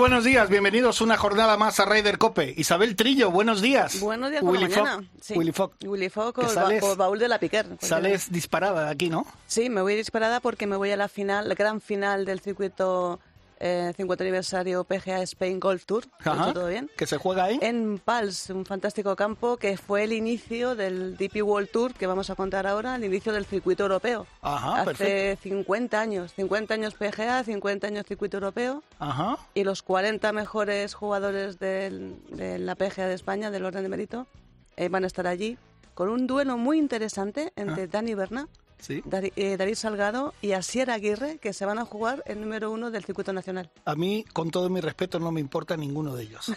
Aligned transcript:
Buenos 0.00 0.24
días, 0.24 0.48
bienvenidos 0.48 1.02
una 1.02 1.18
jornada 1.18 1.58
más 1.58 1.78
a 1.78 1.84
Raider 1.84 2.16
Cope. 2.16 2.54
Isabel 2.56 2.96
Trillo, 2.96 3.30
buenos 3.30 3.60
días. 3.60 4.00
Buenos 4.00 4.30
días 4.30 4.40
por 4.42 4.52
Willy 4.52 4.68
la 4.68 4.82
mañana. 4.82 5.08
Sí. 5.20 5.34
Willy 5.36 5.52
Fogg. 5.52 5.72
Willy 5.84 6.08
Que 6.08 6.80
o 6.80 6.88
ba- 6.88 6.94
baúl 6.96 7.18
de 7.18 7.28
la 7.28 7.38
Piquer. 7.38 7.66
Sales 7.80 8.32
disparada 8.32 8.86
de 8.86 8.90
aquí, 8.90 9.10
¿no? 9.10 9.26
Sí, 9.46 9.68
me 9.68 9.82
voy 9.82 9.94
disparada 9.96 10.40
porque 10.40 10.66
me 10.66 10.76
voy 10.76 10.90
a 10.90 10.96
la 10.96 11.08
final, 11.08 11.50
la 11.50 11.54
gran 11.54 11.82
final 11.82 12.24
del 12.24 12.40
circuito 12.40 13.20
eh, 13.60 13.92
50 13.96 14.24
aniversario 14.24 14.84
PGA 14.84 15.22
Spain 15.22 15.60
Golf 15.60 15.84
Tour. 15.84 16.04
¿Lo 16.24 16.32
he 16.32 16.34
Ajá. 16.34 16.52
todo 16.52 16.66
bien? 16.68 16.90
Que 16.96 17.06
se 17.06 17.18
juega 17.18 17.44
ahí. 17.44 17.58
En 17.62 17.98
Pals, 17.98 18.50
un 18.50 18.64
fantástico 18.64 19.14
campo 19.16 19.56
que 19.58 19.76
fue 19.76 20.04
el 20.04 20.12
inicio 20.12 20.74
del 20.74 21.16
DP 21.16 21.42
World 21.42 21.68
Tour 21.70 21.92
que 21.94 22.06
vamos 22.06 22.30
a 22.30 22.34
contar 22.34 22.66
ahora, 22.66 22.96
el 22.96 23.04
inicio 23.04 23.32
del 23.32 23.44
circuito 23.44 23.82
europeo. 23.84 24.26
Ajá, 24.40 24.76
Hace 24.76 24.84
perfecto. 24.86 25.42
50 25.42 26.00
años, 26.00 26.32
50 26.34 26.74
años 26.74 26.94
PGA, 26.94 27.44
50 27.44 27.86
años 27.86 28.06
circuito 28.06 28.38
europeo 28.38 28.82
Ajá. 28.98 29.36
y 29.54 29.64
los 29.64 29.82
40 29.82 30.32
mejores 30.32 30.94
jugadores 30.94 31.58
del- 31.58 32.16
de 32.30 32.58
la 32.58 32.74
PGA 32.74 33.06
de 33.06 33.14
España, 33.14 33.50
del 33.50 33.64
orden 33.66 33.82
de 33.82 33.88
mérito, 33.90 34.26
eh, 34.76 34.88
van 34.88 35.04
a 35.04 35.06
estar 35.06 35.26
allí 35.26 35.58
con 35.94 36.08
un 36.08 36.26
duelo 36.26 36.56
muy 36.56 36.78
interesante 36.78 37.52
entre 37.56 37.86
Dani 37.86 38.14
Berna, 38.14 38.48
Sí. 38.80 39.02
Eh, 39.36 39.56
David 39.56 39.74
Salgado 39.74 40.34
y 40.42 40.52
Asier 40.52 40.90
Aguirre, 40.90 41.38
que 41.38 41.52
se 41.52 41.64
van 41.66 41.78
a 41.78 41.84
jugar 41.84 42.22
el 42.26 42.40
número 42.40 42.70
uno 42.70 42.90
del 42.90 43.04
circuito 43.04 43.32
nacional. 43.32 43.70
A 43.84 43.94
mí, 43.94 44.24
con 44.32 44.50
todo 44.50 44.68
mi 44.70 44.80
respeto, 44.80 45.18
no 45.20 45.30
me 45.32 45.40
importa 45.40 45.76
ninguno 45.76 46.14
de 46.14 46.24
ellos. 46.24 46.52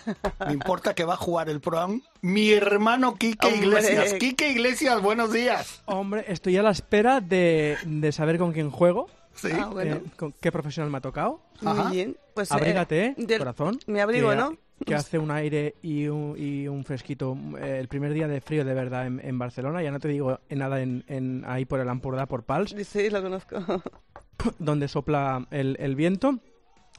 Me 0.46 0.54
importa 0.54 0.94
que 0.96 1.04
va 1.06 1.14
a 1.14 1.18
jugar 1.18 1.50
el 1.50 1.60
programa 1.62 2.00
mi 2.22 2.52
hermano 2.52 3.16
Quique 3.16 3.48
Hombre. 3.48 3.68
Iglesias. 3.68 4.14
Quique 4.20 4.50
Iglesias, 4.50 5.02
buenos 5.02 5.32
días. 5.34 5.82
Hombre, 5.86 6.26
estoy 6.28 6.58
a 6.58 6.64
la 6.64 6.72
espera 6.72 7.20
de, 7.22 7.78
de 7.86 8.12
saber 8.12 8.38
con 8.38 8.52
quién 8.54 8.70
juego, 8.72 9.08
Sí. 9.36 9.50
Ah, 9.52 9.66
bueno. 9.66 9.96
eh, 9.96 10.04
con 10.16 10.32
qué 10.32 10.52
profesional 10.52 10.92
me 10.92 11.00
ha 11.00 11.02
tocado. 11.02 11.42
Ajá. 11.66 11.84
Muy 11.86 11.96
bien. 11.96 12.18
Pues, 12.36 12.52
eh, 12.52 12.54
Abrígate, 12.54 13.16
del- 13.18 13.40
corazón. 13.40 13.80
Me 13.88 14.00
abrigo, 14.02 14.30
que, 14.30 14.36
¿no? 14.36 14.58
Que 14.86 14.96
hace 14.96 15.18
un 15.18 15.32
aire 15.32 15.76
y 15.82 16.08
un, 16.08 16.36
y 16.38 16.68
un 16.68 16.84
fresquito. 16.84 17.38
eh, 17.62 17.78
el 17.80 17.88
primer 17.88 18.14
día 18.14 18.28
de 18.28 18.42
frío 18.42 18.66
de 18.66 18.74
verdad 18.74 19.08
en, 19.08 19.22
en 19.24 19.40
Barcelona, 19.40 19.82
ya 19.82 19.92
no 19.92 20.00
te 20.00 20.10
digo 20.10 20.40
en 20.50 20.60
nada 20.60 20.82
en, 20.82 21.06
en- 21.08 21.44
ahí 21.48 21.64
por 21.66 21.80
el 21.80 21.88
Ampurdá, 21.88 22.26
por 22.26 22.44
Pals, 22.44 22.76
Sí, 22.86 23.10
lo 23.10 23.22
conozco. 23.22 23.56
donde 24.60 24.88
sopla 24.88 25.46
el, 25.52 25.78
el 25.80 25.96
viento. 25.96 26.40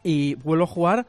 Y 0.03 0.35
vuelvo 0.37 0.65
a 0.65 0.69
jugar, 0.69 1.07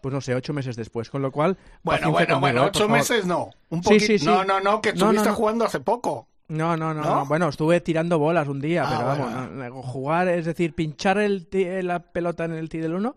pues 0.00 0.12
no 0.14 0.20
sé, 0.20 0.34
ocho 0.34 0.52
meses 0.52 0.76
después. 0.76 1.10
Con 1.10 1.22
lo 1.22 1.32
cual. 1.32 1.56
Bueno, 1.82 2.10
bueno, 2.12 2.26
conmigo, 2.34 2.40
bueno, 2.40 2.62
¿eh? 2.64 2.66
Ocho 2.68 2.88
meses 2.88 3.26
no. 3.26 3.50
Un 3.70 3.82
Sí, 3.82 3.88
poquito. 3.88 4.06
sí, 4.06 4.18
sí. 4.20 4.26
No, 4.26 4.44
no, 4.44 4.60
no, 4.60 4.80
que 4.80 4.92
No, 4.92 4.98
no, 4.98 5.04
estuviste 5.06 5.28
no. 5.30 5.34
jugando 5.34 5.64
hace 5.64 5.80
poco. 5.80 6.28
No, 6.48 6.76
no, 6.76 6.92
no, 6.92 7.02
¿No? 7.02 7.14
no. 7.20 7.26
Bueno, 7.26 7.48
estuve 7.48 7.80
tirando 7.80 8.18
bolas 8.18 8.46
un 8.46 8.60
día, 8.60 8.84
Ah, 8.84 8.88
pero 8.90 9.08
bueno. 9.08 9.24
vamos, 9.24 9.50
no, 9.76 9.82
jugar, 9.82 10.28
es 10.28 10.44
decir, 10.44 10.74
pinchar 10.74 11.18
el 11.18 11.46
ti- 11.46 11.82
la 11.82 12.00
pelota 12.00 12.44
en 12.44 12.52
el 12.52 12.68
tee 12.68 12.80
del 12.80 12.94
uno. 12.94 13.16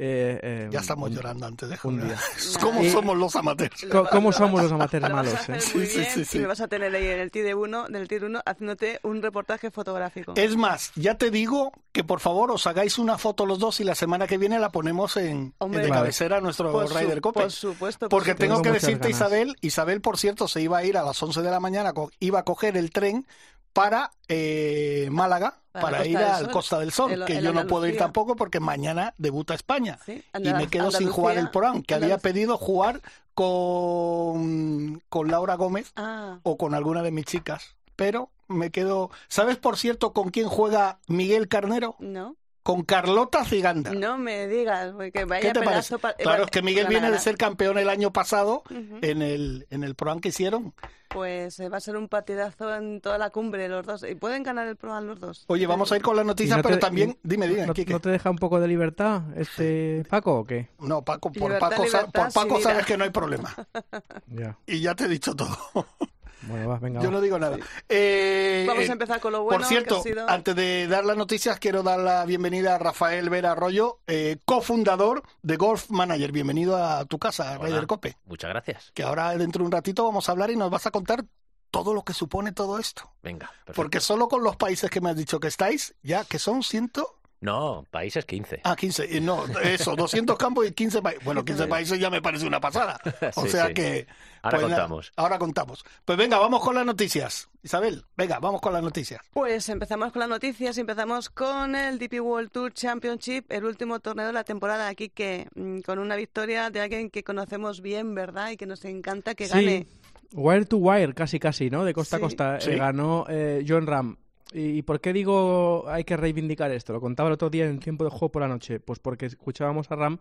Eh, 0.00 0.38
eh, 0.42 0.68
Ya 0.70 0.80
estamos 0.80 1.08
un- 1.10 1.16
llorando 1.16 1.46
antes 1.46 1.68
de 1.68 1.78
un 1.82 2.00
día. 2.06 2.16
Y- 2.82 2.90
somos 2.90 3.16
los 3.16 3.34
amateurs. 3.36 3.86
¿Cómo 4.12 4.32
somos 4.32 4.62
los 4.62 4.70
amateurs 4.72 5.08
Lo 5.08 5.14
vas 5.16 5.26
a 5.26 5.30
malos? 5.32 5.48
eh? 5.48 5.76
muy 5.76 5.86
Sí, 5.86 6.04
sí, 6.04 6.04
sí, 6.14 6.24
sí. 6.24 6.38
y 6.38 6.40
me 6.40 6.46
vas 6.46 6.60
a 6.60 6.68
tener 6.68 6.94
ahí 6.94 7.06
en 7.08 7.18
el 7.20 7.30
TIR 7.30 7.54
1, 7.56 7.88
del 7.88 8.06
TIR 8.08 8.24
1 8.24 8.40
haciéndote 8.46 9.00
un 9.02 9.20
reportaje 9.22 9.70
fotográfico. 9.70 10.32
Es 10.36 10.56
más, 10.56 10.92
ya 10.94 11.16
te 11.16 11.30
digo 11.30 11.72
que 11.92 12.04
por 12.04 12.20
favor 12.20 12.50
os 12.52 12.66
hagáis 12.68 12.98
una 12.98 13.18
foto 13.18 13.44
los 13.44 13.58
dos 13.58 13.80
y 13.80 13.84
la 13.84 13.94
semana 13.96 14.26
que 14.28 14.38
viene 14.38 14.58
la 14.60 14.70
ponemos 14.70 15.16
en, 15.16 15.52
Hombre. 15.58 15.80
en 15.80 15.84
de 15.86 15.90
Vale. 15.90 16.00
cabecera 16.02 16.36
a 16.36 16.40
nuestro 16.40 16.70
Por 16.70 16.88
su- 16.88 16.96
Ryder 16.96 17.20
Cope. 17.20 17.40
por 17.40 17.50
supuesto, 17.52 18.08
por 18.08 18.10
Porque 18.10 18.30
supuesto. 18.32 18.54
tengo 18.54 18.62
que 18.62 18.70
decirte, 18.72 19.08
ganas. 19.08 19.16
Isabel, 19.16 19.56
Isabel, 19.60 20.00
por 20.00 20.16
cierto, 20.16 20.46
se 20.46 20.60
iba 20.62 20.78
a 20.78 20.84
ir 20.84 20.96
a 20.96 21.02
las 21.02 21.20
11 21.22 21.42
de 21.42 21.50
la 21.50 21.58
mañana, 21.60 21.92
iba 22.20 22.38
a 22.38 22.44
coger 22.44 22.76
el 22.76 22.90
tren 22.92 23.26
para 23.72 24.10
eh, 24.28 25.08
Málaga, 25.10 25.60
Para 25.72 26.04
ir 26.06 26.16
al 26.18 26.44
Sol. 26.44 26.50
Costa 26.52 26.78
del 26.80 26.90
Sol, 26.92 27.12
El- 27.12 27.24
que 27.24 27.38
el 27.38 27.44
yo 27.44 27.52
no 27.52 27.66
puedo 27.66 27.86
ir 27.86 27.96
tampoco 27.96 28.34
porque 28.36 28.58
mañana 28.60 29.14
debuta 29.18 29.54
España. 29.54 29.98
Sí, 30.04 30.24
y 30.42 30.52
me 30.54 30.66
quedo 30.68 30.90
sin 30.90 31.08
jugar 31.10 31.38
el 31.38 31.50
programa, 31.50 31.82
que 31.86 31.94
había 31.94 32.18
pedido 32.18 32.56
jugar 32.58 33.00
con, 33.34 35.02
con 35.08 35.28
Laura 35.28 35.54
Gómez 35.56 35.92
Ah, 35.96 36.38
o 36.42 36.56
con 36.56 36.74
alguna 36.74 37.02
de 37.02 37.10
mis 37.10 37.24
chicas. 37.26 37.76
Pero 37.96 38.30
me 38.48 38.70
quedo. 38.70 39.10
¿Sabes, 39.28 39.56
por 39.56 39.76
cierto, 39.76 40.12
con 40.12 40.30
quién 40.30 40.48
juega 40.48 40.98
Miguel 41.06 41.48
Carnero? 41.48 41.96
no, 41.98 42.36
Con 42.68 42.82
Carlota 42.82 43.46
Ciganda. 43.46 43.92
no 43.94 44.18
me 44.18 44.46
digas, 44.46 44.92
porque 44.94 45.24
vaya 45.24 45.40
¿Qué 45.54 45.58
te 45.58 45.66
pedazo 45.66 45.98
pa- 45.98 46.12
Claro, 46.12 46.44
es 46.44 46.50
que 46.50 46.60
Miguel 46.60 46.84
la 46.84 46.90
viene 46.90 47.06
de 47.06 47.12
verdad, 47.12 47.24
ser 47.24 47.38
campeón 47.38 47.78
el 47.78 47.88
año 47.88 48.12
pasado 48.12 48.62
Ujú. 48.68 48.98
en 49.00 49.22
el 49.22 49.66
en 49.70 49.84
el 49.84 49.94
programa 49.94 50.20
que 50.20 50.28
hicieron. 50.28 50.74
Pues 51.08 51.58
eh, 51.60 51.70
va 51.70 51.78
a 51.78 51.80
ser 51.80 51.96
un 51.96 52.08
partidazo 52.08 52.74
en 52.74 53.00
toda 53.00 53.16
la 53.16 53.30
cumbre 53.30 53.66
los 53.70 53.86
dos. 53.86 54.04
Y 54.06 54.14
pueden 54.16 54.42
ganar 54.42 54.68
el 54.68 54.76
programa 54.76 55.00
los 55.06 55.18
dos. 55.18 55.44
Oye, 55.46 55.66
vamos 55.66 55.90
a 55.92 55.96
ir 55.96 56.02
con 56.02 56.14
las 56.16 56.26
¿Y 56.26 56.28
noticias, 56.28 56.58
no 56.58 56.62
te- 56.62 56.68
pero 56.68 56.78
también, 56.78 57.12
y- 57.12 57.18
dime, 57.22 57.48
dime, 57.48 57.66
¿no, 57.66 57.72
no 57.74 58.00
te 58.00 58.10
deja 58.10 58.28
un 58.28 58.36
poco 58.36 58.60
de 58.60 58.68
libertad 58.68 59.22
este 59.34 60.04
Paco 60.10 60.40
o 60.40 60.44
qué? 60.44 60.68
No, 60.78 61.00
Paco, 61.02 61.32
por 61.32 61.44
Libertad, 61.44 61.70
Paco, 61.70 61.86
sa- 61.86 61.98
libertad, 62.00 62.30
por 62.34 62.48
Paco 62.48 62.60
sabes 62.60 62.84
que 62.84 62.98
no 62.98 63.04
hay 63.04 63.10
problema. 63.10 63.54
Ya. 64.26 64.58
Y 64.66 64.80
ya 64.82 64.94
te 64.94 65.04
he 65.04 65.08
dicho 65.08 65.34
todo. 65.34 65.56
Bueno, 66.42 66.68
va, 66.68 66.78
venga. 66.78 67.00
Yo 67.00 67.08
va. 67.08 67.14
no 67.14 67.20
digo 67.20 67.38
nada. 67.38 67.58
Eh, 67.88 68.64
Vamos 68.66 68.84
eh, 68.84 68.88
a 68.88 68.92
empezar 68.92 69.20
con 69.20 69.32
lo 69.32 69.42
bueno. 69.42 69.58
Por 69.58 69.66
cierto, 69.66 69.96
que 69.96 70.10
ha 70.10 70.12
sido... 70.14 70.30
antes 70.30 70.54
de 70.54 70.86
dar 70.86 71.04
las 71.04 71.16
noticias, 71.16 71.58
quiero 71.58 71.82
dar 71.82 71.98
la 71.98 72.24
bienvenida 72.24 72.76
a 72.76 72.78
Rafael 72.78 73.28
Vera 73.28 73.52
Arroyo, 73.52 74.00
eh, 74.06 74.38
cofundador 74.44 75.22
de 75.42 75.56
Golf 75.56 75.90
Manager. 75.90 76.32
Bienvenido 76.32 76.76
a 76.76 77.04
tu 77.06 77.18
casa, 77.18 77.52
Hola. 77.52 77.58
Raider 77.58 77.86
Cope. 77.86 78.16
Muchas 78.26 78.50
gracias. 78.50 78.92
Que 78.94 79.02
ahora 79.02 79.36
dentro 79.36 79.62
de 79.62 79.66
un 79.66 79.72
ratito 79.72 80.04
vamos 80.04 80.28
a 80.28 80.32
hablar 80.32 80.50
y 80.50 80.56
nos 80.56 80.70
vas 80.70 80.86
a 80.86 80.90
contar 80.90 81.24
todo 81.70 81.92
lo 81.92 82.02
que 82.02 82.14
supone 82.14 82.52
todo 82.52 82.78
esto. 82.78 83.10
Venga. 83.22 83.46
perfecto. 83.48 83.72
Porque 83.74 84.00
solo 84.00 84.28
con 84.28 84.42
los 84.42 84.56
países 84.56 84.90
que 84.90 85.00
me 85.00 85.10
has 85.10 85.16
dicho 85.16 85.40
que 85.40 85.48
estáis, 85.48 85.94
ya 86.02 86.24
que 86.24 86.38
son 86.38 86.62
ciento... 86.62 87.17
No, 87.40 87.86
países 87.92 88.24
15. 88.24 88.62
Ah, 88.64 88.74
15, 88.74 89.16
eh, 89.16 89.20
no, 89.20 89.44
eso, 89.62 89.94
200 89.94 90.36
campos 90.36 90.66
y 90.66 90.72
15 90.72 91.00
países. 91.02 91.24
Bueno, 91.24 91.44
15 91.44 91.68
países 91.68 91.98
ya 92.00 92.10
me 92.10 92.20
parece 92.20 92.46
una 92.46 92.60
pasada. 92.60 92.98
O 93.36 93.42
Sí, 93.44 93.50
sea 93.50 93.68
sí. 93.68 93.74
que... 93.74 94.06
Ahora 94.42 94.58
pues 94.58 94.68
contamos. 94.72 95.12
ahora 95.16 95.38
contamos. 95.38 95.84
Pues 96.04 96.16
venga, 96.18 96.38
vamos 96.38 96.60
con 96.62 96.74
las 96.74 96.84
noticias. 96.86 97.48
Isabel, 97.62 98.04
venga, 98.16 98.38
vamos 98.40 98.60
con 98.60 98.72
las 98.72 98.82
noticias. 98.82 99.20
Pues 99.32 99.68
empezamos 99.68 100.12
con 100.12 100.20
las 100.20 100.28
noticias 100.28 100.76
y 100.78 100.80
empezamos 100.80 101.28
con 101.28 101.74
el 101.74 101.98
DP 101.98 102.20
World 102.20 102.50
Tour 102.50 102.72
Championship, 102.72 103.44
el 103.50 103.64
último 103.64 104.00
torneo 104.00 104.26
de 104.28 104.32
la 104.32 104.44
temporada 104.44 104.88
aquí 104.88 105.08
que 105.08 105.48
mm, 105.54 105.80
con 105.80 105.98
una 105.98 106.16
victoria 106.16 106.70
de 106.70 106.80
alguien 106.80 107.10
que 107.10 107.22
conocemos 107.24 107.80
bien, 107.82 108.14
¿verdad? 108.14 108.50
Y 108.50 108.56
que 108.56 108.66
nos 108.66 108.84
encanta 108.84 109.34
que 109.34 109.46
gane. 109.48 109.86
Sí, 109.88 109.98
wire 110.34 110.64
to 110.66 110.76
wire, 110.78 111.14
casi 111.14 111.38
casi, 111.38 111.68
¿no? 111.70 111.84
De 111.84 111.92
costa 111.94 112.16
a 112.16 112.20
costa. 112.20 112.56
eh, 112.56 112.60
Sí. 112.60 112.70
ganó 112.76 113.26
eh, 113.28 113.64
John 113.66 113.86
Ram. 113.86 114.16
¿Y 114.52 114.82
por 114.82 115.00
qué 115.00 115.12
digo 115.12 115.84
hay 115.88 116.04
que 116.04 116.16
reivindicar 116.16 116.70
esto? 116.70 116.92
Lo 116.92 117.00
contaba 117.00 117.28
el 117.28 117.34
otro 117.34 117.50
día 117.50 117.66
en 117.66 117.78
tiempo 117.80 118.04
de 118.04 118.10
juego 118.10 118.30
por 118.32 118.42
la 118.42 118.48
noche. 118.48 118.80
Pues 118.80 118.98
porque 118.98 119.26
escuchábamos 119.26 119.90
a 119.90 119.96
Ram 119.96 120.18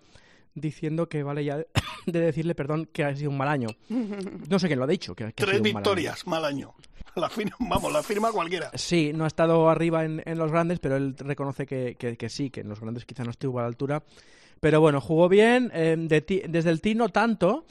diciendo 0.53 1.07
que 1.07 1.23
vale 1.23 1.43
ya 1.45 1.57
de 2.05 2.19
decirle, 2.19 2.55
perdón, 2.55 2.89
que 2.91 3.03
ha 3.03 3.15
sido 3.15 3.29
un 3.31 3.37
mal 3.37 3.47
año. 3.49 3.67
No 4.49 4.59
sé 4.59 4.67
quién 4.67 4.79
lo 4.79 4.85
ha 4.85 4.87
dicho. 4.87 5.15
Que, 5.15 5.25
que 5.33 5.43
ha 5.43 5.45
Tres 5.45 5.57
sido 5.57 5.57
un 5.57 5.61
mal 5.61 5.67
año. 5.69 5.75
victorias, 5.79 6.27
mal 6.27 6.45
año. 6.45 6.73
La 7.15 7.29
firma, 7.29 7.55
vamos, 7.59 7.91
la 7.91 8.03
firma 8.03 8.31
cualquiera. 8.31 8.69
Sí, 8.75 9.11
no 9.13 9.23
ha 9.23 9.27
estado 9.27 9.69
arriba 9.69 10.05
en, 10.05 10.21
en 10.25 10.37
los 10.37 10.51
grandes, 10.51 10.79
pero 10.79 10.97
él 10.97 11.15
reconoce 11.17 11.65
que, 11.65 11.95
que- 11.97 12.15
que 12.15 12.29
sí, 12.29 12.49
que 12.51 12.61
en 12.61 12.69
los 12.69 12.79
grandes 12.79 13.05
quizá 13.05 13.23
no 13.23 13.31
estuvo 13.31 13.57
a 13.57 13.63
la 13.63 13.67
altura. 13.69 14.03
Pero 14.59 14.81
bueno, 14.81 15.01
jugó 15.01 15.27
bien, 15.29 15.71
eh, 15.73 15.95
de 15.97 16.21
ti- 16.21 16.43
desde 16.47 16.69
el 16.69 16.79
tee 16.81 16.93
no 16.95 17.09
tanto, 17.09 17.65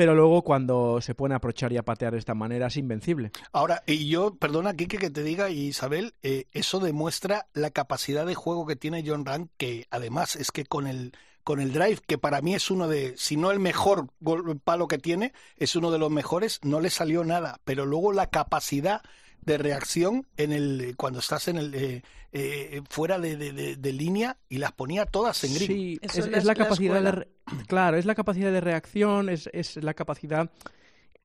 pero 0.00 0.14
luego 0.14 0.40
cuando 0.40 1.02
se 1.02 1.14
pone 1.14 1.34
a 1.34 1.36
aprochar 1.36 1.74
y 1.74 1.76
a 1.76 1.82
patear 1.82 2.14
de 2.14 2.18
esta 2.18 2.32
manera 2.32 2.68
es 2.68 2.78
invencible. 2.78 3.32
Ahora, 3.52 3.82
y 3.84 4.08
yo, 4.08 4.34
perdona, 4.34 4.72
Kike, 4.72 4.96
que 4.96 5.10
te 5.10 5.22
diga, 5.22 5.50
Isabel, 5.50 6.14
eh, 6.22 6.46
eso 6.52 6.80
demuestra 6.80 7.48
la 7.52 7.68
capacidad 7.68 8.24
de 8.24 8.34
juego 8.34 8.64
que 8.66 8.76
tiene 8.76 9.04
John 9.06 9.26
Rand, 9.26 9.50
que 9.58 9.88
además 9.90 10.36
es 10.36 10.52
que 10.52 10.64
con 10.64 10.86
el 10.86 11.12
con 11.44 11.60
el 11.60 11.74
drive, 11.74 11.98
que 12.06 12.16
para 12.16 12.40
mí 12.40 12.54
es 12.54 12.70
uno 12.70 12.88
de, 12.88 13.12
si 13.18 13.36
no 13.36 13.50
el 13.50 13.58
mejor 13.60 14.06
gol- 14.20 14.58
palo 14.64 14.88
que 14.88 14.96
tiene, 14.96 15.34
es 15.58 15.76
uno 15.76 15.90
de 15.90 15.98
los 15.98 16.10
mejores, 16.10 16.60
no 16.62 16.80
le 16.80 16.88
salió 16.88 17.22
nada, 17.22 17.60
pero 17.66 17.84
luego 17.84 18.14
la 18.14 18.28
capacidad 18.28 19.02
de 19.42 19.58
reacción 19.58 20.26
en 20.36 20.52
el 20.52 20.94
cuando 20.96 21.18
estás 21.20 21.48
en 21.48 21.56
el 21.56 21.74
eh, 21.74 22.02
eh, 22.32 22.82
fuera 22.88 23.18
de, 23.18 23.36
de- 23.36 23.52
de- 23.52 23.76
de 23.76 23.92
línea 23.92 24.36
y 24.48 24.58
las 24.58 24.72
ponía 24.72 25.06
todas 25.06 25.42
en 25.44 25.54
green. 25.54 25.66
Sí, 25.66 25.98
es, 26.02 26.16
es 26.18 26.28
la- 26.30 26.38
es 26.38 26.44
la 26.44 26.52
la 26.52 26.54
capacidad 26.54 27.02
de 27.02 27.28
claro, 27.66 27.96
es 27.96 28.04
la 28.06 28.14
capacidad 28.14 28.52
de 28.52 28.60
reacción, 28.60 29.28
es, 29.28 29.48
es 29.52 29.76
la 29.82 29.94
capacidad, 29.94 30.50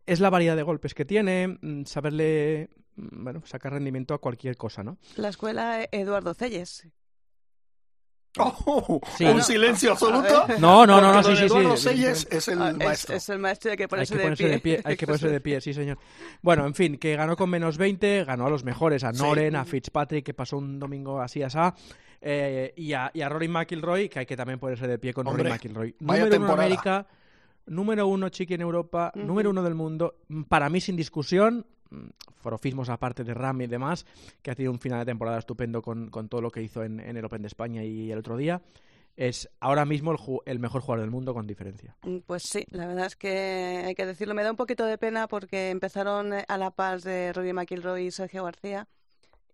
es 0.06 0.20
la 0.20 0.30
variedad 0.30 0.56
de 0.56 0.64
golpes 0.64 0.94
que 0.94 1.06
tiene, 1.06 1.60
mm, 1.62 1.86
saberle 1.86 2.70
mm, 2.96 3.24
bueno, 3.24 3.42
sacar 3.46 3.74
rendimiento 3.74 4.14
a 4.14 4.20
cualquier 4.22 4.56
cosa, 4.58 4.84
¿no? 4.84 4.98
La 5.18 5.30
escuela 5.30 5.88
Eduardo 5.92 6.34
Celles. 6.34 6.88
Oh, 8.44 9.00
Sí. 9.18 9.26
un 9.26 9.42
silencio 9.42 9.92
absoluto. 9.92 10.46
No, 10.60 10.86
no, 10.86 11.00
no, 11.00 11.14
no, 11.14 11.24
sí, 11.24 11.36
sí, 11.36 11.48
sí. 11.50 11.78
Selles 11.78 12.28
es 12.32 12.48
el 12.48 12.62
Ah, 12.62 12.70
es, 12.72 12.78
maestro. 12.78 13.16
es 13.16 13.30
el 13.30 13.40
maestro 13.40 13.70
y 13.70 13.72
hay 13.72 13.78
que 13.78 13.84
Hay 13.84 13.88
ponerse, 13.88 14.16
que 14.16 14.22
ponerse 14.22 14.48
de 14.50 14.60
pie, 14.60 14.82
hay 14.84 14.98
que 14.98 15.06
ponerse 15.06 15.30
de 15.30 15.42
pie, 15.42 15.62
sí, 15.62 15.74
señor. 15.74 15.98
Bueno, 16.42 16.66
en 16.66 16.74
fin, 16.76 16.98
que 16.98 17.16
ganó 17.16 17.36
con 17.36 17.50
menos 17.50 17.78
20, 17.78 18.24
ganó 18.26 18.48
a 18.48 18.50
los 18.50 18.64
mejores, 18.64 19.04
a 19.04 19.14
Sí. 19.14 19.22
Noren, 19.22 19.56
a 19.56 19.66
Fitzpatrick, 19.66 20.26
que 20.26 20.34
pasó 20.34 20.58
un 20.58 20.80
domingo 20.80 21.22
así 21.22 21.42
asá, 21.44 21.74
eh, 22.22 22.74
y, 22.76 22.94
a, 22.94 23.12
y 23.14 23.22
a 23.22 23.30
Rory 23.30 23.48
McIlroy, 23.48 24.10
que 24.10 24.20
hay 24.20 24.26
que 24.26 24.36
también 24.36 24.60
ponerse 24.60 24.88
de 24.88 24.98
pie 24.98 25.14
con 25.14 25.28
Hombre, 25.28 25.44
Rory 25.44 25.54
McIlroy. 25.54 25.96
número 26.00 26.26
uno 26.38 26.46
en. 26.46 26.52
América, 26.52 27.08
número 27.68 28.08
uno 28.08 28.30
chiqui 28.30 28.54
en 28.56 28.62
Europa, 28.62 29.12
Ujú. 29.16 29.26
número 29.26 29.50
uno 29.50 29.64
del 29.64 29.76
mundo, 29.76 30.16
mm, 30.28 30.44
para 30.44 30.70
mí 30.70 30.82
sin 30.82 30.96
discusión, 30.96 31.60
mm, 31.60 31.75
forofismos 32.36 32.90
aparte 32.90 33.24
de 33.24 33.34
Ram 33.34 33.62
y 33.62 33.68
demás, 33.68 34.06
que 34.42 34.52
ha 34.52 34.56
tenido 34.56 34.72
un 34.72 34.80
final 34.80 35.00
de 35.00 35.06
temporada 35.06 35.40
estupendo 35.40 35.82
con, 35.82 36.10
con 36.10 36.30
todo 36.30 36.42
lo 36.42 36.52
que 36.52 36.62
hizo 36.62 36.84
en, 36.84 37.00
el 37.00 37.26
Open 37.26 37.42
de 37.42 37.48
España 37.48 37.84
y 37.84 38.12
el 38.12 38.20
otro 38.20 38.38
día. 38.38 38.62
Es 39.16 39.50
ahora 39.62 39.86
mismo 39.86 40.14
el, 40.46 40.60
mejor 40.60 40.82
jugador 40.82 41.02
del 41.02 41.12
mundo 41.12 41.34
con 41.34 41.48
diferencia. 41.48 41.96
Mm, 42.04 42.18
Pues 42.26 42.44
sí, 42.44 42.66
la 42.72 42.86
verdad 42.86 43.06
es 43.06 43.16
que 43.16 43.84
hay 43.86 43.96
que 43.96 44.06
decirlo. 44.06 44.34
Me 44.34 44.44
da 44.44 44.52
un 44.52 44.58
poquito 44.58 44.86
de 44.86 44.98
pena 44.98 45.28
porque 45.28 45.70
empezaron 45.70 46.34
a 46.34 46.58
la 46.58 46.72
par 46.72 47.02
de 47.02 47.32
Rory 47.32 47.54
McIlroy 47.54 48.08
y 48.08 48.12
Sergio 48.12 48.44
García. 48.44 48.88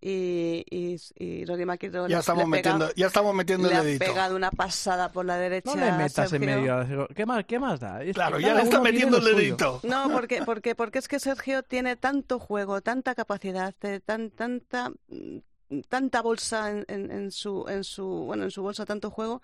Y, 0.03 0.65
y, 0.71 0.99
y 1.15 1.45
Rory 1.45 1.63
McIlroy 1.65 2.09
Ya 2.09 2.19
estamos 2.19 2.45
le, 2.49 2.49
pega- 2.49 2.73
metiendo, 2.73 2.93
ya 2.95 3.05
estamos 3.07 3.35
metiendo 3.35 3.67
le 3.67 3.73
el 3.75 3.79
ha 3.79 3.83
dedito. 3.83 4.05
pegado 4.05 4.35
una 4.35 4.49
pasada 4.49 5.11
por 5.11 5.25
la 5.25 5.37
derecha. 5.37 5.75
No 5.75 5.85
le 5.85 5.91
metas 5.91 6.33
en 6.33 6.41
medio. 6.41 7.07
¿Qué 7.15 7.25
más, 7.27 7.45
qué 7.45 7.59
más 7.59 7.79
da? 7.79 8.03
Es 8.03 8.15
Claro, 8.15 8.37
que 8.37 8.43
ya 8.43 8.55
le 8.55 8.63
está 8.63 8.81
metiendo 8.81 9.17
el 9.17 9.23
suyo. 9.23 9.35
dedito. 9.35 9.79
No, 9.83 10.09
porque, 10.11 10.41
porque, 10.43 10.73
porque 10.73 10.97
es 10.99 11.07
que 11.07 11.19
Sergio 11.19 11.61
tiene 11.61 11.97
tanto 11.97 12.39
juego, 12.39 12.81
tanta 12.81 13.13
capacidad, 13.13 13.75
eh, 13.83 13.99
tan, 14.03 14.31
tanta, 14.31 14.89
mm, 15.09 15.81
tanta 15.87 16.21
bolsa 16.23 16.71
en, 16.71 16.83
en, 16.87 17.11
en 17.11 17.31
su, 17.31 17.65
en 17.69 17.83
su, 17.83 18.05
bueno, 18.25 18.43
en 18.45 18.51
su 18.51 18.63
bolsa 18.63 18.85
tanto 18.85 19.11
juego, 19.11 19.43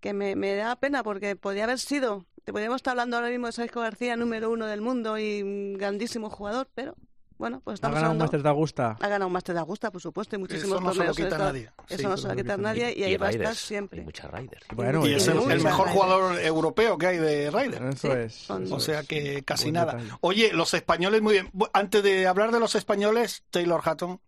que 0.00 0.12
me, 0.12 0.34
me 0.34 0.56
da 0.56 0.74
pena 0.74 1.04
porque 1.04 1.36
podría 1.36 1.64
haber 1.64 1.78
sido, 1.78 2.26
te 2.44 2.50
podríamos 2.52 2.76
estar 2.76 2.90
hablando 2.92 3.16
ahora 3.16 3.28
mismo 3.30 3.46
de 3.46 3.52
Sergio 3.52 3.80
García, 3.82 4.16
número 4.16 4.50
uno 4.50 4.66
del 4.66 4.80
mundo 4.80 5.18
y 5.18 5.42
un 5.42 5.74
grandísimo 5.78 6.30
jugador, 6.30 6.68
pero 6.74 6.96
bueno, 7.38 7.60
pues 7.60 7.74
Ha 7.74 7.76
estamos 7.76 7.94
ganado 7.96 8.12
un. 8.12 8.18
Masters 8.18 8.42
de 8.42 8.48
Augusta. 8.48 8.96
Ha 9.00 9.08
ganado 9.08 9.26
un 9.28 9.32
Máster 9.32 9.54
de 9.54 9.60
Augusta, 9.60 9.90
por 9.90 10.00
supuesto, 10.02 10.36
y 10.36 10.38
muchísimos 10.40 10.76
Eso 10.78 10.80
no 10.80 10.92
se 10.92 10.98
lo 10.98 11.04
torneos. 11.06 11.16
quita 11.16 11.28
Eso- 11.36 11.38
nadie. 11.44 11.70
Eso 11.88 11.98
Sí, 11.98 12.06
no 12.06 12.16
se 12.16 12.28
lo 12.28 12.36
quita 12.36 12.56
nadie 12.56 12.94
y 12.98 13.02
ahí 13.04 13.16
va 13.16 13.26
a 13.26 13.30
estar 13.30 13.40
Riders, 13.46 13.58
siempre. 13.60 14.00
Hay 14.00 14.04
muchas 14.04 14.30
Riders. 14.30 14.66
Bueno, 14.74 15.06
Y 15.06 15.14
es 15.14 15.26
el, 15.28 15.36
mejor 15.62 15.88
jugador 15.88 16.40
europeo 16.40 16.98
que 16.98 17.06
hay 17.06 17.16
de 17.18 17.50
Ryder. 17.50 17.82
Eso 17.84 18.08
Sí, 18.12 18.18
es. 18.18 18.42
eso 18.42 18.74
O 18.74 18.80
sea 18.80 19.00
es. 19.00 19.06
que 19.08 19.42
casi 19.44 19.64
Buen 19.64 19.74
nada. 19.74 19.92
detalle. 19.94 20.10
Oye, 20.20 20.52
los 20.52 20.74
españoles, 20.74 21.22
muy 21.22 21.32
bien. 21.34 21.50
Antes 21.72 22.02
de 22.02 22.26
hablar 22.26 22.50
de 22.52 22.60
los 22.60 22.74
españoles, 22.74 23.44
Taylor 23.50 23.80
Hatton 23.84 24.20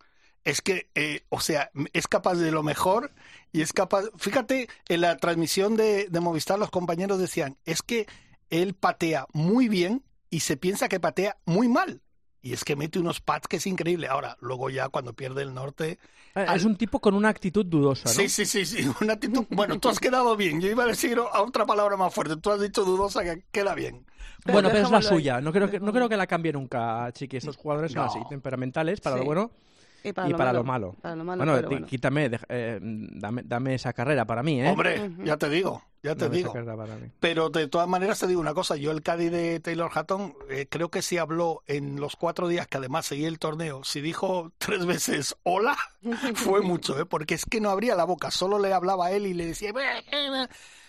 es 0.45 0.63
que, 0.63 0.89
eh, 0.95 1.25
o 1.29 1.41
sea, 1.41 1.71
es 1.93 2.09
capaz 2.09 2.37
de 2.37 2.51
lo 2.51 2.63
mejor 2.63 3.13
y 3.53 3.61
es 3.63 3.73
capaz. 3.73 4.05
Fíjate, 4.17 4.69
en 4.89 5.01
la 5.03 5.17
transmisión 5.19 5.77
de, 5.77 6.07
de 6.09 6.21
Movistar, 6.21 6.59
los 6.59 6.71
compañeros 6.71 7.19
decían: 7.19 7.57
es 7.67 7.83
que 7.83 8.07
él 8.49 8.75
patea 8.75 9.27
muy 9.33 9.69
bien 9.69 10.03
y 10.31 10.41
se 10.41 10.57
piensa 10.57 10.89
que 10.89 10.99
patea 11.01 11.37
muy 11.45 11.69
mal. 11.69 12.01
Y 12.43 12.53
es 12.55 12.65
que 12.65 12.75
mete 12.77 12.99
unos 12.99 13.21
pads 13.21 13.49
que 13.49 13.57
es 13.57 13.67
increíble. 13.67 14.09
Ahora, 14.09 14.37
luego 14.41 14.71
ya 14.71 14.89
cuando 14.89 15.13
pierde 15.13 15.43
el 15.43 15.53
norte. 15.53 15.99
Eh, 16.35 16.41
al- 16.47 16.57
Es 16.57 16.65
un 16.65 16.77
tipo 16.77 17.01
con 17.01 17.15
una 17.15 17.29
actitud 17.29 17.67
dudosa, 17.67 18.09
¿no? 18.09 18.15
Sí, 18.15 18.29
sí, 18.29 18.47
sí, 18.47 18.65
sí. 18.65 18.87
Una 19.03 19.15
actitud. 19.15 19.45
Bueno, 19.51 19.79
tú 19.79 19.89
has 19.91 19.99
quedado 20.01 20.37
bien. 20.37 20.61
Yo 20.61 20.69
iba 20.71 20.85
a 20.85 20.87
decir 20.87 21.19
a 21.19 21.43
otra 21.43 21.67
palabra 21.67 21.97
más 21.97 22.15
fuerte. 22.15 22.37
Tú 22.37 22.51
has 22.51 22.61
dicho 22.61 22.85
dudosa 22.85 23.23
que 23.25 23.45
queda 23.53 23.75
bien. 23.75 24.07
Bueno, 24.47 24.71
pero 24.71 24.85
es 24.85 24.91
la 24.91 24.99
ahí. 24.99 25.03
suya. 25.03 25.41
No 25.43 25.53
creo 25.53 25.71
que, 25.71 25.81
no 25.81 25.93
creo 25.93 26.09
que 26.09 26.17
la 26.17 26.27
cambie 26.27 26.53
nunca, 26.53 27.11
Chiqui. 27.13 27.37
Estos 27.37 27.57
jugadores 27.59 27.93
son 27.93 28.05
No. 28.05 28.09
así, 28.11 28.19
temperamentales, 28.31 29.01
para 29.01 29.17
Sí. 29.17 29.21
lo 29.21 29.27
bueno 29.27 29.51
Y 30.03 30.13
para, 30.13 30.29
y 30.29 30.33
lo, 30.33 30.39
para 30.39 30.51
malo, 30.51 30.59
lo 30.61 30.65
malo. 30.65 30.97
Para 31.03 31.17
lo 31.17 31.25
malo, 31.25 31.39
bueno, 31.39 31.53
pero 31.57 31.69
di- 31.69 31.75
bueno. 31.75 31.87
quítame, 31.87 32.29
deja- 32.29 32.47
eh, 32.49 32.79
dame, 32.83 33.43
dame 33.45 33.75
esa 33.75 33.93
carrera 33.93 34.25
para 34.25 34.43
mí, 34.43 34.61
¿eh? 34.61 34.69
Hombre, 34.69 35.11
ya 35.25 35.37
te 35.37 35.49
digo, 35.49 35.83
ya 36.03 36.15
te 36.15 36.25
Dame 36.25 36.37
digo. 36.39 36.53
carrera 36.53 36.77
para 36.77 36.97
mí. 36.97 37.09
Pero 37.21 37.51
de 37.51 37.69
todas 37.69 37.87
maneras 37.89 38.19
te 38.19 38.27
digo 38.27 38.41
una 38.41 38.55
cosa, 38.55 38.77
yo 38.77 38.91
el 38.93 39.03
Cádiz 39.03 39.31
de 39.31 39.61
Taylor 39.61 39.91
Hatton 39.95 40.35
eh, 40.49 40.67
creo 40.71 40.91
que 40.91 41.03
si 41.03 41.19
habló 41.19 41.63
en 41.67 42.01
los 42.01 42.17
cuatro 42.17 42.49
días 42.49 42.67
que 42.67 42.79
además 42.79 43.07
seguí 43.07 43.25
el 43.27 43.39
torneo, 43.39 43.85
si 43.85 44.01
dijo 44.01 44.53
tres 44.59 44.87
veces 44.87 45.37
hola, 45.43 45.77
fue 46.35 46.63
mucho, 46.63 46.99
¿eh? 46.99 47.05
porque 47.07 47.35
es 47.35 47.45
que 47.45 47.61
no 47.61 47.71
abría 47.71 47.95
la 47.95 48.05
boca, 48.05 48.31
solo 48.31 48.59
le 48.59 48.73
hablaba 48.73 49.07
a 49.07 49.13
él 49.13 49.27
y 49.27 49.35
le 49.35 49.47
decía... 49.47 49.73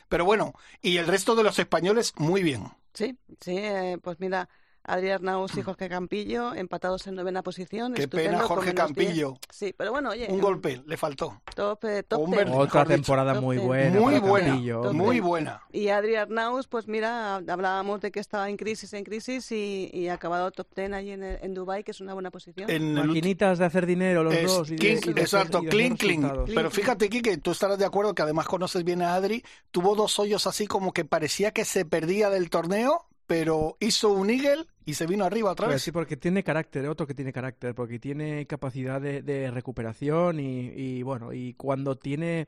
Pero 0.10 0.26
bueno, 0.26 0.54
y 0.82 0.98
el 0.98 1.08
resto 1.08 1.36
de 1.36 1.44
los 1.44 1.58
españoles 1.60 2.14
muy 2.18 2.44
bien. 2.44 2.64
Sí, 2.94 3.18
sí, 3.40 3.56
eh, 3.58 3.98
pues 4.02 4.20
mira, 4.20 4.50
Adrián 4.84 5.16
Arnaus 5.16 5.56
y 5.58 5.62
Jorge 5.62 5.90
Campillo 5.90 6.54
empatados 6.56 7.06
en 7.08 7.16
novena 7.16 7.44
posición. 7.44 7.94
Qué 7.94 8.08
pena 8.08 8.40
Jorge. 8.40 8.74
Campillo. 8.74 9.38
Sí, 9.50 9.74
pero 9.78 9.92
bueno, 9.92 10.10
oye, 10.10 10.26
Un 10.30 10.36
em, 10.36 10.42
golpe, 10.42 10.82
le 10.86 10.98
faltó. 10.98 11.42
top, 11.56 11.84
eh, 11.86 12.04
top 12.04 12.20
Un 12.22 12.32
ten. 12.32 12.40
verde. 12.40 12.52
Otra 12.56 12.86
temporada 12.86 13.40
muy 13.40 13.58
Top 13.58 13.66
buena. 13.66 14.00
Muy 14.00 14.20
buena, 14.20 14.48
Campillo. 14.48 14.94
Muy 14.94 15.20
buena. 15.20 15.62
Y 15.72 15.90
Adrián 15.90 16.24
Arnaus, 16.24 16.68
pues 16.68 16.88
mira, 16.88 17.36
hablábamos 17.36 18.02
de 18.02 18.12
que 18.12 18.20
estaba 18.20 18.50
en 18.50 18.58
crisis, 18.58 18.94
en 18.94 19.04
crisis 19.04 19.52
y, 19.52 19.90
y 19.94 20.08
ha 20.08 20.14
acabado 20.14 20.52
top 20.52 20.68
ten 20.74 20.94
allí 20.94 21.12
en, 21.12 21.24
en 21.24 21.54
Dubai, 21.54 21.84
que 21.84 21.92
es 21.92 22.02
una 22.02 22.14
buena 22.14 22.32
posición. 22.32 22.70
En 22.70 22.94
Maquinitas 22.96 23.60
de 23.60 23.66
hacer 23.66 23.86
dinero 23.86 24.24
los 24.24 24.34
Es 24.34 24.48
dos. 24.52 24.72
Y 24.72 24.76
clink, 24.76 25.06
de 25.06 25.22
exacto, 25.22 25.60
y 25.64 25.68
hacer 25.68 25.70
clink, 25.70 26.00
clink. 26.00 26.26
Pero 26.54 26.72
fíjate, 26.72 27.10
Kike, 27.10 27.38
tú 27.38 27.52
estarás 27.52 27.78
de 27.78 27.86
acuerdo 27.86 28.14
que 28.16 28.22
además 28.22 28.48
conoces 28.48 28.84
bien 28.84 29.02
a 29.02 29.16
Adri. 29.16 29.44
Tuvo 29.72 29.96
dos 29.96 30.18
hoyos 30.20 30.48
así 30.48 30.68
como 30.68 30.92
que 30.94 31.06
parecía 31.06 31.52
que 31.52 31.66
se 31.66 31.86
perdía 31.86 32.30
del 32.30 32.50
torneo, 32.50 33.06
pero 33.28 33.78
hizo 33.80 34.10
un 34.10 34.30
eagle 34.30 34.66
y 34.86 34.94
se 34.94 35.06
vino 35.06 35.26
arriba 35.26 35.52
otra 35.52 35.68
vez. 35.68 35.82
sí, 35.82 35.92
porque 35.92 36.18
tiene 36.18 36.44
carácter, 36.44 36.88
otro 36.88 37.06
que 37.08 37.14
tiene 37.14 37.32
carácter, 37.32 37.76
porque 37.76 38.00
tiene 38.00 38.46
capacidad 38.48 39.00
de, 39.00 39.22
de 39.22 39.52
recuperación 39.52 40.40
y, 40.40 40.70
y, 40.70 41.04
bueno, 41.04 41.34
y 41.34 41.54
cuando 41.54 41.98
tiene 41.98 42.48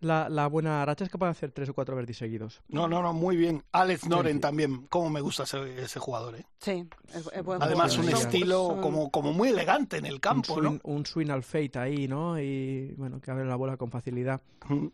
la, 0.00 0.28
la 0.28 0.46
buena 0.46 0.84
racha 0.84 1.04
es 1.04 1.10
capaz 1.10 1.26
de 1.26 1.30
hacer 1.32 1.52
tres 1.52 1.68
o 1.68 1.74
cuatro 1.74 1.96
verdis 1.96 2.18
seguidos. 2.18 2.62
No, 2.68 2.86
no, 2.88 3.02
no, 3.02 3.12
muy 3.12 3.36
bien. 3.36 3.62
Alex 3.72 4.06
Noren 4.08 4.34
sí. 4.36 4.40
también. 4.40 4.86
Cómo 4.88 5.10
me 5.10 5.20
gusta 5.20 5.44
ese, 5.44 5.82
ese 5.82 5.98
jugador, 5.98 6.36
¿eh? 6.36 6.44
Sí, 6.60 6.88
es, 7.14 7.28
es 7.32 7.42
buen 7.44 7.62
Además, 7.62 7.96
jugador. 7.96 8.14
un 8.14 8.20
estilo 8.20 8.66
son- 8.68 8.80
como, 8.82 9.10
como 9.10 9.32
muy 9.32 9.48
elegante 9.48 9.96
en 9.98 10.06
el 10.06 10.20
campo, 10.20 10.54
un, 10.54 10.62
¿no? 10.62 10.68
swing, 10.70 10.80
un 10.84 11.06
swing 11.06 11.30
al 11.30 11.42
fate 11.42 11.78
ahí, 11.78 12.08
¿no? 12.08 12.38
Y 12.40 12.94
bueno, 12.96 13.20
que 13.20 13.30
abre 13.30 13.44
la 13.46 13.56
bola 13.56 13.76
con 13.76 13.90
facilidad. 13.90 14.40
Mola. 14.68 14.90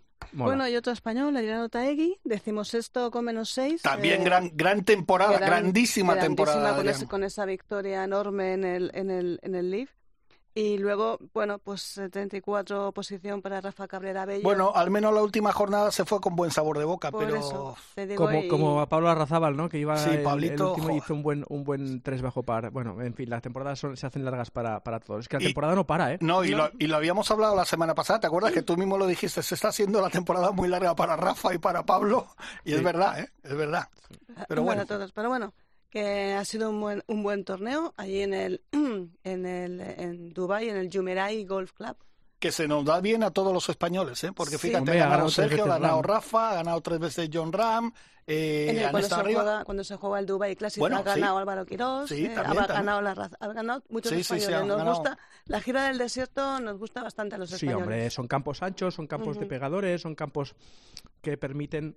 Bueno, 0.46 0.68
y 0.68 0.76
otro 0.76 0.92
español, 0.92 1.36
Adriano 1.36 1.68
Taegui, 1.68 2.16
decimos 2.22 2.74
esto 2.74 3.10
con 3.10 3.24
menos 3.24 3.48
seis. 3.50 3.82
También 3.82 4.20
eh, 4.20 4.24
gran, 4.24 4.50
gran 4.54 4.84
temporada, 4.84 5.36
gran- 5.36 5.48
grandísima, 5.64 6.16
temporada. 6.16 6.76
con, 6.76 6.88
ese- 6.88 7.06
con 7.08 7.24
esa 7.24 7.44
victoria 7.44 8.04
enorme 8.04 8.52
en 8.52 8.62
el, 8.64 8.90
en 8.94 9.10
el, 9.10 9.40
en 9.42 9.54
el 9.56 9.70
Leaf. 9.72 9.90
Y 10.54 10.76
luego, 10.76 11.18
bueno, 11.32 11.58
pues 11.58 11.96
eh, 11.96 12.10
34 12.10 12.92
posición 12.92 13.40
para 13.40 13.60
Rafa 13.62 13.88
Cabrera 13.88 14.26
Bello. 14.26 14.42
Bueno, 14.42 14.72
al 14.74 14.90
menos 14.90 15.14
la 15.14 15.22
última 15.22 15.50
jornada 15.50 15.90
se 15.90 16.04
fue 16.04 16.20
con 16.20 16.36
buen 16.36 16.50
sabor 16.50 16.76
de 16.78 16.84
boca, 16.84 17.10
por 17.10 17.24
pero 17.24 17.36
eso, 17.36 17.74
te 17.94 18.06
digo, 18.06 18.26
como, 18.26 18.38
y- 18.38 18.48
como 18.48 18.80
a 18.82 18.86
Pablo 18.86 19.08
Arrazábal, 19.08 19.56
¿no? 19.56 19.70
Que 19.70 19.78
iba 19.78 19.96
Sí, 19.96 20.10
el, 20.10 20.16
el 20.16 20.22
Pablito, 20.22 20.70
último 20.72 20.88
y 20.88 20.90
joder. 20.90 21.02
hizo 21.04 21.14
un 21.14 21.22
buen, 21.22 21.44
un 21.48 21.64
buen 21.64 22.02
tres 22.02 22.20
bajo 22.20 22.42
par. 22.42 22.70
Bueno, 22.70 23.00
en 23.00 23.14
fin, 23.14 23.30
las 23.30 23.40
temporadas 23.40 23.78
son- 23.78 23.96
se 23.96 24.06
hacen 24.06 24.24
largas 24.26 24.50
para, 24.50 24.80
para 24.80 25.00
todos. 25.00 25.20
Es 25.20 25.28
que 25.28 25.38
la 25.38 25.42
Y- 25.42 25.46
temporada 25.46 25.74
no 25.74 25.86
para, 25.86 26.12
¿eh? 26.12 26.18
No, 26.20 26.44
y, 26.44 26.50
Lo, 26.50 26.70
y 26.78 26.86
lo 26.86 26.96
habíamos 26.96 27.30
hablado 27.30 27.56
la 27.56 27.64
semana 27.64 27.94
pasada, 27.94 28.20
¿te 28.20 28.26
acuerdas 28.26 28.52
que 28.52 28.62
tú 28.62 28.76
mismo 28.76 28.98
lo 28.98 29.06
dijiste? 29.06 29.42
Se 29.42 29.54
está 29.54 29.68
haciendo 29.68 30.02
la 30.02 30.10
temporada 30.10 30.50
muy 30.50 30.68
larga 30.68 30.94
para 30.94 31.16
Rafa 31.16 31.54
y 31.54 31.58
para 31.58 31.84
Pablo, 31.86 32.26
y 32.64 32.72
es 32.72 32.78
Sí. 32.80 32.84
verdad, 32.84 33.18
¿eh? 33.20 33.30
Es 33.42 33.56
verdad. 33.56 33.88
Pero 34.26 34.46
para 34.48 34.60
bueno. 34.60 34.86
todos. 34.86 35.12
Pero 35.12 35.28
bueno, 35.30 35.54
que 35.92 36.32
ha 36.32 36.44
sido 36.46 36.70
un 36.70 36.80
buen, 36.80 37.04
un 37.06 37.22
buen 37.22 37.44
torneo 37.44 37.92
allí 37.98 38.22
en 38.22 38.32
el 38.32 38.62
en 38.72 39.46
el 39.46 39.78
en 39.80 40.30
Dubai 40.32 40.68
en 40.70 40.76
el 40.78 40.90
Jumeirah 40.90 41.28
Golf 41.46 41.72
Club. 41.72 41.96
Que 42.38 42.50
se 42.50 42.66
nos 42.66 42.84
da 42.84 43.00
bien 43.00 43.22
a 43.22 43.30
todos 43.30 43.52
los 43.52 43.68
españoles, 43.68 44.24
¿eh? 44.24 44.32
Porque 44.34 44.52
Sí. 44.58 44.68
fíjate, 44.68 44.78
Hombre, 44.80 45.00
ha 45.02 45.08
ganado 45.08 45.28
Sergio, 45.28 45.64
ha 45.64 45.68
ganado. 45.78 46.02
Rafa, 46.02 46.50
ha 46.50 46.54
ganado 46.54 46.80
tres 46.80 46.98
veces 46.98 47.30
John 47.32 47.52
Ram, 47.52 47.92
eh, 48.26 48.66
En 48.70 48.78
el- 48.78 48.90
cuando, 48.90 49.08
se 49.08 49.14
arriba. 49.14 49.42
juega, 49.42 49.64
cuando 49.64 49.84
se 49.84 49.94
juega 49.96 50.18
el 50.18 50.26
Dubai 50.26 50.56
Classic 50.56 50.80
Bueno, 50.80 50.96
ha 50.96 51.00
sí. 51.00 51.20
ganado 51.20 51.38
Álvaro 51.38 51.64
Quirós, 51.66 52.08
Sí, 52.08 52.24
eh, 52.24 52.30
también, 52.30 52.64
ha, 52.64 52.66
también. 52.66 52.86
ganado 52.86 53.02
la 53.02 53.14
raza- 53.14 53.36
ha 53.38 53.46
ganado 53.52 53.84
muchos 53.90 54.10
Sí, 54.10 54.16
sí, 54.16 54.24
sí, 54.24 54.34
españoles. 54.40 54.66
nos 54.66 54.76
ganado. 54.78 54.96
gusta 54.96 55.18
la 55.46 55.60
gira 55.60 55.86
del 55.86 55.98
desierto, 55.98 56.58
nos 56.58 56.78
gusta 56.78 57.02
bastante 57.04 57.34
a 57.36 57.38
los 57.38 57.50
Sí, 57.50 57.54
españoles. 57.56 57.82
hombre, 57.82 58.10
son 58.10 58.26
campos 58.26 58.62
anchos, 58.62 58.94
son 58.94 59.06
campos 59.06 59.38
de 59.38 59.46
pegadores, 59.46 60.00
son 60.00 60.14
campos 60.16 60.56
que 61.20 61.36
permiten 61.36 61.96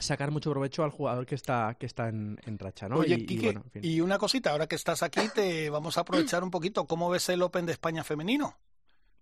sacar 0.00 0.30
mucho 0.30 0.50
provecho 0.50 0.84
al 0.84 0.90
jugador 0.90 1.26
que 1.26 1.34
está 1.34 1.76
que 1.78 1.86
está 1.86 2.08
en, 2.08 2.38
en 2.44 2.58
racha, 2.58 2.88
¿no? 2.88 2.96
Oye, 2.96 3.16
y, 3.16 3.22
y 3.22 3.26
Quique, 3.26 3.46
bueno, 3.46 3.62
en 3.66 3.70
fin. 3.70 3.84
y 3.84 4.00
una 4.00 4.18
cosita, 4.18 4.50
ahora 4.50 4.66
que 4.66 4.76
estás 4.76 5.02
aquí, 5.02 5.20
te 5.34 5.70
vamos 5.70 5.98
a 5.98 6.02
aprovechar 6.02 6.42
un 6.42 6.50
poquito. 6.50 6.86
¿Cómo 6.86 7.10
ves 7.10 7.28
el 7.28 7.42
Open 7.42 7.66
de 7.66 7.72
España 7.72 8.04
femenino? 8.04 8.56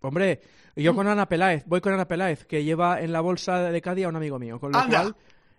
Hombre, 0.00 0.40
yo 0.76 0.95
con 0.95 1.09
Ana 1.09 1.26
Peláez, 1.26 1.64
voy 1.66 1.80
con 1.80 1.92
Ana 1.92 2.06
Peláez, 2.06 2.45
que 2.45 2.62
lleva 2.62 3.00
en 3.00 3.12
la 3.12 3.21
bolsa 3.21 3.62
de 3.71 3.80
Cádiz 3.80 4.04
a 4.04 4.09
un 4.09 4.16
amigo 4.16 4.38
mío, 4.38 4.61
con 4.61 4.73
lo 4.73 4.78
¡Anda! 4.78 5.02
cual, 5.02 5.16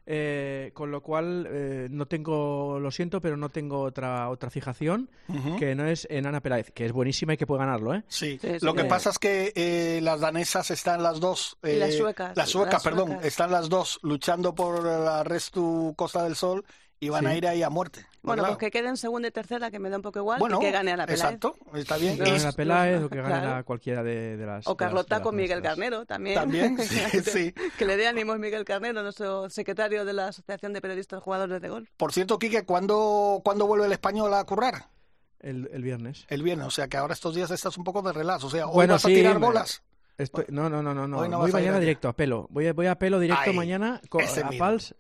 eh, 0.10 0.72
con 0.74 0.90
lo 0.90 1.02
cual 1.02 1.46
eh, 1.52 1.88
no 1.92 2.06
tengo, 2.08 2.80
lo 2.80 2.90
siento, 2.92 3.20
pero 3.20 3.36
no 3.36 3.50
tengo 3.50 3.82
otra 3.82 4.30
otra 4.30 4.50
fijación 4.50 5.10
que 5.60 5.76
no 5.76 5.86
es 5.86 6.08
en 6.10 6.26
Ana 6.26 6.40
Peláez, 6.42 6.72
que 6.72 6.86
es 6.86 6.94
buenísima 6.94 7.34
y 7.34 7.38
que 7.38 7.46
puede 7.46 7.60
ganarlo, 7.60 7.94
¿eh? 7.94 8.04
Sí. 8.08 8.40
Sí, 8.42 8.60
sí, 8.60 8.66
lo 8.66 8.74
que 8.74 8.84
sí. 8.84 8.88
pasa 8.88 9.10
es 9.10 9.20
que 9.20 9.52
eh, 9.56 10.00
las 10.02 10.22
danesas 10.22 10.72
están 10.72 11.04
las 11.04 11.20
dos. 11.20 11.58
Y 11.62 11.74
las 11.74 11.90
eh, 11.90 11.98
suecas, 11.98 12.38
Las 12.38 12.50
suecas, 12.50 12.74
las 12.76 12.84
perdón. 12.84 13.08
suecas. 13.08 13.26
Están 13.26 13.52
las 13.52 13.68
dos 13.70 14.00
luchando 14.02 14.56
por 14.56 14.84
la 14.84 15.24
Restu 15.26 15.94
Costa 15.98 16.24
del 16.24 16.36
Sol 16.36 16.64
y 17.00 17.10
van 17.10 17.28
a 17.28 17.32
Sí. 17.32 17.38
ir 17.38 17.48
ahí 17.48 17.64
a 17.64 17.70
muerte. 17.70 18.06
Bueno, 18.24 18.42
Claro. 18.44 18.58
pues 18.58 18.72
que 18.72 18.72
queden 18.78 18.98
segunda 18.98 19.28
y 19.28 19.32
tercera, 19.32 19.72
que 19.72 19.80
me 19.80 19.90
da 19.90 19.98
un 19.98 20.02
poco 20.02 20.20
igual, 20.20 20.40
Bueno, 20.40 20.58
y 20.58 20.66
que 20.66 20.72
gane 20.72 20.92
a 20.92 20.98
la 20.98 21.06
Peláez. 21.06 21.24
Exacto, 21.24 21.56
está 21.76 21.98
bien. 21.98 22.18
Que 22.18 22.24
gane 22.26 22.40
la 22.40 22.52
Peláez 22.52 23.04
o 23.04 23.10
que 23.10 23.16
gane 23.18 23.28
Claro. 23.30 23.50
la 23.52 23.64
cualquiera 23.64 24.04
de, 24.04 24.36
de 24.38 24.46
las. 24.46 24.68
O 24.68 24.72
de 24.72 24.74
las- 24.74 24.78
Carlota 24.78 25.16
de 25.16 25.20
las 25.20 25.24
con 25.24 25.36
Miguel 25.36 25.50
nuestras. 25.62 25.74
Carnero 25.76 26.06
también. 26.06 26.36
También, 26.36 26.78
sí, 26.80 27.22
sí. 27.22 27.54
Que 27.78 27.86
le 27.86 27.96
dé 27.98 28.08
ánimos 28.08 28.38
Miguel 28.40 28.66
Carnero, 28.66 29.02
nuestro 29.04 29.50
secretario 29.50 30.04
de 30.06 30.14
la 30.14 30.28
Asociación 30.30 30.74
de 30.74 30.82
Periodistas 30.82 31.22
Jugadores 31.24 31.62
de 31.62 31.70
Golf. 31.70 31.90
Por 31.98 32.12
cierto, 32.12 32.38
Quique, 32.40 32.66
¿cuándo, 32.66 33.42
¿cuándo 33.44 33.68
vuelve 33.68 33.86
el 33.86 33.92
español 33.94 34.34
a 34.34 34.44
currar? 34.44 34.88
El, 35.40 35.70
el 35.72 35.84
viernes. 35.84 36.26
El 36.30 36.42
viernes, 36.42 36.66
o 36.68 36.72
sea 36.72 36.88
que 36.88 36.98
ahora 36.98 37.14
estos 37.14 37.36
días 37.36 37.52
estás 37.52 37.78
un 37.78 37.84
poco 37.84 38.02
de 38.02 38.12
relax. 38.12 38.44
O 38.44 38.50
sea, 38.50 38.68
hoy 38.68 38.74
Bueno, 38.74 38.96
vas 38.96 39.06
a 39.06 39.08
sí, 39.08 39.14
tirar 39.14 39.40
me- 39.40 39.46
bolas. 39.46 39.84
Estoy- 40.18 40.46
no, 40.50 40.68
no, 40.68 40.82
no, 40.82 40.96
no, 40.96 41.08
no. 41.08 41.20
Hoy 41.20 41.30
no 41.30 41.38
voy 41.38 41.52
a 41.52 41.54
mañana 41.54 41.74
allá. 41.74 41.80
directo 41.82 42.10
a 42.10 42.14
pelo. 42.14 42.48
Voy 42.50 42.66
a, 42.66 42.74
voy 42.74 42.88
a 42.88 42.96
pelo 42.98 43.20
directo 43.20 43.52
Ahí, 43.52 43.56
mañana 43.56 44.02
co- 44.10 44.20
ese 44.20 44.42
a 44.42 44.46
mismo. 44.50 44.66
Pals 44.66 44.96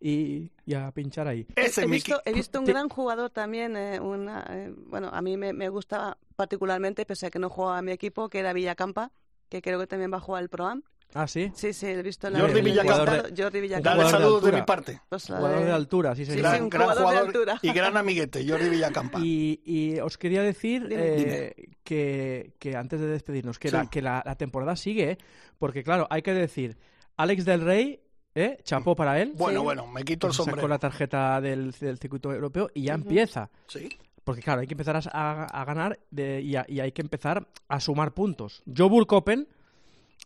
y, 0.00 0.50
y 0.64 0.74
a 0.74 0.90
pinchar 0.92 1.26
ahí. 1.28 1.46
Ese 1.56 1.82
he, 1.82 1.86
visto, 1.86 2.20
he 2.24 2.32
visto 2.32 2.58
un 2.60 2.64
Te- 2.64 2.72
gran 2.72 2.88
jugador 2.88 3.30
también, 3.30 3.76
eh, 3.76 3.98
una, 4.00 4.44
eh, 4.50 4.72
bueno, 4.86 5.08
a 5.12 5.20
mí 5.22 5.36
me, 5.36 5.52
me 5.52 5.68
gusta 5.68 6.16
particularmente, 6.36 7.04
pese 7.04 7.26
a 7.26 7.30
que 7.30 7.38
no 7.38 7.50
jugaba 7.50 7.78
a 7.78 7.82
mi 7.82 7.92
equipo, 7.92 8.28
que 8.28 8.38
era 8.38 8.52
Villacampa, 8.52 9.10
que 9.48 9.60
creo 9.62 9.78
que 9.80 9.86
también 9.86 10.12
va 10.12 10.18
a 10.18 10.20
jugar 10.20 10.42
el 10.42 10.48
Pro-Am. 10.48 10.82
Ah, 11.14 11.26
sí. 11.26 11.50
Sí, 11.54 11.72
sí, 11.72 11.86
he 11.86 12.02
visto 12.02 12.26
en 12.26 12.34
la 12.34 12.40
Jordi 12.40 12.60
Villacampa. 12.60 13.22
Jordi 13.34 13.60
Villacampa. 13.62 13.90
Dale 13.90 14.02
jugador 14.02 14.04
de 14.04 14.10
saludos 14.10 14.42
de, 14.42 14.48
altura. 14.48 14.58
mi 14.58 14.66
parte. 14.66 15.00
Pues, 15.08 15.24
Jugador 15.26 15.64
de 15.64 15.72
altura, 15.72 16.14
sí, 16.14 16.26
sí, 16.26 16.32
un 16.32 16.70
jugador 16.70 17.10
de 17.12 17.18
altura. 17.18 17.58
y 17.62 17.72
gran 17.72 17.96
amiguete, 17.96 18.46
Jordi 18.46 18.68
Villacampa. 18.68 19.18
Y, 19.24 19.60
y 19.64 19.98
os 20.00 20.18
quería 20.18 20.42
decir 20.42 20.86
Dime. 20.86 21.02
eh, 21.02 21.54
que, 21.82 22.52
que 22.58 22.76
antes 22.76 23.00
de 23.00 23.06
despedirnos, 23.06 23.58
que, 23.58 23.70
Sí. 23.70 23.76
la, 23.76 23.86
que 23.88 24.02
la, 24.02 24.22
la 24.24 24.34
temporada 24.36 24.76
sigue, 24.76 25.12
¿eh? 25.12 25.18
porque 25.58 25.82
claro, 25.82 26.06
hay 26.10 26.20
que 26.20 26.34
decir, 26.34 26.76
Alex 27.16 27.46
del 27.46 27.62
Rey, 27.62 28.00
¿eh? 28.38 28.58
chapó 28.64 28.94
para 28.94 29.20
él, 29.20 29.32
Bueno, 29.36 29.60
Sí. 29.60 29.64
bueno, 29.64 29.86
me 29.86 30.04
quito 30.04 30.26
el 30.28 30.32
se 30.32 30.38
sacó 30.38 30.50
sombrero. 30.50 30.68
la 30.68 30.78
tarjeta 30.78 31.40
del, 31.40 31.72
del 31.72 31.98
circuito 31.98 32.32
europeo 32.32 32.70
y 32.74 32.82
ya 32.84 32.94
empieza. 32.94 33.50
Sí. 33.66 33.88
Porque 34.24 34.42
claro, 34.42 34.60
hay 34.60 34.66
que 34.66 34.74
empezar 34.74 34.96
a, 34.96 35.00
a- 35.10 35.44
a 35.44 35.64
ganar 35.64 35.98
de- 36.10 36.40
y, 36.42 36.54
a- 36.56 36.66
y 36.68 36.80
hay 36.80 36.92
que 36.92 37.02
empezar 37.02 37.46
a 37.68 37.80
sumar 37.80 38.12
puntos. 38.12 38.62
Joe 38.76 38.88
Burkopen, 38.88 39.48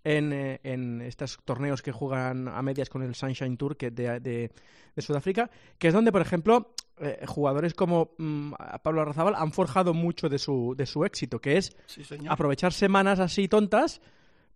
en, 0.04 0.32
eh, 0.32 0.60
en 0.64 1.00
estos 1.02 1.38
torneos 1.44 1.80
que 1.82 1.92
juegan 1.92 2.48
a 2.48 2.60
medias 2.62 2.88
con 2.88 3.02
el 3.02 3.14
Sunshine 3.14 3.56
Tour 3.56 3.76
que 3.76 3.90
de, 3.92 4.18
de- 4.18 4.50
de 4.96 5.02
Sudáfrica, 5.02 5.48
que 5.78 5.88
es 5.88 5.94
donde, 5.94 6.10
por 6.12 6.20
ejemplo, 6.20 6.74
eh, 6.98 7.24
jugadores 7.26 7.72
como 7.74 8.10
mm, 8.18 8.52
Pablo 8.82 9.02
Arrazábal 9.02 9.34
han 9.36 9.52
forjado 9.52 9.94
mucho 9.94 10.28
de 10.28 10.38
su, 10.38 10.74
de 10.76 10.84
su 10.86 11.04
éxito, 11.04 11.38
que 11.38 11.56
es 11.56 11.74
Sí, 11.86 12.02
aprovechar 12.28 12.72
semanas 12.72 13.20
así 13.20 13.46
tontas 13.48 14.00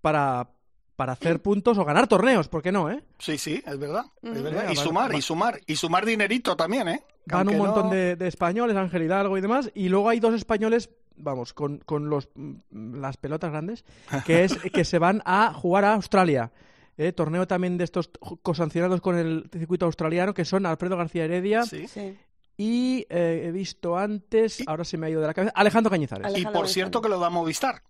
para, 0.01 0.51
para 0.97 1.13
hacer 1.13 1.41
puntos 1.43 1.77
o 1.79 1.85
ganar 1.85 2.07
torneos, 2.09 2.49
¿por 2.49 2.63
qué 2.63 2.73
no, 2.73 2.91
eh? 2.91 3.03
Sí, 3.19 3.37
sí, 3.39 3.63
es 3.65 3.79
verdad. 3.79 4.07
Es 4.23 4.31
Ujú. 4.33 4.43
verdad. 4.43 4.61
Venga, 4.63 4.73
Y 4.73 4.77
sumar, 4.77 5.13
va- 5.13 5.17
y 5.19 5.23
sumar. 5.23 5.61
Y 5.67 5.77
sumar 5.77 6.05
dinerito 6.07 6.57
también, 6.57 6.89
¿eh? 6.89 7.03
Van 7.27 7.41
Aunque 7.41 7.55
un 7.61 7.67
montón 7.67 7.87
no- 7.87 7.91
de, 7.95 8.17
de 8.17 8.29
españoles, 8.29 8.77
Ángel 8.77 9.03
Hidalgo 9.03 9.37
y 9.37 9.41
demás, 9.41 9.71
y 9.75 9.89
luego 9.89 10.09
hay 10.09 10.21
dos 10.21 10.35
españoles, 10.35 10.89
vamos, 11.17 11.53
con, 11.53 11.79
con 11.79 12.09
los, 12.09 12.29
mm, 12.35 13.01
las 13.01 13.17
pelotas 13.19 13.51
grandes, 13.51 13.85
que 14.25 14.45
es 14.45 14.55
que 14.73 14.85
se 14.85 14.99
van 14.99 15.23
a 15.27 15.53
jugar 15.53 15.85
a 15.85 15.95
Australia. 15.95 16.51
¿eh? 16.97 17.13
Torneo 17.13 17.47
también 17.47 17.77
de 17.77 17.85
estos 17.85 18.11
cosancionados 18.43 19.01
con 19.03 19.17
el 19.19 19.51
circuito 19.53 19.85
australiano, 19.87 20.33
que 20.33 20.45
son 20.47 20.65
Alfredo 20.65 20.97
García 20.97 21.25
Heredia 21.25 21.65
Sí. 21.65 21.87
Sí. 21.89 22.17
y 22.57 23.07
eh, 23.11 23.43
he 23.47 23.53
visto 23.53 23.99
antes, 23.99 24.63
ahora 24.67 24.85
se 24.85 24.97
me 24.97 25.09
ha 25.09 25.11
ido 25.11 25.21
de 25.21 25.27
la 25.27 25.35
cabeza, 25.35 25.53
Alejandro 25.57 25.91
Cañizares. 25.91 26.25
Y 26.29 26.35
Alejandro 26.37 26.61
por 26.61 26.69
cierto 26.71 27.03
que 27.03 27.11
lo 27.11 27.19
da 27.19 27.29
Movistar. 27.29 27.83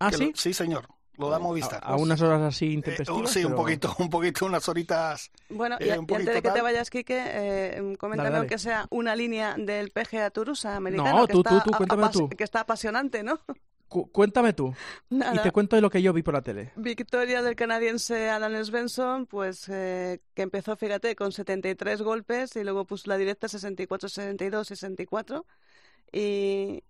¿Ah, 0.00 0.10
sí? 0.10 0.30
lo- 0.30 0.36
sí, 0.36 0.52
señor. 0.52 0.88
Lo 1.18 1.30
da 1.30 1.36
A, 1.36 1.38
Movistar. 1.38 1.80
a 1.82 1.96
unas 1.96 2.20
horas 2.20 2.42
así 2.42 2.66
Eh, 2.66 2.72
intempestivas. 2.72 3.30
sí, 3.30 3.40
un 3.40 3.52
pero- 3.52 3.56
poquito, 3.56 3.96
un 3.98 4.10
poquito, 4.10 4.46
unas 4.46 4.68
horitas. 4.68 5.30
Bueno, 5.48 5.76
y, 5.80 5.84
Eh, 5.84 5.86
y 5.88 5.98
un 5.98 6.06
antes 6.10 6.26
de 6.26 6.42
que 6.42 6.50
te 6.50 6.62
vayas, 6.62 6.90
Quique, 6.90 7.22
eh, 7.26 7.96
coméntame 7.98 8.28
dale. 8.30 8.38
aunque 8.38 8.58
sea 8.58 8.86
una 8.90 9.16
línea 9.16 9.54
del 9.58 9.90
PGA 9.90 10.30
Toulouse 10.30 10.66
americano. 10.68 11.16
No, 11.20 11.26
que 11.26 11.32
tú, 11.32 11.38
está 11.40 11.50
tú, 11.50 11.70
tú, 11.70 11.74
a- 11.74 11.76
cuéntame 11.78 12.08
tú. 12.10 12.28
Que 12.28 12.44
está 12.44 12.60
apasionante, 12.60 13.22
¿no? 13.22 13.40
Cu- 13.88 14.10
cuéntame 14.10 14.52
tú, 14.52 14.74
y 15.08 15.14
Nada. 15.14 15.44
te 15.44 15.52
cuento 15.52 15.76
de 15.76 15.80
lo 15.82 15.90
que 15.90 16.02
yo 16.02 16.12
vi 16.12 16.22
por 16.24 16.34
la 16.34 16.42
tele. 16.42 16.72
Victoria 16.74 17.40
del 17.40 17.54
canadiense 17.54 18.28
Alan 18.28 18.64
Svensson, 18.64 19.26
pues 19.26 19.68
eh, 19.68 20.18
que 20.34 20.42
empezó, 20.42 20.76
fíjate, 20.76 21.14
con 21.14 21.30
73 21.30 22.02
golpes 22.02 22.56
y 22.56 22.64
luego 22.64 22.84
puso 22.84 23.08
la 23.08 23.16
directa 23.16 23.46
64, 23.46 24.08
62, 24.08 24.66
64 24.66 25.46
y, 26.12 26.82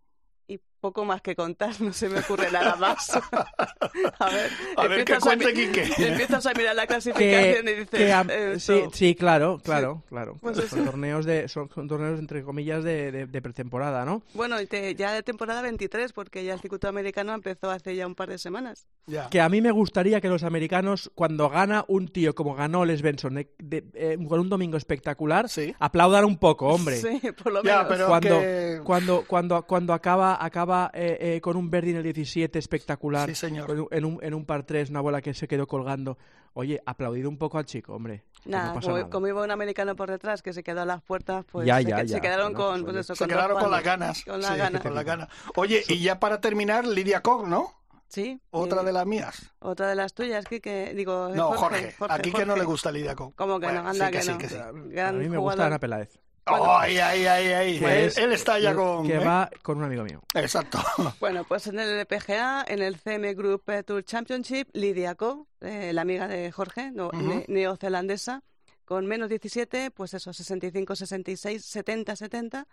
y 0.48 0.58
poco 0.80 1.04
más 1.04 1.20
que 1.22 1.34
contar, 1.34 1.80
no 1.80 1.92
se 1.92 2.08
me 2.08 2.20
ocurre 2.20 2.50
nada 2.50 2.76
más. 2.76 3.10
a 4.18 4.30
ver, 4.30 4.50
A 4.76 4.82
ver 4.86 5.04
qué 5.04 5.12
empiezas 5.14 5.22
cuente 5.22 5.52
Quique. 5.52 5.82
Empiezas 5.98 6.46
a 6.46 6.52
mirar 6.54 6.74
la 6.76 6.82
que, 6.82 6.88
clasificación 6.88 7.68
y 7.68 7.72
dices... 7.74 8.62
sí, 8.62 8.82
sí, 8.92 9.14
claro, 9.14 9.60
claro, 9.62 10.02
claro. 10.08 10.38
Pues 10.40 10.56
son 10.68 10.84
torneos 10.84 11.24
de, 11.24 11.48
son, 11.48 11.68
son 11.74 11.88
torneos 11.88 12.18
entre 12.18 12.42
comillas 12.42 12.84
de, 12.84 13.10
de- 13.12 13.26
de 13.26 13.42
pretemporada, 13.42 14.04
¿no? 14.04 14.22
Bueno, 14.34 14.60
y 14.60 14.66
te- 14.66 14.94
ya 14.94 15.12
de 15.12 15.22
temporada 15.22 15.62
23, 15.62 16.12
porque 16.12 16.44
ya 16.44 16.54
el 16.54 16.60
circuito 16.60 16.88
americano 16.88 17.32
empezó 17.34 17.70
hace 17.70 17.94
ya 17.96 18.06
un 18.06 18.14
par 18.14 18.28
de 18.28 18.38
semanas. 18.38 18.86
Ya. 19.06 19.28
Que 19.28 19.40
a 19.40 19.48
mí 19.48 19.60
me 19.60 19.70
gustaría 19.70 20.20
que 20.20 20.28
los 20.28 20.42
americanos, 20.42 21.10
cuando 21.14 21.48
gana 21.48 21.84
un 21.88 22.08
tío 22.08 22.34
como 22.34 22.54
ganó 22.54 22.84
Les 22.84 23.02
Benson, 23.02 23.34
de- 23.34 23.52
de- 23.58 23.84
eh, 23.94 24.18
con 24.28 24.40
un 24.40 24.48
domingo 24.48 24.76
espectacular, 24.76 25.48
Sí. 25.48 25.74
aplaudan 25.78 26.24
un 26.24 26.38
poco, 26.38 26.68
hombre. 26.68 26.96
Sí, 26.96 27.20
por 27.42 27.52
lo 27.52 27.62
Ya, 27.62 27.82
menos. 27.82 27.88
pero 27.88 28.06
Cuando, 28.08 28.40
que- 28.40 28.80
cuando, 28.84 29.24
cuando, 29.26 29.62
cuando 29.62 29.92
acaba, 29.94 30.44
acaba 30.44 30.65
eh, 30.94 31.16
eh, 31.20 31.40
con 31.40 31.56
un 31.56 31.70
birdie 31.70 31.90
en 31.92 31.96
el 31.98 32.02
17 32.02 32.58
espectacular, 32.58 33.28
Sí, 33.28 33.34
señor. 33.34 33.88
en, 33.90 34.04
un, 34.04 34.18
en 34.22 34.34
un 34.34 34.44
par 34.44 34.64
3, 34.64 34.90
una 34.90 35.00
bola 35.00 35.20
que 35.22 35.32
se 35.34 35.46
quedó 35.48 35.66
colgando. 35.66 36.18
Oye, 36.54 36.80
aplaudido 36.86 37.28
un 37.28 37.36
poco 37.36 37.58
al 37.58 37.66
chico, 37.66 37.94
hombre. 37.94 38.24
Nada, 38.46 38.72
no 38.74 38.80
como, 38.80 38.96
nada. 38.96 39.10
como 39.10 39.26
iba 39.28 39.42
un 39.42 39.50
americano 39.50 39.94
por 39.94 40.10
detrás 40.10 40.40
que 40.42 40.52
se 40.54 40.62
quedó 40.62 40.80
a 40.82 40.86
las 40.86 41.02
puertas, 41.02 41.44
pues 41.50 41.66
Ya, 41.66 41.76
se, 41.78 41.84
ya, 41.84 42.06
se 42.08 42.20
quedaron 42.20 42.52
Bueno, 42.54 42.66
con, 42.70 42.80
pues 42.82 42.94
pues 42.94 42.96
eso, 43.06 43.14
Se 43.14 43.24
con 43.24 43.28
quedaron 43.28 43.58
con 43.60 43.70
las 43.70 43.82
ganas. 43.84 44.24
Con 44.24 44.40
las 44.40 44.52
Sí, 44.52 44.56
ganas. 44.58 44.82
con 44.82 44.94
las 44.94 45.04
ganas. 45.04 45.28
Oye, 45.56 45.82
y 45.88 46.00
ya 46.02 46.18
para 46.18 46.40
terminar, 46.40 46.86
Lidia 46.86 47.20
Koch, 47.20 47.46
¿no? 47.46 47.72
Sí. 48.08 48.40
Otra 48.50 48.82
y- 48.82 48.86
de 48.86 48.92
las 48.92 49.04
mías. 49.04 49.52
Otra 49.58 49.88
de 49.88 49.96
las 49.96 50.14
tuyas, 50.14 50.44
que 50.46 50.94
digo, 50.94 51.28
No, 51.34 51.52
Jorge. 51.52 51.92
Jorge. 51.98 52.14
Aquí 52.14 52.30
que 52.32 52.42
no 52.46 52.52
Jorge. 52.52 52.60
le 52.60 52.64
gusta 52.64 52.90
Lidia 52.92 53.14
Koch. 53.14 53.34
¿Cómo 53.34 53.58
que 53.60 53.66
Bueno, 53.66 53.82
no? 53.82 53.88
Anda 53.90 54.06
sí 54.06 54.12
que 54.12 54.18
que, 54.18 54.22
sí, 54.24 54.30
no. 54.30 54.38
que 54.38 54.48
sí. 54.48 54.56
a 54.56 54.70
Gran 54.72 55.18
mí 55.18 55.28
me 55.28 55.36
gusta 55.36 55.40
jugador. 55.40 55.66
Ana 55.66 55.78
Peláez. 55.78 56.18
Bueno. 56.48 56.78
Ay, 56.78 56.98
ay, 56.98 57.26
ay, 57.26 57.46
ay. 57.52 57.78
que 57.78 57.84
Él, 57.84 58.04
es- 58.06 58.18
él 58.18 58.32
está 58.32 58.58
ya 58.58 58.74
con... 58.74 59.06
Que 59.06 59.14
¿eh? 59.16 59.18
va 59.18 59.50
con 59.62 59.78
un 59.78 59.84
amigo 59.84 60.04
mío. 60.04 60.22
Exacto. 60.34 60.78
Bueno, 61.20 61.44
pues 61.44 61.66
en 61.66 61.78
el 61.80 61.98
LPGA, 62.00 62.64
en 62.68 62.82
el 62.82 62.96
CM 62.98 63.34
Group 63.34 63.64
Tour 63.84 64.04
Championship, 64.04 64.68
Lidia 64.72 65.14
Ko, 65.16 65.48
eh, 65.60 65.92
la 65.92 66.02
amiga 66.02 66.28
de 66.28 66.52
Jorge, 66.52 66.90
no- 66.92 67.10
ne- 67.12 67.44
neozelandesa, 67.48 68.42
con 68.84 69.06
menos 69.06 69.28
17, 69.28 69.90
pues 69.90 70.14
eso, 70.14 70.32
65, 70.32 70.94
66, 70.94 71.64
70, 71.64 72.14
70, 72.16 72.68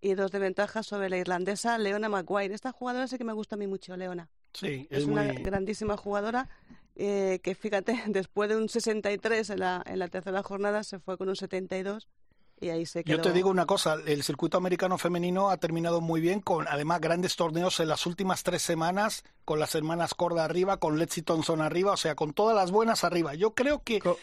y 0.00 0.14
dos 0.14 0.30
de 0.30 0.38
ventaja 0.38 0.82
sobre 0.82 1.10
la 1.10 1.18
irlandesa 1.18 1.76
Leona 1.76 2.08
Maguire. 2.08 2.54
Esta 2.54 2.72
jugadora 2.72 3.08
sí 3.08 3.18
que 3.18 3.24
me 3.24 3.32
gusta 3.32 3.56
a 3.56 3.58
mí 3.58 3.66
mucho, 3.66 3.96
Leona. 3.96 4.28
Sí, 4.54 4.86
Es, 4.90 5.00
es 5.00 5.04
una 5.04 5.24
muy... 5.24 5.42
grandísima 5.42 5.96
jugadora 5.96 6.48
eh, 6.96 7.40
que, 7.42 7.54
fíjate, 7.54 8.00
después 8.06 8.48
de 8.48 8.56
un 8.56 8.68
63 8.68 9.50
en 9.50 9.60
la, 9.60 9.82
en 9.84 9.98
la 9.98 10.08
tercera 10.08 10.42
jornada, 10.42 10.82
se 10.84 10.98
fue 10.98 11.18
con 11.18 11.28
un 11.28 11.36
72 11.36 12.08
y 12.60 12.70
ahí 12.70 12.86
se 12.86 13.04
quedó. 13.04 13.16
Yo 13.16 13.22
te 13.22 13.32
digo 13.32 13.50
una 13.50 13.66
cosa, 13.66 13.96
el 14.06 14.22
circuito 14.22 14.56
americano 14.58 14.98
femenino 14.98 15.50
ha 15.50 15.56
terminado 15.56 16.00
muy 16.00 16.20
bien 16.20 16.40
con 16.40 16.66
además 16.68 17.00
grandes 17.00 17.36
torneos 17.36 17.80
en 17.80 17.88
las 17.88 18.06
últimas 18.06 18.42
tres 18.42 18.62
semanas, 18.62 19.22
con 19.44 19.58
las 19.60 19.74
hermanas 19.74 20.14
Corda 20.14 20.44
arriba, 20.44 20.78
con 20.78 20.98
Lexi 20.98 21.22
Thompson 21.22 21.60
arriba, 21.60 21.92
o 21.92 21.96
sea, 21.96 22.14
con 22.14 22.32
todas 22.32 22.56
las 22.56 22.70
buenas 22.70 23.04
arriba. 23.04 23.34
Yo 23.34 23.54
creo 23.54 23.82
que... 23.82 24.00
Co- 24.00 24.18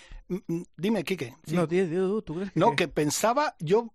Dime, 0.75 1.03
Quique. 1.03 1.35
sí. 1.45 1.55
No, 1.55 1.67
tío, 1.67 1.87
tío, 1.87 2.21
¿tú 2.23 2.33
crees 2.35 2.51
que 2.51 2.59
No, 2.59 2.71
qué? 2.71 2.75
que 2.77 2.87
pensaba, 2.87 3.55
yo 3.59 3.93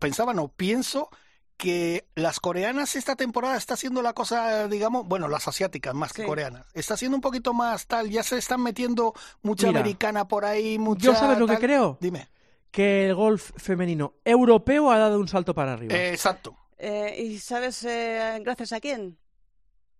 pensaba, 0.00 0.34
no, 0.34 0.48
pienso 0.48 1.08
que 1.56 2.06
las 2.14 2.38
coreanas 2.40 2.94
esta 2.96 3.16
temporada 3.16 3.56
está 3.56 3.74
haciendo 3.74 4.00
la 4.00 4.12
cosa, 4.12 4.68
digamos, 4.68 5.06
bueno, 5.06 5.26
las 5.28 5.48
asiáticas 5.48 5.94
más 5.94 6.12
que 6.12 6.24
coreanas, 6.24 6.66
está 6.72 6.94
haciendo 6.94 7.16
un 7.16 7.20
poquito 7.20 7.52
más 7.52 7.86
tal, 7.86 8.10
ya 8.10 8.22
se 8.22 8.38
están 8.38 8.62
metiendo 8.62 9.12
mucha 9.42 9.66
Mira, 9.66 9.80
americana 9.80 10.28
por 10.28 10.44
ahí, 10.44 10.78
mucha 10.78 11.02
¿Yo 11.06 11.14
sabes 11.16 11.38
lo 11.38 11.46
que 11.48 11.58
creo? 11.58 11.98
Dime. 12.00 12.28
Que 12.70 13.06
el 13.06 13.14
golf 13.14 13.50
femenino 13.56 14.14
europeo 14.24 14.90
ha 14.90 14.98
dado 14.98 15.18
un 15.18 15.28
salto 15.28 15.54
para 15.54 15.72
arriba. 15.74 15.94
Eh, 15.94 16.10
exacto. 16.12 16.56
Eh, 16.76 17.16
¿Y 17.18 17.38
sabes 17.38 17.82
eh, 17.84 18.38
gracias 18.42 18.72
a 18.72 18.80
quién? 18.80 19.18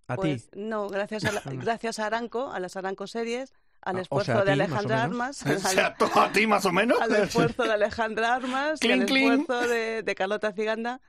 a 0.06 0.16
Pues 0.16 0.48
ti. 0.50 0.58
no, 0.60 0.88
gracias 0.88 1.24
a, 1.24 1.32
la- 1.32 1.42
gracias 1.52 1.98
a 1.98 2.06
Aranco, 2.06 2.50
a 2.52 2.60
las 2.60 2.76
Aranco 2.76 3.06
series, 3.06 3.52
al 3.82 3.96
Ah, 3.96 3.98
o 3.98 4.02
esfuerzo 4.02 4.32
sea, 4.36 4.44
de 4.44 4.52
Alejandra. 4.52 5.02
Armas, 5.02 5.44
O 5.44 5.48
al, 5.68 5.78
a 6.24 6.32
ti 6.32 6.46
más 6.46 6.64
o 6.66 6.72
menos. 6.72 7.00
al 7.00 7.14
esfuerzo 7.16 7.62
de 7.64 7.72
Alejandra 7.72 8.34
Armas 8.34 8.80
al 8.82 9.02
esfuerzo 9.02 9.68
de, 9.68 10.02
de 10.02 10.14
Carlota 10.14 10.52
Ciganda, 10.52 11.00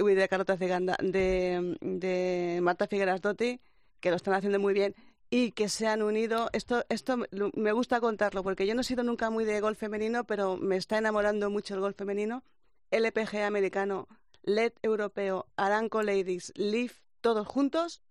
uy, 0.00 0.14
de 0.14 0.28
Carlota 0.28 0.56
Ciganda, 0.56 0.96
de, 1.02 1.76
de 1.80 2.60
Marta 2.62 2.86
Figueras 2.86 3.20
Dotti, 3.20 3.60
que 4.00 4.10
lo 4.10 4.16
están 4.16 4.34
haciendo 4.34 4.58
muy 4.60 4.74
bien 4.74 4.94
y 5.30 5.52
que 5.52 5.68
se 5.68 5.86
han 5.86 6.02
unido. 6.02 6.48
Esto, 6.52 6.84
esto 6.88 7.16
me- 7.16 7.72
gusta 7.72 8.00
contarlo 8.00 8.42
porque 8.42 8.66
yo 8.66 8.74
no 8.74 8.80
he 8.82 8.84
sido 8.84 9.02
nunca 9.02 9.30
muy 9.30 9.44
de 9.44 9.60
golf 9.60 9.78
femenino, 9.78 10.24
pero 10.24 10.56
me 10.56 10.76
está 10.76 10.98
enamorando 10.98 11.50
mucho 11.50 11.74
el 11.74 11.80
golf 11.80 11.96
femenino. 11.96 12.42
LPG 12.90 13.42
americano, 13.44 14.06
LED 14.42 14.72
europeo, 14.82 15.46
Aranco 15.56 16.02
Ladies, 16.02 16.52
Leaf, 16.56 16.92
todos 17.20 17.46
juntos 17.46 18.02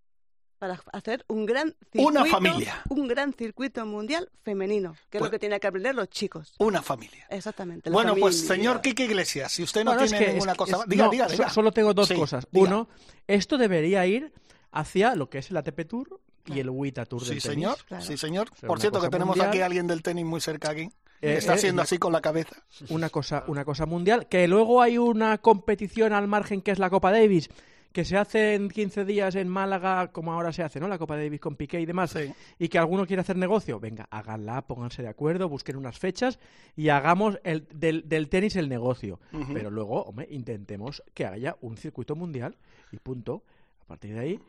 para 0.58 0.80
hacer 0.94 1.24
un 1.28 1.46
gran 1.46 1.76
circuito, 1.92 2.08
Una 2.08 2.26
familia. 2.26 2.82
un 2.90 3.08
gran 3.08 3.34
circuito 3.34 3.86
mundial 3.86 4.30
femenino, 4.44 4.94
que 5.10 5.18
es 5.18 5.20
Pues- 5.20 5.24
lo 5.24 5.32
que 5.32 5.40
tienen 5.40 5.60
que 5.60 5.68
aprender 5.68 5.96
los 5.96 6.10
chicos. 6.10 6.54
Una 6.60 6.82
familia. 6.82 7.26
Exactamente. 7.30 7.90
Bueno, 7.90 8.16
pues 8.20 8.40
señor 8.48 8.82
Quique 8.82 9.04
Iglesias, 9.06 9.52
si 9.54 9.64
usted 9.64 9.84
no, 9.84 9.92
Bueno, 9.92 10.04
es 10.06 10.12
tiene 10.12 10.26
que- 10.26 10.32
ninguna 10.34 10.52
es- 10.54 10.58
cosa 10.58 10.72
es- 10.74 10.78
más... 10.80 10.88
Diga, 10.90 11.06
no, 11.06 11.12
diga, 11.12 11.28
diga. 11.28 11.50
Solo 11.50 11.72
tengo 11.72 11.94
dos 11.94 12.08
Sí, 12.10 12.16
cosas. 12.16 12.48
diga. 12.52 12.68
Uno, 12.68 12.90
esto 13.28 13.58
debería 13.58 14.06
ir 14.06 14.34
hacia 14.72 15.16
lo 15.16 15.30
que 15.30 15.38
es 15.40 15.50
el 15.52 15.58
ATP 15.58 15.86
Tour 15.86 16.22
y 16.46 16.60
el 16.60 16.70
WTA 16.70 17.06
Tour 17.06 17.22
Sí, 17.24 17.30
del 17.36 17.42
tenis. 17.42 17.54
señor, 17.56 17.78
Claro. 17.88 18.04
sí, 18.06 18.18
señor. 18.18 18.50
sea, 18.56 18.68
Por 18.68 18.80
cierto, 18.80 19.02
que 19.02 19.10
tenemos 19.10 19.36
mundial. 19.36 19.50
aquí 19.50 19.62
a 19.62 19.66
alguien 19.66 19.88
del 19.88 20.02
tenis 20.04 20.26
muy 20.26 20.42
cerca 20.42 20.72
aquí. 20.72 20.90
Eh, 21.22 21.38
está 21.38 21.54
eh, 21.54 21.56
haciendo 21.56 21.82
eh, 21.82 21.84
así 21.84 21.98
con 21.98 22.12
la 22.14 22.22
cabeza. 22.22 22.56
Una 22.90 23.10
cosa, 23.10 23.44
una 23.48 23.64
cosa 23.66 23.86
mundial. 23.86 24.28
Que 24.28 24.48
luego 24.48 24.82
hay 24.82 24.98
una 24.98 25.38
competición 25.40 26.14
al 26.14 26.28
margen 26.28 26.62
que 26.62 26.72
es 26.72 26.78
la 26.80 26.90
Copa 26.90 27.12
Davis, 27.12 27.50
que 27.94 28.04
se 28.04 28.18
hace 28.18 28.56
en 28.56 28.68
15 28.70 29.06
días 29.06 29.36
en 29.36 29.48
Málaga, 29.48 30.12
como 30.12 30.34
ahora 30.34 30.52
se 30.52 30.62
hace, 30.64 30.82
¿no? 30.82 30.90
La 30.90 30.98
Copa 30.98 31.16
Davis 31.16 31.40
con 31.40 31.56
Piqué 31.56 31.80
y 31.80 31.86
demás. 31.86 32.12
Sí. 32.12 32.32
Y 32.60 32.68
que 32.68 32.78
alguno 32.78 33.08
quiere 33.08 33.22
hacer 33.22 33.38
negocio. 33.38 33.80
Venga, 33.80 34.06
háganla, 34.12 34.64
pónganse 34.68 35.02
de 35.02 35.08
acuerdo, 35.08 35.48
busquen 35.48 35.78
unas 35.78 35.98
fechas 35.98 36.38
y 36.76 36.90
hagamos 36.90 37.40
el, 37.46 37.66
del, 37.74 38.08
del 38.08 38.28
tenis 38.28 38.58
el 38.58 38.68
negocio. 38.68 39.22
Pero 39.54 39.72
luego, 39.72 40.04
hombre, 40.04 40.28
intentemos 40.30 41.02
que 41.14 41.26
haya 41.26 41.56
un 41.62 41.78
circuito 41.78 42.16
mundial 42.18 42.58
y 42.92 42.98
punto. 42.98 43.44
A 43.82 43.86
partir 43.86 44.14
de 44.14 44.20
ahí, 44.20 44.40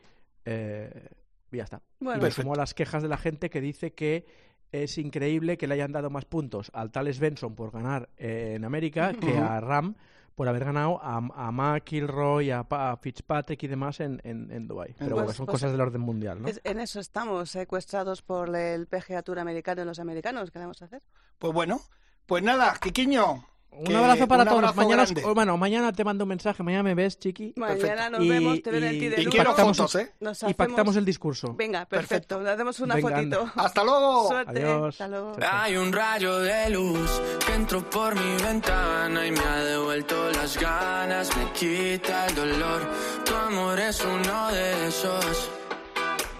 eh, 0.43 1.07
ya 1.51 1.63
está. 1.63 1.81
Bueno. 1.99 2.19
y 2.19 2.23
me 2.23 2.31
sumo 2.31 2.53
a 2.53 2.57
las 2.57 2.73
quejas 2.73 3.01
de 3.03 3.09
la 3.09 3.17
gente 3.17 3.49
que 3.49 3.61
dice 3.61 3.93
que 3.93 4.25
es 4.71 4.97
increíble 4.97 5.57
que 5.57 5.65
le 5.67 5.75
hayan 5.75 5.91
dado 5.93 6.09
más 6.09 6.25
puntos 6.25 6.69
al 6.73 6.91
tal 6.91 7.11
Svensson 7.13 7.55
por 7.55 7.71
ganar 7.71 8.09
eh, 8.17 8.53
en 8.57 8.65
América 8.65 9.13
que 9.13 9.37
a 9.37 9.59
Ram 9.61 9.95
por 10.35 10.47
haber 10.47 10.65
ganado 10.65 10.99
a, 11.01 11.15
a 11.17 11.51
McIlroy, 11.51 12.51
a, 12.51 12.63
Pa- 12.63 12.91
a 12.91 12.97
Fitzpatrick 12.97 13.63
y 13.63 13.67
demás 13.67 13.99
en, 14.01 14.21
en, 14.23 14.51
en 14.51 14.67
Dubái. 14.67 14.93
Pero 14.99 15.11
Pues- 15.15 15.23
bueno, 15.23 15.33
son 15.33 15.45
pues- 15.47 15.55
cosas 15.55 15.71
del 15.71 15.81
orden 15.81 16.01
mundial, 16.01 16.41
¿no? 16.41 16.47
Es- 16.47 16.61
en 16.63 16.79
eso 16.79 16.99
estamos, 16.99 17.49
secuestrados 17.49 18.21
por 18.21 18.55
el 18.55 18.85
PGA 18.87 19.23
Tour 19.23 19.39
americano 19.39 19.81
y 19.81 19.85
los 19.85 19.99
americanos. 19.99 20.51
¿Qué 20.51 20.59
vamos 20.59 20.79
a 20.81 20.85
hacer? 20.85 21.01
Pues 21.39 21.53
bueno, 21.53 21.79
pues 22.27 22.43
nada, 22.43 22.75
Quiquiño. 22.79 23.45
Un 23.77 23.85
que- 23.85 23.95
abrazo 23.95 24.27
para 24.27 24.43
un 24.43 24.49
todos. 24.49 24.57
abrazo 24.59 24.75
Mañana, 24.81 25.03
os- 25.03 25.11
grande. 25.13 25.33
bueno, 25.33 25.57
mañana 25.57 25.93
te 25.93 26.03
mando 26.03 26.23
un 26.23 26.29
mensaje, 26.29 26.63
mañana 26.63 26.83
me 26.83 26.95
ves, 26.95 27.19
chiqui. 27.19 27.53
Mañana 27.55 27.79
Perfecto. 27.79 28.09
nos 28.11 28.23
Y- 28.23 28.29
vemos, 28.29 28.61
te 28.63 28.71
veo 28.71 28.79
en 28.79 28.85
el 28.87 28.95
y- 28.95 28.99
Tide 28.99 29.21
Y 29.21 29.25
Luz. 29.25 29.33
quiero 29.33 29.49
pactamos- 29.51 29.77
fotos, 29.77 29.95
¿eh? 29.95 30.13
Nos 30.19 30.37
Y 30.41 30.45
hacemos- 30.45 30.55
pactamos 30.55 30.95
el 30.95 31.05
discurso. 31.05 31.53
Venga, 31.55 31.85
Perfecto. 31.85 32.09
perfecto. 32.09 32.39
Nos 32.41 32.49
hacemos 32.53 32.79
una 32.79 32.95
Venga, 32.95 33.09
fotito. 33.09 33.39
anda. 33.41 33.53
Hasta 33.55 33.83
luego. 33.83 34.27
Suerte. 34.27 34.51
Adiós. 34.63 34.87
Hasta 34.95 35.07
luego. 35.07 35.31
Hay 35.51 35.77
un 35.77 35.93
rayo 35.93 36.39
de 36.39 36.69
luz 36.71 37.21
que 37.45 37.53
entró 37.53 37.89
por 37.89 38.15
mi 38.15 38.41
ventana 38.43 39.25
y 39.27 39.31
me 39.31 39.39
ha 39.39 39.57
devuelto 39.63 40.31
las 40.31 40.57
ganas, 40.59 41.29
me 41.37 41.51
quita 41.53 42.27
el 42.27 42.35
dolor. 42.35 42.81
Tu 43.25 43.35
amor 43.35 43.79
es 43.79 44.01
uno 44.03 44.47
de 44.51 44.87
esos. 44.87 45.49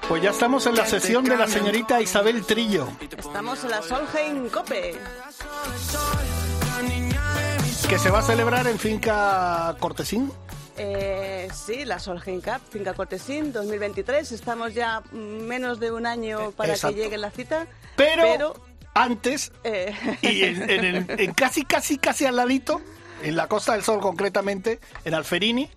Pues 0.08 0.24
ya 0.24 0.30
estamos 0.30 0.66
en 0.66 0.76
la 0.76 0.86
sesión 0.86 1.26
de 1.26 1.36
la 1.36 1.48
señorita 1.48 2.02
Isabel 2.02 2.46
Trillo, 2.46 2.88
Estamos 3.18 3.62
en 3.66 3.72
la 3.72 3.82
Solheim 3.82 4.50
Cope. 4.50 4.96
Que 7.90 7.98
se 7.98 8.10
va 8.10 8.20
a 8.20 8.22
celebrar 8.22 8.68
en 8.68 8.78
Finca 8.80 9.76
Cortesín. 9.80 10.32
Eh, 10.78 11.48
sí, 11.54 11.86
la 11.86 12.00
Solheim 12.00 12.42
Cup, 12.42 12.60
Finca 12.70 12.94
Cortesín 12.94 13.54
2023. 13.54 14.32
Estamos 14.32 14.74
ya 14.74 15.02
menos 15.12 15.80
de 15.80 15.92
un 15.92 16.06
año 16.06 16.52
para 16.52 16.74
Exacto. 16.74 16.96
que 16.98 17.04
llegue 17.04 17.18
la 17.18 17.32
cita. 17.32 17.66
Pero, 17.96 18.24
Pero, 18.24 18.54
antes, 18.94 19.52
eh, 19.64 19.94
y 20.22 20.44
en, 20.44 20.70
en 20.70 20.84
el- 20.86 21.06
en 21.20 21.34
casi, 21.34 21.64
casi, 21.64 21.98
casi 21.98 22.26
al 22.26 22.36
ladito, 22.36 22.82
en 23.24 23.36
la 23.38 23.48
Costa 23.48 23.74
del 23.74 23.84
Sol 23.84 24.00
concretamente, 24.02 24.80
en 25.06 25.14
Alferini, 25.14 25.70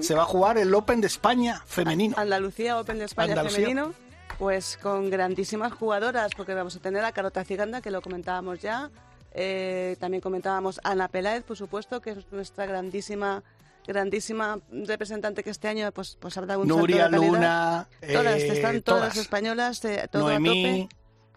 se 0.00 0.14
va 0.14 0.22
a 0.22 0.26
jugar 0.26 0.56
el 0.58 0.74
Open 0.74 1.00
de 1.02 1.06
España 1.06 1.62
femenino. 1.66 2.14
Andalucía 2.18 2.78
Open 2.80 2.98
de 2.98 3.04
España 3.04 3.32
Andalucía. 3.32 3.60
femenino, 3.60 3.94
pues 4.38 4.78
con 4.82 5.10
grandísimas 5.10 5.72
jugadoras, 5.74 6.32
porque 6.36 6.54
vamos 6.54 6.74
a 6.76 6.80
tener 6.80 7.04
a 7.04 7.12
Carota 7.12 7.44
Ciganda, 7.44 7.80
que 7.82 7.90
lo 7.90 8.00
comentábamos 8.00 8.58
ya. 8.60 8.90
Eh, 9.40 9.96
también 10.00 10.20
comentábamos 10.20 10.80
a 10.82 10.90
Ana 10.90 11.06
Peláez, 11.06 11.44
por 11.44 11.56
supuesto, 11.56 12.00
que 12.00 12.10
es 12.10 12.32
nuestra 12.32 12.66
grandísima 12.66 13.44
grandísima 13.86 14.58
representante 14.70 15.42
que 15.42 15.48
este 15.50 15.66
año 15.68 15.90
pues 15.92 16.18
pues 16.20 16.36
habrá 16.36 16.58
un 16.58 16.66
salto 16.68 16.80
Nuria 16.80 17.08
de 17.08 17.16
calidad. 17.16 17.32
Luna, 17.32 17.88
todas 18.12 18.42
eh, 18.42 18.48
están 18.48 18.82
todas, 18.82 19.16
españolas 19.16 19.82
eh, 19.84 20.06
todo 20.10 20.28
a 20.28 20.36
tope. 20.36 20.88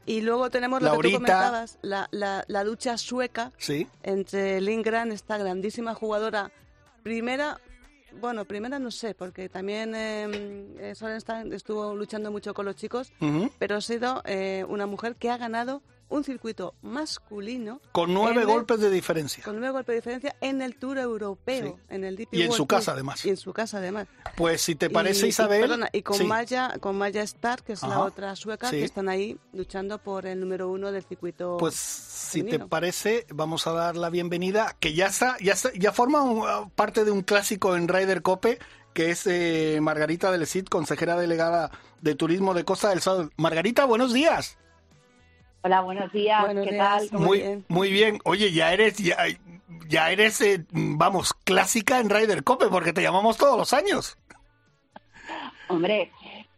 Y 0.05 0.21
luego 0.21 0.49
tenemos 0.49 0.81
lo 0.81 0.87
que 0.87 0.91
Laurita. 0.93 1.17
tú 1.17 1.23
comentabas 1.23 1.77
la, 1.83 2.07
la, 2.11 2.43
la 2.47 2.63
lucha 2.63 2.97
sueca 2.97 3.51
sí, 3.57 3.87
entre 4.03 4.59
Lindgren, 4.59 5.11
esta 5.11 5.37
grandísima 5.37 5.93
jugadora, 5.93 6.51
primera, 7.03 7.61
bueno, 8.19 8.43
primera 8.45 8.79
no 8.79 8.89
sé, 8.91 9.13
porque 9.13 9.47
también 9.47 9.93
eh, 9.95 10.67
eh, 10.79 10.95
Sorenstein 10.95 11.53
estuvo 11.53 11.95
luchando 11.95 12.31
mucho 12.31 12.53
con 12.53 12.65
los 12.65 12.75
chicos, 12.75 13.13
pero 13.59 13.77
ha 13.77 13.81
sido 13.81 14.23
eh, 14.25 14.65
una 14.67 14.87
mujer 14.87 15.15
que 15.15 15.29
ha 15.29 15.37
ganado 15.37 15.83
un 16.11 16.23
circuito 16.23 16.75
masculino 16.81 17.81
con 17.91 18.13
nueve 18.13 18.41
el- 18.41 18.47
golpes 18.47 18.79
de 18.79 18.89
diferencia. 18.89 19.43
con 19.43 19.55
nueve 19.59 19.71
golpes 19.71 19.93
de 19.93 19.95
diferencia 19.95 20.35
en 20.41 20.61
el 20.61 20.75
Tour 20.75 20.97
Europeo, 20.99 21.65
Sí. 21.65 21.83
en 21.89 22.03
el 22.03 22.15
DP 22.15 22.37
Y 22.37 22.41
en 22.43 22.51
su 22.51 22.57
Tour. 22.57 22.67
casa, 22.67 22.91
además. 22.91 23.25
Y 23.25 23.29
en 23.29 23.37
su 23.37 23.53
casa, 23.53 23.77
además. 23.77 24.07
Pues 24.37 24.61
si 24.61 24.75
te 24.75 24.89
parece, 24.89 25.21
Y- 25.21 25.25
y, 25.25 25.29
Isabel... 25.29 25.61
perdona, 25.61 25.89
y 25.91 26.01
con 26.03 26.17
sí, 26.17 26.23
Maya, 26.25 26.77
con 26.79 26.97
Maya 26.97 27.21
Stark, 27.23 27.63
que 27.63 27.73
es 27.73 27.81
la 27.83 27.99
otra 27.99 28.35
sueca, 28.35 28.69
Sí. 28.69 28.77
que 28.77 28.83
están 28.83 29.09
ahí 29.09 29.37
luchando 29.53 29.97
por 29.99 30.25
el 30.25 30.39
número 30.39 30.69
uno 30.69 30.91
del 30.91 31.03
circuito. 31.03 31.57
Pues 31.57 31.75
si 31.75 32.43
te 32.43 32.59
parece, 32.59 33.25
vamos 33.33 33.65
a 33.67 33.71
dar 33.71 33.95
la 33.95 34.09
bienvenida, 34.09 34.75
que 34.79 34.93
ya 34.93 35.07
está, 35.07 35.37
ya 35.41 35.53
está- 35.53 35.71
ya 35.73 35.91
forma 35.91 36.21
un- 36.23 36.69
parte 36.71 37.05
de 37.05 37.11
un 37.11 37.21
clásico 37.23 37.75
en 37.75 37.87
Ryder 37.87 38.21
Cope, 38.21 38.59
que 38.93 39.11
es 39.11 39.25
eh, 39.25 39.79
Margarita 39.81 40.31
del 40.31 40.45
Cid, 40.45 40.65
consejera 40.65 41.15
delegada 41.17 41.71
de 42.01 42.15
Turismo 42.15 42.53
de 42.53 42.65
Costa 42.65 42.89
del 42.89 43.01
Sol. 43.01 43.31
Margarita, 43.37 43.85
buenos 43.85 44.11
días. 44.13 44.57
Hola, 45.63 45.81
buenos 45.81 46.11
días. 46.11 46.41
Buenos 46.43 46.65
¿Qué 46.65 46.71
días. 46.73 47.09
tal? 47.09 47.19
Muy 47.19 47.27
Muy, 47.27 47.37
bien. 47.39 47.65
muy 47.67 47.91
bien. 47.91 48.19
Oye, 48.23 48.51
ya 48.51 48.73
eres, 48.73 48.97
ya, 48.97 49.17
ya 49.87 50.11
eres, 50.11 50.41
eh, 50.41 50.65
vamos, 50.71 51.33
clásica 51.43 51.99
en 51.99 52.09
Ryder 52.09 52.43
Cope, 52.43 52.67
porque 52.67 52.93
te 52.93 53.01
llamamos 53.01 53.37
todos 53.37 53.57
los 53.57 53.73
años. 53.73 54.17
Hombre, 55.67 56.11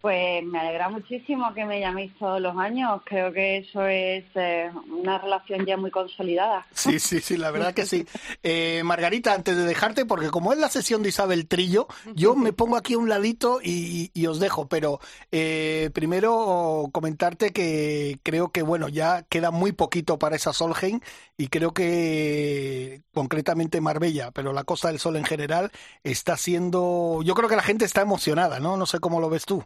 pues 0.04 0.44
me 0.44 0.60
alegra 0.60 0.90
muchísimo 0.90 1.54
que 1.54 1.64
me 1.64 1.80
llaméis 1.80 2.12
todos 2.20 2.42
los 2.42 2.58
años. 2.58 3.02
Creo 3.06 3.32
que 3.32 3.60
eso 3.60 3.86
es 3.86 4.26
eh, 4.36 4.70
una 4.90 5.18
relación 5.18 5.66
ya 5.66 5.78
muy 5.78 5.92
consolidada. 5.92 6.68
Sí, 6.74 7.00
sí, 7.00 7.22
sí, 7.22 7.38
la 7.38 7.52
verdad 7.52 7.74
que 7.74 7.86
sí. 7.86 8.06
Eh, 8.44 8.82
Margarita, 8.84 9.34
antes 9.34 9.56
de 9.56 9.64
dejarte, 9.64 10.06
porque 10.06 10.30
como 10.30 10.52
es 10.52 10.60
la 10.60 10.68
sesión 10.68 11.02
de 11.02 11.10
Isabel 11.10 11.48
Trillo, 11.48 11.88
yo 12.16 12.36
me 12.36 12.52
pongo 12.52 12.76
aquí 12.76 12.96
a 12.96 12.98
un 12.98 13.08
ladito 13.08 13.62
y, 13.64 14.12
y 14.14 14.26
os 14.26 14.42
dejo, 14.42 14.68
pero 14.68 15.00
eh, 15.32 15.90
primero 15.94 16.90
comentarte 16.92 17.54
que 17.54 18.20
creo 18.24 18.52
que, 18.52 18.62
bueno, 18.62 18.90
ya 18.90 19.24
queda 19.24 19.52
muy 19.52 19.72
poquito 19.72 20.20
para 20.20 20.36
esa 20.36 20.52
Solheim 20.52 21.00
y 21.38 21.48
creo 21.48 21.74
que 21.74 23.04
concretamente 23.14 23.80
Marbella, 23.80 24.32
pero 24.32 24.52
la 24.52 24.66
Costa 24.66 24.90
del 24.90 25.00
Sol 25.00 25.16
en 25.16 25.24
general 25.24 25.72
está 26.04 26.36
siendo, 26.36 27.22
yo 27.24 27.36
creo 27.36 27.48
que 27.48 27.56
la 27.56 27.64
gente 27.64 27.86
está 27.86 28.02
emocionada, 28.02 28.60
¿no? 28.60 28.76
No 28.76 28.86
sé 28.86 29.00
cómo 29.00 29.22
lo 29.22 29.30
ves 29.30 29.46
tú. 29.46 29.64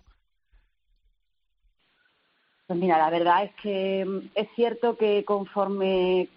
Pues 2.68 2.80
mira, 2.80 2.98
la 2.98 3.10
verdad 3.10 3.46
es 3.46 3.56
que 3.62 4.06
mm, 4.06 4.32
es 4.36 4.50
cierto 4.56 4.98
que 4.98 5.24
conforme 5.24 6.28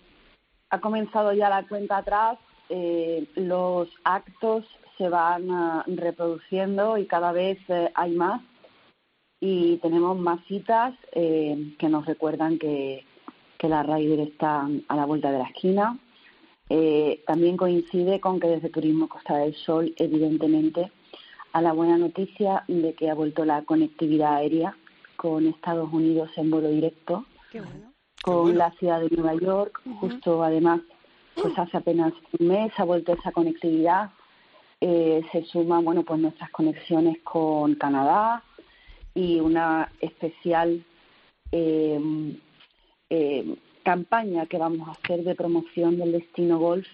ha 0.71 0.81
comenzado 0.81 1.33
ya 1.33 1.49
la 1.49 1.66
cuenta 1.66 1.99
atrás, 1.99 2.38
eh, 2.69 3.27
los 3.35 3.88
actos 4.05 4.64
se 4.97 5.09
van 5.09 5.51
ah, 5.51 5.85
reproduciendo 5.88 6.97
y 6.99 7.07
cada 7.07 7.33
vez 7.33 7.59
eh, 7.69 7.90
hay 7.95 8.12
más 8.12 8.43
y 9.40 9.79
tenemos 9.79 10.19
más 10.19 10.38
citas 10.47 10.95
eh, 11.12 11.75
que 11.79 11.88
nos 11.88 12.07
recuerdan 12.07 12.59
que, 12.59 13.05
que 13.59 13.69
la 13.69 13.83
Ryder 13.83 14.21
está 14.21 14.69
a 14.87 14.97
la 14.97 15.07
vuelta 15.07 15.33
de 15.33 15.38
la 15.38 15.49
esquina. 15.49 15.99
También 17.27 17.57
coincide 17.57 18.21
con 18.21 18.38
que 18.38 18.47
desde 18.47 18.71
Turismo 18.71 19.09
Costa 19.09 19.38
del 19.38 19.55
Sol, 19.57 19.93
evidentemente, 19.97 20.93
a 21.53 21.61
la 21.61 21.73
buena 21.73 21.99
noticia 21.99 22.62
de 22.69 22.95
que 22.95 23.11
ha 23.11 23.14
vuelto 23.14 23.45
la 23.45 23.62
conectividad 23.62 24.37
aérea 24.37 24.77
con 25.20 25.46
Estados 25.46 25.92
Unidos 25.92 26.30
en 26.37 26.50
vuelo 26.50 26.70
directo, 26.70 27.26
Qué 27.52 27.61
bueno. 27.61 27.92
con 28.22 28.42
bueno. 28.42 28.56
la 28.59 28.70
ciudad 28.78 29.02
de 29.02 29.14
Nueva 29.14 29.35
York. 29.35 29.83
Justo 30.00 30.42
además, 30.42 30.80
pues 31.35 31.59
hace 31.59 31.76
apenas 31.76 32.14
un 32.38 32.48
mes 32.48 32.72
ha 32.78 32.85
vuelto 32.85 33.12
esa 33.12 33.30
conectividad. 33.30 34.12
Eh, 34.80 35.20
se 35.30 35.44
suman, 35.44 35.85
bueno, 35.85 36.04
pues 36.04 36.18
nuestras 36.20 36.50
conexiones 36.52 37.18
con 37.22 37.74
Canadá 37.74 38.42
y 39.14 39.40
una 39.40 39.92
especial 40.00 40.83
eh, 41.52 42.00
eh, 43.11 43.56
campaña 43.83 44.46
que 44.46 44.56
vamos 44.56 44.88
a 44.88 44.92
hacer 44.92 45.22
de 45.22 45.35
promoción 45.35 45.98
del 45.98 46.12
destino 46.12 46.59
golf 46.59 46.87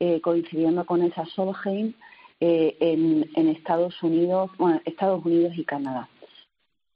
eh, 0.00 0.20
coincidiendo 0.20 0.84
con 0.84 1.00
esa 1.00 1.24
Solheim 1.24 1.94
eh, 2.40 2.76
en, 2.80 3.30
en 3.36 3.48
Estados 3.48 4.02
Unidos, 4.02 4.50
bueno, 4.58 4.82
Estados 4.84 5.24
Unidos 5.24 5.54
y 5.56 5.64
Canadá. 5.64 6.10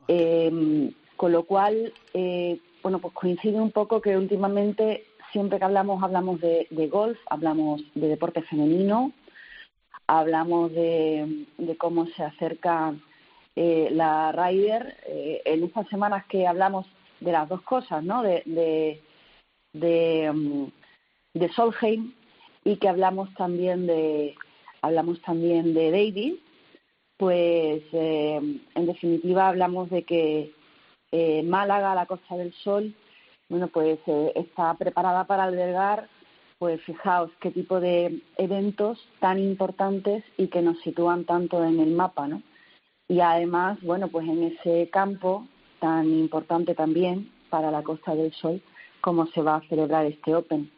Eh, 0.09 0.91
con 1.17 1.33
lo 1.33 1.43
cual, 1.43 1.93
eh, 2.15 2.59
bueno, 2.83 3.01
pues 3.01 3.13
coincide 3.13 3.61
un 3.61 3.73
poco 3.73 4.01
que 4.01 4.17
últimamente 4.17 5.05
siempre 5.33 5.59
que 5.59 5.65
hablamos, 5.65 6.03
hablamos 6.03 6.41
de, 6.41 6.67
de 6.71 6.89
golf, 6.89 7.19
hablamos 7.29 7.83
de 7.95 8.09
deporte 8.09 8.43
femenino, 8.43 9.13
hablamos 10.07 10.73
de, 10.73 11.45
de 11.59 11.77
cómo 11.77 12.07
se 12.07 12.23
acerca 12.23 12.95
eh, 13.57 13.89
la 13.91 14.33
Ryder, 14.33 14.97
eh, 15.07 15.43
en 15.45 15.65
estas 15.65 15.89
semanas 15.89 16.25
que 16.27 16.47
hablamos 16.47 16.87
de 17.21 17.33
las 17.33 17.49
dos 17.49 17.63
cosas, 17.63 18.05
¿no? 18.05 18.23
De, 18.23 18.43
de, 18.47 19.03
de, 19.73 20.71
de 21.35 21.49
Solheim 21.51 22.13
y 22.65 22.77
que 22.77 22.89
hablamos 22.89 23.35
también 23.35 23.87
de 23.87 24.37
hablamos 24.83 25.21
también 25.23 25.75
de 25.75 25.91
David, 25.91 26.35
pues 27.19 27.83
eh, 27.93 28.61
en 28.75 28.87
definitiva 28.87 29.49
hablamos 29.49 29.91
de 29.91 30.05
que 30.05 30.55
eh, 31.11 31.43
Málaga, 31.43 31.95
la 31.95 32.07
Costa 32.07 32.37
del 32.37 32.53
Sol, 32.55 32.95
bueno, 33.49 33.69
pues 33.69 33.99
eh, 34.07 34.33
está 34.37 34.75
preparada 34.75 35.25
para 35.25 35.45
albergar, 35.45 36.09
pues 36.59 36.81
fijaos 36.83 37.31
qué 37.41 37.51
tipo 37.51 37.81
de 37.81 38.23
eventos 38.37 38.99
tan 39.21 39.39
importantes 39.39 40.25
y 40.37 40.47
que 40.49 40.63
nos 40.63 40.79
sitúan 40.81 41.25
tanto 41.25 41.65
en 41.65 41.81
el 41.81 41.91
mapa, 41.91 42.29
¿no? 42.29 42.43
Y 43.09 43.21
además, 43.21 43.79
bueno, 43.83 44.09
pues 44.09 44.29
en 44.29 44.45
ese 44.45 44.89
campo 44.91 45.47
tan 45.81 46.07
importante 46.07 46.75
también 46.75 47.33
para 47.51 47.71
la 47.71 47.83
Costa 47.83 48.15
del 48.15 48.33
Sol, 48.35 48.63
cómo 49.01 49.27
se 49.29 49.43
va 49.43 49.57
a 49.57 49.69
celebrar 49.69 50.07
este 50.07 50.35
Open. 50.35 50.71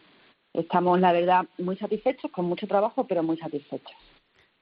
Estamos, 0.54 1.00
la 1.00 1.12
verdad, 1.12 1.46
muy 1.58 1.76
satisfechos, 1.76 2.30
con 2.30 2.46
mucho 2.46 2.66
trabajo, 2.66 3.04
pero 3.06 3.22
muy 3.22 3.36
satisfechos. 3.36 4.09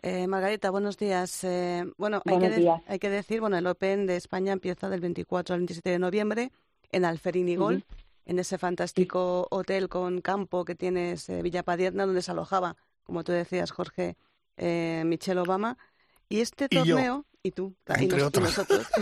Eh, 0.02 0.26
Margarita, 0.28 0.70
buenos 0.70 0.96
días. 0.96 1.42
Eh, 1.44 1.84
bueno, 1.96 2.22
hay 2.24 2.34
que, 2.34 2.38
Buenos 2.38 2.56
días. 2.56 2.82
hay 2.86 2.98
que 2.98 3.10
decir, 3.10 3.40
bueno, 3.40 3.56
el 3.58 3.66
Open 3.66 4.06
de 4.06 4.16
España 4.16 4.52
empieza 4.52 4.88
del 4.88 5.00
24 5.00 5.54
al 5.54 5.60
27 5.60 5.90
de 5.90 5.98
noviembre 5.98 6.52
en 6.92 7.04
Alferini 7.04 7.56
Golf, 7.56 7.84
en 8.24 8.38
ese 8.38 8.58
fantástico 8.58 9.46
hotel 9.50 9.88
con 9.88 10.20
campo 10.20 10.64
que 10.64 10.74
tienes 10.74 11.28
eh, 11.28 11.42
Villa 11.42 11.62
Padierna, 11.64 12.06
donde 12.06 12.22
se 12.22 12.30
alojaba, 12.30 12.76
como 13.02 13.24
tú 13.24 13.32
decías, 13.32 13.70
Jorge, 13.72 14.16
eh, 14.56 15.02
Michelle 15.04 15.40
Obama. 15.40 15.76
Y 16.28 16.40
este 16.40 16.68
Y 16.70 16.76
yo. 16.76 16.84
torneo, 16.94 17.24
y 17.42 17.50
tú, 17.52 17.74
y, 17.98 18.02
Entre 18.04 18.18
y 18.18 18.22
otros. 18.22 18.44
nosotros. 18.44 18.86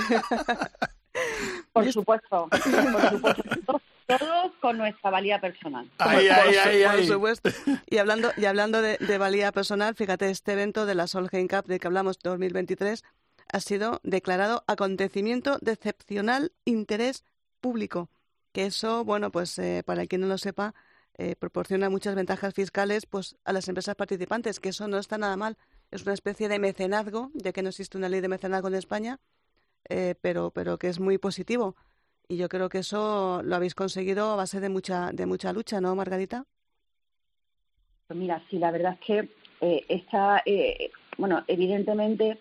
Por 1.73 1.93
supuesto, 1.93 2.49
por 2.49 2.63
supuesto. 2.63 3.81
Todos- 4.07 4.53
con 4.61 4.79
nuestra 4.79 5.11
valía 5.11 5.41
personal. 5.41 5.91
Ay, 5.99 6.29
Por 6.29 6.37
ay, 6.37 6.57
ay, 6.57 6.83
por 6.85 6.91
ay. 7.01 7.07
supuesto. 7.09 7.51
Y 7.91 7.99
hablando, 7.99 8.31
y 8.37 8.45
hablando 8.45 8.83
de, 8.83 8.97
de 8.99 9.19
valía 9.19 9.53
personal, 9.53 9.95
fíjate, 9.95 10.31
este 10.31 10.53
evento 10.53 10.87
de 10.87 10.95
la 10.95 11.07
Solheim 11.07 11.49
Cup 11.49 11.65
del 11.67 11.81
que 11.81 11.87
hablamos 11.87 12.19
2023 12.23 13.03
ha 13.53 13.61
sido 13.61 14.01
declarado 14.03 14.65
acontecimiento 14.67 15.59
de 15.61 15.73
excepcional 15.73 16.53
interés 16.65 17.25
público. 17.61 18.09
Que 18.53 18.67
eso, 18.67 19.05
bueno, 19.05 19.31
pues 19.31 19.59
eh, 19.59 19.83
para 19.85 20.07
quien 20.07 20.23
no 20.23 20.27
lo 20.29 20.39
sepa, 20.39 20.75
eh, 21.19 21.37
proporciona 21.37 21.89
muchas 21.91 22.15
ventajas 22.15 22.55
fiscales 22.55 23.07
pues 23.07 23.37
a 23.45 23.53
las 23.53 23.69
empresas 23.69 23.95
participantes, 23.95 24.61
que 24.61 24.71
eso 24.71 24.89
no 24.89 24.99
está 24.99 25.19
nada 25.19 25.37
mal. 25.37 25.57
Es 25.91 26.03
una 26.03 26.15
especie 26.15 26.49
de 26.49 26.59
mecenazgo, 26.59 27.31
ya 27.35 27.53
que 27.53 27.63
no 27.63 27.69
existe 27.69 27.97
una 27.99 28.09
ley 28.09 28.21
de 28.21 28.29
mecenazgo 28.29 28.69
en 28.69 28.75
España, 28.75 29.19
eh, 29.89 30.15
pero, 30.21 30.51
pero 30.51 30.79
que 30.79 30.89
es 30.89 30.99
muy 31.01 31.19
positivo. 31.19 31.77
Y 32.29 32.37
yo 32.37 32.49
creo 32.49 32.69
que 32.69 32.79
eso 32.79 33.41
lo 33.45 33.57
habéis 33.57 33.75
conseguido 33.75 34.31
a 34.31 34.37
base 34.37 34.61
de 34.61 34.69
mucha, 34.69 35.11
de 35.13 35.27
mucha 35.27 35.53
lucha, 35.53 35.81
¿no, 35.81 35.95
Margarita? 35.95 36.45
Pues 38.09 38.19
mira, 38.19 38.43
sí, 38.51 38.59
la 38.59 38.71
verdad 38.71 38.95
es 38.95 39.01
que 39.01 39.29
eh, 39.61 39.85
esta, 39.89 40.43
eh, 40.45 40.91
bueno, 41.19 41.45
evidentemente 41.47 42.39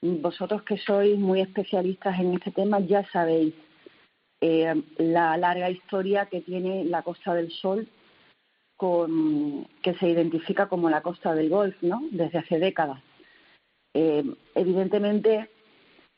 vosotros 0.00 0.62
que 0.62 0.76
sois 0.76 1.18
muy 1.18 1.40
especialistas 1.40 2.18
en 2.20 2.34
este 2.34 2.50
tema 2.50 2.78
ya 2.80 3.08
sabéis 3.10 3.54
eh, 4.40 4.74
la 4.98 5.36
larga 5.38 5.70
historia 5.70 6.26
que 6.26 6.42
tiene 6.42 6.84
la 6.84 7.02
Costa 7.02 7.32
del 7.32 7.50
Sol 7.50 7.88
con 8.76 9.66
que 9.82 9.94
se 9.94 10.08
identifica 10.08 10.68
como 10.68 10.90
la 10.90 11.00
Costa 11.00 11.34
del 11.34 11.48
Golf, 11.48 11.76
¿no? 11.80 12.02
Desde 12.10 12.38
hace 12.38 12.58
décadas. 12.58 13.00
Eh, 13.94 14.24
evidentemente 14.54 15.48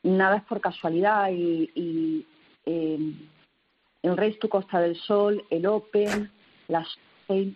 nada 0.03 0.37
es 0.37 0.43
por 0.43 0.59
casualidad 0.59 1.29
y, 1.31 1.71
y, 1.75 2.25
eh, 2.67 2.99
el 4.03 4.17
Race 4.17 4.37
to 4.39 4.49
Costa 4.49 4.79
del 4.79 4.95
Sol, 4.95 5.43
el 5.49 5.65
Open, 5.65 6.29
la 6.67 6.85
Solheim, 7.27 7.55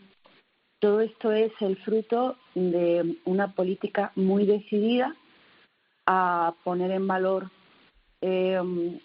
todo 0.79 1.01
esto 1.01 1.31
es 1.31 1.51
el 1.59 1.77
fruto 1.77 2.37
de 2.55 3.17
una 3.25 3.53
política 3.53 4.11
muy 4.15 4.45
decidida 4.45 5.15
a 6.07 6.55
poner 6.63 6.89
en 6.89 7.07
valor, 7.07 7.51
eh, 8.21 8.59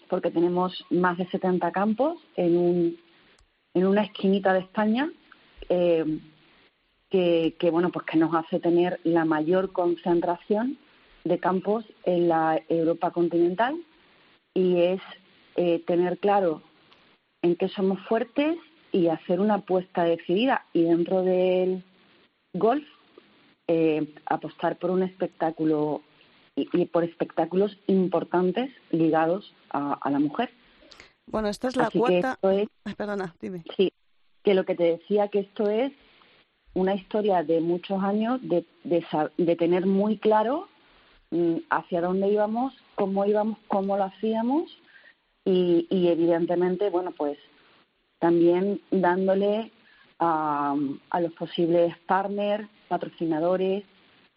porque 0.09 0.31
tenemos 0.31 0.83
más 0.89 1.17
de 1.17 1.27
70 1.27 1.71
campos 1.71 2.17
en, 2.35 2.57
un, 2.57 2.97
en 3.75 3.85
una 3.85 4.01
esquinita 4.01 4.53
de 4.53 4.61
España, 4.61 5.11
eh, 5.69 6.19
que, 7.09 7.69
bueno, 7.71 7.91
pues 7.91 8.05
que 8.05 8.17
nos 8.17 8.33
hace 8.33 8.59
tener 8.59 8.99
la 9.03 9.25
mayor 9.25 9.71
concentración 9.71 10.77
de 11.23 11.39
campos 11.39 11.85
en 12.03 12.27
la 12.27 12.61
Europa 12.69 13.11
continental 13.11 13.75
y 14.53 14.81
es 14.81 15.01
eh, 15.57 15.83
tener 15.85 16.17
claro 16.19 16.61
en 17.41 17.55
qué 17.55 17.67
somos 17.67 17.99
fuertes 18.07 18.57
y 18.91 19.09
hacer 19.09 19.39
una 19.39 19.55
apuesta 19.55 20.03
decidida 20.03 20.65
y 20.73 20.83
dentro 20.83 21.23
del 21.23 21.83
golf 22.53 22.85
eh, 23.67 24.13
apostar 24.25 24.77
por 24.77 24.91
un 24.91 25.03
espectáculo 25.03 26.01
y, 26.55 26.69
y, 26.71 26.85
por 26.85 27.03
espectáculos 27.03 27.77
importantes 27.87 28.71
ligados 28.91 29.53
a, 29.69 29.93
a 29.93 30.09
la 30.09 30.19
mujer. 30.19 30.49
Bueno, 31.29 31.49
esta 31.49 31.67
es 31.67 31.75
la 31.75 31.87
Así 31.87 31.99
cuarta. 31.99 32.37
Que 32.41 32.61
esto 32.61 32.69
es, 32.85 32.95
perdona, 32.95 33.35
dime. 33.41 33.63
sí, 33.75 33.91
que 34.43 34.53
lo 34.53 34.63
que 34.63 34.75
te 34.75 34.85
decía 34.85 35.27
que 35.27 35.39
esto 35.39 35.69
es 35.69 35.91
una 36.73 36.95
historia 36.95 37.43
de 37.43 37.59
muchos 37.59 38.01
años 38.01 38.39
de, 38.41 38.65
de, 38.83 39.05
de 39.37 39.55
tener 39.55 39.85
muy 39.85 40.17
claro 40.17 40.67
mmm, 41.31 41.57
hacia 41.69 42.01
dónde 42.01 42.29
íbamos, 42.29 42.73
cómo 42.95 43.25
íbamos, 43.25 43.57
cómo 43.67 43.97
lo 43.97 44.05
hacíamos 44.05 44.71
y, 45.47 45.87
y 45.89 46.09
evidentemente, 46.09 46.89
bueno, 46.89 47.11
pues 47.11 47.37
también 48.19 48.81
dándole 48.91 49.71
a, 50.19 50.75
a, 51.09 51.21
los 51.21 51.31
posibles 51.33 51.95
partners, 52.05 52.67
patrocinadores, 52.89 53.85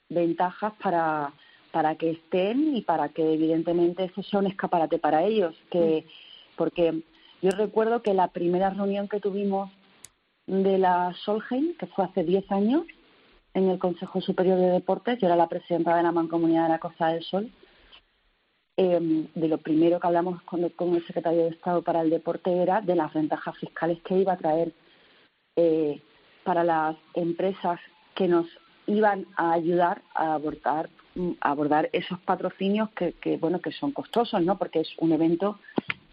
ventajas 0.08 0.72
para, 0.80 1.32
para 1.72 1.96
que 1.96 2.10
estén 2.10 2.76
y 2.76 2.82
para 2.82 3.08
que 3.08 3.34
evidentemente 3.34 4.04
eso 4.04 4.22
sea 4.22 4.38
un 4.38 4.46
escaparate 4.46 4.98
para 4.98 5.24
ellos. 5.24 5.56
Que, 5.68 6.06
porque 6.54 7.02
yo 7.42 7.50
recuerdo 7.50 8.02
que 8.02 8.14
la 8.14 8.28
primera 8.28 8.70
reunión 8.70 9.08
que 9.08 9.18
tuvimos 9.18 9.68
de 10.46 10.78
la 10.78 11.12
Solheim, 11.24 11.76
que 11.76 11.86
fue 11.86 12.04
hace 12.04 12.22
10 12.22 12.52
años, 12.52 12.84
en 13.54 13.68
el 13.68 13.80
Consejo 13.80 14.20
Superior 14.20 14.58
de 14.58 14.70
Deportes, 14.70 15.18
yo 15.18 15.26
era 15.26 15.34
la 15.34 15.48
presidenta 15.48 15.96
de 15.96 16.04
la 16.04 16.12
Mancomunidad 16.12 16.64
de 16.64 16.68
la 16.68 16.78
Costa 16.78 17.08
del 17.08 17.24
Sol, 17.24 17.50
eh, 18.82 19.26
de 19.34 19.48
lo 19.48 19.58
primero 19.58 20.00
que 20.00 20.06
hablamos 20.06 20.40
con 20.44 20.64
el, 20.64 20.72
con 20.72 20.94
el, 20.94 21.06
secretario 21.06 21.42
de 21.42 21.48
Estado 21.50 21.82
para 21.82 22.00
el 22.00 22.08
deporte 22.08 22.50
era 22.50 22.80
de 22.80 22.94
las 22.94 23.12
ventajas 23.12 23.54
fiscales 23.58 23.98
que 24.02 24.16
iba 24.16 24.32
a 24.32 24.38
traer 24.38 24.72
eh, 25.56 26.00
para 26.44 26.64
las 26.64 26.96
empresas 27.12 27.78
que 28.14 28.26
nos 28.26 28.46
iban 28.86 29.26
a 29.36 29.52
ayudar 29.52 30.00
a 30.14 30.32
abordar, 30.32 30.88
a 31.42 31.50
abordar 31.50 31.90
esos 31.92 32.18
patrocinios 32.20 32.88
que, 32.92 33.12
que, 33.20 33.36
bueno 33.36 33.60
que 33.60 33.70
son 33.72 33.92
costosos 33.92 34.42
no 34.42 34.56
porque 34.56 34.80
es 34.80 34.88
un 34.96 35.12
evento 35.12 35.58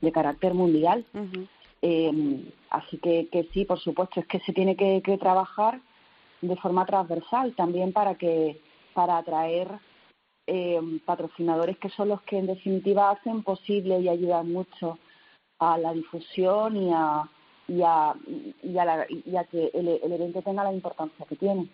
de 0.01 0.11
carácter 0.11 0.53
mundial 0.53 1.05
Uh 1.13 1.19
-huh. 1.19 1.47
eh, 1.81 2.51
así 2.69 2.97
que, 2.97 3.29
que 3.31 3.47
sí 3.53 3.63
por 3.63 3.79
supuesto 3.79 4.19
es 4.19 4.27
que 4.27 4.41
se 4.41 4.51
tiene 4.51 4.75
que, 4.75 5.01
que 5.01 5.17
trabajar 5.17 5.79
de 6.41 6.55
forma 6.57 6.85
transversal 6.85 7.53
también 7.55 7.93
para 7.93 8.15
que 8.15 8.59
para 8.93 9.19
atraer 9.19 9.69
eh, 10.47 10.79
patrocinadores 11.05 11.77
que 11.77 11.89
son 11.89 12.09
los 12.09 12.21
que 12.23 12.37
en 12.37 12.47
definitiva 12.47 13.11
hacen 13.11 13.43
posible 13.43 13.99
y 13.99 14.09
ayudan 14.09 14.51
mucho 14.51 14.97
a 15.59 15.77
la 15.77 15.93
difusión 15.93 16.77
y 16.77 16.91
a, 16.93 17.29
y 17.67 17.81
a, 17.81 18.15
y 18.63 18.77
a, 18.77 18.85
la, 18.85 19.07
y 19.09 19.35
a 19.35 19.43
que 19.43 19.71
el, 19.73 19.87
evento 19.87 20.41
tenga 20.41 20.63
la 20.63 20.73
importancia 20.73 21.25
que 21.27 21.35
tiene. 21.35 21.69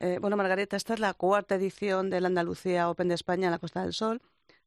Eh, 0.00 0.18
bueno, 0.20 0.36
Margarita, 0.36 0.76
esta 0.76 0.94
es 0.94 1.00
la 1.00 1.14
cuarta 1.14 1.56
edición 1.56 2.10
del 2.10 2.26
Andalucía 2.26 2.88
Open 2.88 3.08
de 3.08 3.14
España 3.14 3.46
en 3.46 3.52
la 3.52 3.58
Costa 3.58 3.82
del 3.82 3.92
Sol. 3.92 4.20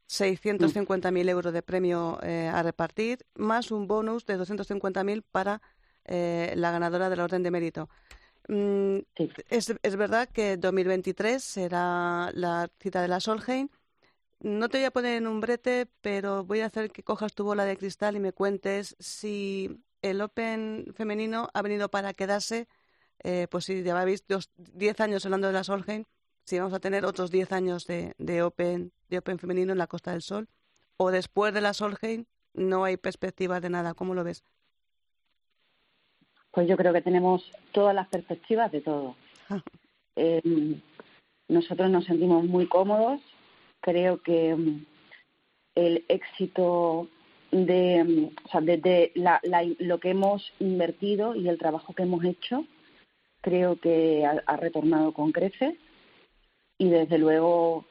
650.000 0.10 1.30
euros 1.30 1.54
de 1.54 1.62
premio 1.62 2.18
eh, 2.24 2.50
a 2.54 2.64
repartir, 2.64 3.26
más 3.36 3.72
un 3.72 3.88
bonus 3.88 4.26
de 4.26 4.38
250.000 4.40 5.24
para 5.32 5.62
eh, 6.06 6.54
la 6.56 6.72
ganadora 6.72 7.10
del 7.10 7.20
orden 7.20 7.44
de 7.44 7.52
mérito. 7.52 7.90
Mm, 8.48 9.00
sí. 9.16 9.30
es, 9.50 9.74
es, 9.82 9.96
verdad 9.98 10.30
que 10.30 10.56
2023 10.58 11.44
será 11.44 12.32
la 12.34 12.70
cita 12.80 13.02
de 13.02 13.08
la 13.08 13.20
Solheim. 13.20 13.70
No 14.40 14.70
te 14.70 14.78
voy 14.78 14.86
a 14.86 14.92
poner 14.92 15.18
en 15.18 15.28
un 15.28 15.42
brete, 15.42 15.88
pero 16.02 16.44
voy 16.44 16.62
a 16.62 16.68
hacer 16.68 16.92
que 16.92 17.04
cojas 17.04 17.34
tu 17.34 17.44
bola 17.44 17.66
de 17.66 17.78
cristal 17.78 18.16
y 18.16 18.20
me 18.20 18.34
cuentes 18.34 18.96
si 19.00 19.84
el 20.02 20.22
Open 20.22 20.94
femenino 20.96 21.50
ha 21.54 21.62
venido 21.62 21.90
para 21.90 22.14
quedarse. 22.14 22.68
Eh, 23.24 23.48
pues 23.50 23.66
si 23.66 23.82
lleváis 23.82 24.24
10 24.58 25.00
años 25.02 25.26
hablando 25.26 25.48
de 25.48 25.54
la 25.54 25.64
Solheim, 25.64 26.06
si 26.46 26.60
vamos 26.60 26.74
a 26.74 26.80
tener 26.80 27.04
otros 27.06 27.32
10 27.32 27.52
años 27.52 27.88
de, 27.88 28.14
de, 28.20 28.44
Open, 28.44 28.94
de 29.10 29.18
Open 29.18 29.40
femenino 29.40 29.72
en 29.72 29.80
la 29.80 29.88
Costa 29.88 30.12
del 30.12 30.22
Sol, 30.22 30.48
o 30.98 31.12
después 31.12 31.54
de 31.54 31.62
la 31.62 31.74
Solheim 31.74 32.26
no 32.54 32.86
hay 32.86 32.98
perspectivas 32.98 33.62
de 33.62 33.70
nada. 33.70 33.94
¿Cómo 33.96 34.14
lo 34.14 34.24
ves? 34.24 34.44
Pues 36.58 36.68
yo 36.68 36.76
creo 36.76 36.92
que 36.92 37.04
tenemos 37.04 37.52
todas 37.72 37.94
las 37.94 38.08
perspectivas 38.08 38.72
de 38.72 38.82
todo. 38.82 39.16
Eh, 40.16 40.42
nosotros 41.48 41.92
nos 41.92 42.06
sentimos 42.06 42.46
muy 42.46 42.66
cómodos. 42.66 43.22
Creo 43.80 44.24
que 44.24 44.58
el 45.76 46.06
éxito 46.08 47.10
de, 47.52 48.04
mm, 48.04 48.44
o 48.44 48.50
sea, 48.50 48.62
desde 48.62 49.12
la, 49.14 49.40
la, 49.44 49.64
lo 49.78 50.00
que 50.00 50.10
hemos 50.10 50.52
invertido 50.60 51.36
y 51.36 51.48
el 51.48 51.60
trabajo 51.60 51.94
que 51.94 52.02
hemos 52.02 52.26
hecho, 52.26 52.66
creo 53.42 53.80
que 53.80 54.26
ha, 54.26 54.42
ha, 54.48 54.58
retornado 54.58 55.12
con 55.12 55.32
creces 55.32 55.76
y 56.80 56.90
desde 56.90 57.20
luego 57.20 57.86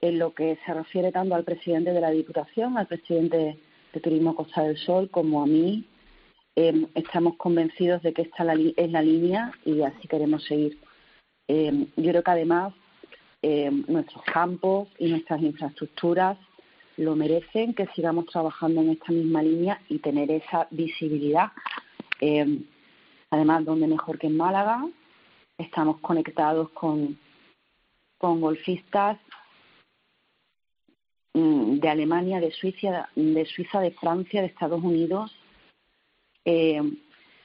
en 0.00 0.18
lo 0.18 0.34
que 0.34 0.58
se 0.66 0.74
refiere 0.74 1.12
tanto 1.12 1.36
al 1.36 1.44
presidente 1.44 1.92
de 1.92 2.00
la 2.00 2.10
Diputación, 2.10 2.78
al 2.78 2.88
presidente 2.88 3.60
de 3.92 4.00
Turismo 4.00 4.34
Costa 4.34 4.64
del 4.64 4.76
Sol, 4.76 5.08
como 5.08 5.40
a 5.40 5.46
mí, 5.46 5.86
eh, 6.60 6.88
estamos 6.96 7.36
convencidos 7.36 8.02
de 8.02 8.12
que 8.12 8.22
esta 8.22 8.42
es 8.52 8.90
la 8.90 9.00
línea 9.00 9.52
y 9.64 9.82
así 9.82 10.08
queremos 10.08 10.42
seguir. 10.42 10.76
Eh, 11.46 11.86
yo 11.96 12.10
creo 12.10 12.24
que 12.24 12.30
además 12.32 12.74
eh, 13.42 13.70
nuestros 13.86 14.24
campos 14.24 14.88
y 14.98 15.08
nuestras 15.08 15.40
infraestructuras 15.40 16.36
lo 16.96 17.14
merecen, 17.14 17.74
que 17.74 17.86
sigamos 17.94 18.26
trabajando 18.26 18.80
en 18.80 18.90
esta 18.90 19.12
misma 19.12 19.40
línea 19.40 19.80
y 19.88 20.00
tener 20.00 20.32
esa 20.32 20.66
visibilidad. 20.72 21.52
Además, 23.30 23.64
donde 23.64 23.86
mejor 23.86 24.18
que 24.18 24.26
en 24.26 24.36
Málaga, 24.36 24.84
estamos 25.58 26.00
conectados 26.00 26.70
con, 26.70 27.20
con 28.18 28.40
golfistas 28.40 29.16
mm, 31.34 31.78
de 31.78 31.88
Alemania, 31.88 32.40
de 32.40 32.50
Suiza, 32.50 33.10
de 33.14 33.46
Suiza, 33.46 33.78
de 33.78 33.92
Francia, 33.92 34.40
de 34.40 34.48
Estados 34.48 34.82
Unidos, 34.82 35.37
eh, 36.48 36.80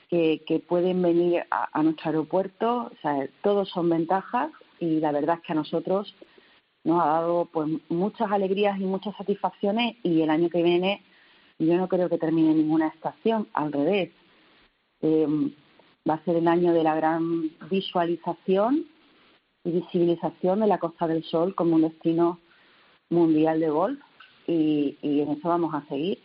que, 0.09 0.63
pueden 0.65 1.01
venir 1.01 1.43
a, 1.51 1.67
a, 1.77 1.83
nuestro 1.83 2.11
aeropuerto. 2.11 2.91
O 2.93 3.01
sea, 3.01 3.27
todos 3.41 3.67
son 3.69 3.89
ventajas 3.89 4.51
y 4.79 4.99
la 4.99 5.11
verdad 5.11 5.37
es 5.37 5.41
que 5.41 5.51
a 5.51 5.55
nosotros 5.55 6.15
nos 6.85 7.01
ha 7.01 7.07
dado 7.07 7.45
pues 7.51 7.69
muchas 7.89 8.31
alegrías 8.31 8.79
y 8.79 8.83
muchas 8.83 9.15
satisfacciones 9.17 9.97
y 10.03 10.21
el 10.21 10.29
año 10.29 10.49
que 10.49 10.63
viene 10.63 11.01
yo 11.59 11.77
no 11.77 11.87
creo 11.87 12.09
que 12.09 12.17
termine 12.17 12.53
ninguna 12.53 12.87
estación, 12.87 13.47
al 13.53 13.71
revés. 13.71 14.11
Eh, 15.01 15.27
va 16.09 16.15
a 16.15 16.23
ser 16.23 16.37
el 16.37 16.47
año 16.47 16.73
de 16.73 16.83
la 16.83 16.95
gran 16.95 17.51
visualización 17.69 18.85
y 19.63 19.71
visibilización 19.71 20.61
de 20.61 20.67
la 20.67 20.77
Costa 20.77 21.07
del 21.07 21.23
Sol 21.23 21.55
como 21.55 21.75
un 21.75 21.83
destino 21.83 22.39
mundial 23.09 23.59
de 23.59 23.69
golf 23.69 23.99
y, 24.47 24.97
y 25.01 25.21
en 25.21 25.29
eso 25.31 25.47
vamos 25.47 25.73
a 25.73 25.85
seguir. 25.87 26.19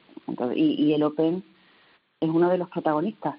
Y, 0.54 0.84
y 0.84 0.94
el 0.94 1.02
Open 1.02 1.44
es 2.20 2.28
uno 2.28 2.50
de 2.50 2.58
los 2.58 2.68
protagonistas. 2.70 3.36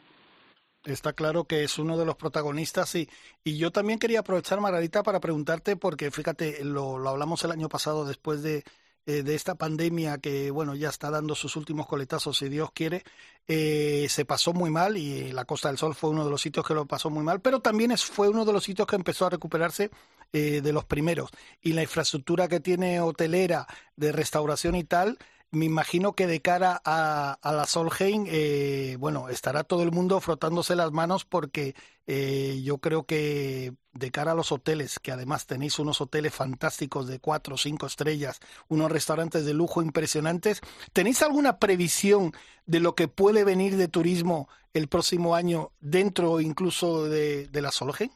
Está 0.86 1.14
claro 1.14 1.44
que 1.44 1.64
es 1.64 1.78
uno 1.78 1.98
de 1.98 2.06
los 2.06 2.16
protagonistas 2.16 2.96
y, 2.96 3.10
y 3.44 3.58
yo 3.58 3.72
también 3.72 4.00
quería 4.00 4.22
aprovechar, 4.22 4.62
Margarita, 4.62 5.04
para 5.04 5.20
preguntarte, 5.20 5.76
porque 5.76 6.10
fíjate, 6.10 6.64
lo, 6.64 6.98
lo 6.98 7.10
hablamos 7.10 7.44
el 7.44 7.52
año 7.52 7.68
pasado 7.68 8.06
después 8.06 8.42
de, 8.44 8.64
eh, 9.06 9.24
de 9.24 9.34
esta 9.34 9.56
pandemia 9.56 10.20
que, 10.20 10.52
bueno, 10.52 10.76
ya 10.76 10.90
está 10.90 11.10
dando 11.10 11.34
sus 11.34 11.56
últimos 11.56 11.88
coletazos, 11.88 12.38
si 12.38 12.48
Dios 12.48 12.72
quiere, 12.74 13.04
eh, 13.48 14.06
se 14.08 14.24
pasó 14.24 14.54
muy 14.54 14.70
mal 14.70 14.98
y 14.98 15.32
la 15.32 15.46
Costa 15.46 15.68
del 15.68 15.78
Sol 15.78 15.96
fue 15.96 16.12
uno 16.12 16.24
de 16.24 16.30
los 16.30 16.42
sitios 16.42 16.66
que 16.66 16.76
lo 16.76 16.86
pasó 16.86 17.10
muy 17.10 17.24
mal, 17.24 17.42
pero 17.42 17.60
también 17.60 17.92
es, 17.92 18.06
fue 18.06 18.30
uno 18.30 18.46
de 18.46 18.54
los 18.54 18.64
sitios 18.64 18.88
que 18.88 18.96
empezó 18.96 19.26
a 19.26 19.32
recuperarse 19.32 19.90
eh, 20.32 20.62
de 20.62 20.74
los 20.74 20.86
primeros. 20.86 21.32
Y 21.60 21.74
la 21.74 21.82
infraestructura 21.82 22.48
que 22.48 22.60
tiene 22.60 23.02
hotelera, 23.02 23.66
de 23.96 24.12
restauración 24.12 24.76
y 24.76 24.84
tal, 24.84 25.18
me 25.52 25.66
imagino 25.66 26.14
que 26.14 26.28
de 26.28 26.42
cara 26.42 26.80
a, 26.86 27.38
a 27.42 27.52
la 27.52 27.66
Solheim, 27.66 28.26
eh, 28.28 28.98
bueno, 29.00 29.30
estará 29.30 29.64
todo 29.64 29.82
el 29.84 29.92
mundo 29.92 30.20
frotándose 30.20 30.76
las 30.76 30.92
manos 30.92 31.26
porque 31.26 31.76
eh, 32.06 32.62
yo 32.64 32.78
creo 32.78 33.04
que 33.04 33.74
de 33.94 34.12
cara 34.12 34.34
a 34.34 34.36
los 34.36 34.52
hoteles, 34.52 35.00
que 35.00 35.12
además 35.12 35.48
tenéis 35.48 35.80
unos 35.80 36.02
hoteles 36.02 36.34
fantásticos 36.36 37.08
de 37.08 37.20
cuatro 37.20 37.56
o 37.56 37.58
cinco 37.58 37.88
estrellas, 37.88 38.40
unos 38.68 38.92
restaurantes 38.92 39.46
de 39.46 39.54
lujo 39.54 39.82
impresionantes, 39.82 40.62
¿tenéis 40.94 41.22
alguna 41.24 41.58
previsión 41.58 42.32
de 42.66 42.80
lo 42.80 42.94
que 42.94 43.08
puede 43.08 43.44
venir 43.44 43.76
de 43.76 43.88
turismo 43.88 44.50
el 44.74 44.88
próximo 44.88 45.34
año 45.34 45.72
dentro 45.80 46.42
incluso 46.42 47.06
de, 47.06 47.48
de 47.48 47.62
la 47.62 47.72
Solheim? 47.72 48.12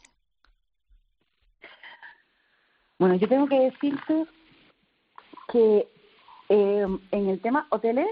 Bueno, 2.99 3.15
yo 3.15 3.27
tengo 3.27 3.47
que 3.47 3.59
decirte 3.59 4.25
que 5.51 5.87
eh, 6.49 6.85
en 7.11 7.29
el 7.29 7.41
tema 7.41 7.67
hoteles, 7.69 8.07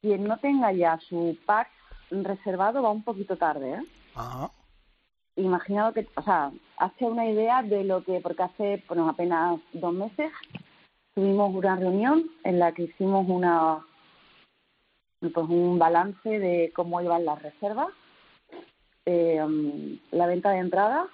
quien 0.00 0.24
no 0.24 0.38
tenga 0.38 0.72
ya 0.72 0.98
su 1.08 1.36
pack 1.46 1.68
reservado 2.10 2.82
va 2.82 2.90
un 2.90 3.02
poquito 3.02 3.36
tarde, 3.36 3.72
¿eh? 3.72 3.82
Ajá. 4.14 4.50
Imaginado 5.36 5.92
que, 5.92 6.06
o 6.16 6.22
sea, 6.22 6.50
hace 6.76 7.04
una 7.04 7.26
idea 7.26 7.62
de 7.62 7.84
lo 7.84 8.02
que, 8.04 8.20
porque 8.20 8.42
hace 8.42 8.82
bueno, 8.88 9.08
apenas 9.08 9.60
dos 9.72 9.92
meses 9.92 10.32
tuvimos 11.14 11.54
una 11.54 11.76
reunión 11.76 12.30
en 12.44 12.58
la 12.58 12.72
que 12.72 12.84
hicimos 12.84 13.26
una 13.28 13.84
pues 15.20 15.48
un 15.48 15.78
balance 15.78 16.28
de 16.28 16.72
cómo 16.74 17.00
iban 17.02 17.26
las 17.26 17.40
reservas, 17.42 17.88
eh, 19.04 19.98
la 20.10 20.26
venta 20.26 20.50
de 20.50 20.58
entradas 20.58 21.08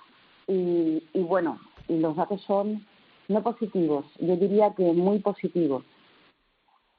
y, 0.47 1.03
y 1.13 1.23
bueno, 1.23 1.59
y 1.89 1.99
los 1.99 2.15
datos 2.15 2.41
son 2.43 2.87
no 3.29 3.43
positivos, 3.43 4.05
yo 4.19 4.37
diría 4.37 4.73
que 4.75 4.93
muy 4.93 5.19
positivos. 5.19 5.85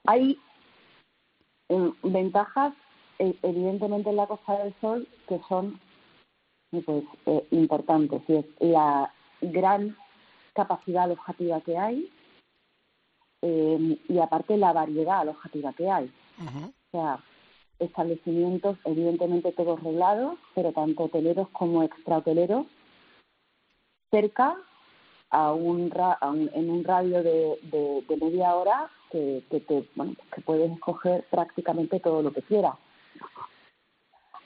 Hay 0.05 0.39
eh, 1.69 1.91
ventajas, 2.03 2.73
eh, 3.19 3.35
evidentemente, 3.41 4.09
en 4.09 4.15
la 4.15 4.27
Costa 4.27 4.57
del 4.63 4.73
Sol 4.81 5.07
que 5.27 5.39
son 5.49 5.79
pues, 6.71 7.03
eh, 7.25 7.47
importantes. 7.51 8.21
Y 8.27 8.35
es 8.35 8.45
la 8.59 9.13
gran 9.41 9.95
capacidad 10.53 11.03
alojativa 11.03 11.61
que 11.61 11.77
hay 11.77 12.11
y, 13.41 14.17
aparte, 14.19 14.57
la 14.57 14.73
variedad 14.73 15.19
alojativa 15.19 15.71
que 15.73 15.89
hay. 15.89 16.11
O 16.39 16.91
sea, 16.91 17.23
establecimientos, 17.79 18.77
evidentemente, 18.83 19.51
todos 19.51 19.81
reglados, 19.83 20.37
pero 20.55 20.73
tanto 20.73 21.03
hoteleros 21.03 21.47
como 21.49 21.83
extrahoteleros 21.83 22.65
cerca 24.09 24.57
a 25.29 25.53
un, 25.53 25.91
a 25.95 26.29
un, 26.29 26.49
en 26.53 26.69
un 26.69 26.83
radio 26.83 27.23
de, 27.23 27.59
de, 27.63 28.17
media 28.17 28.55
hora 28.55 28.89
que, 29.11 29.43
que, 29.49 29.59
te, 29.61 29.87
bueno, 29.95 30.13
que 30.33 30.41
puedes 30.41 30.71
escoger 30.71 31.25
prácticamente 31.29 31.99
todo 31.99 32.21
lo 32.21 32.31
que 32.31 32.41
quieras. 32.41 32.75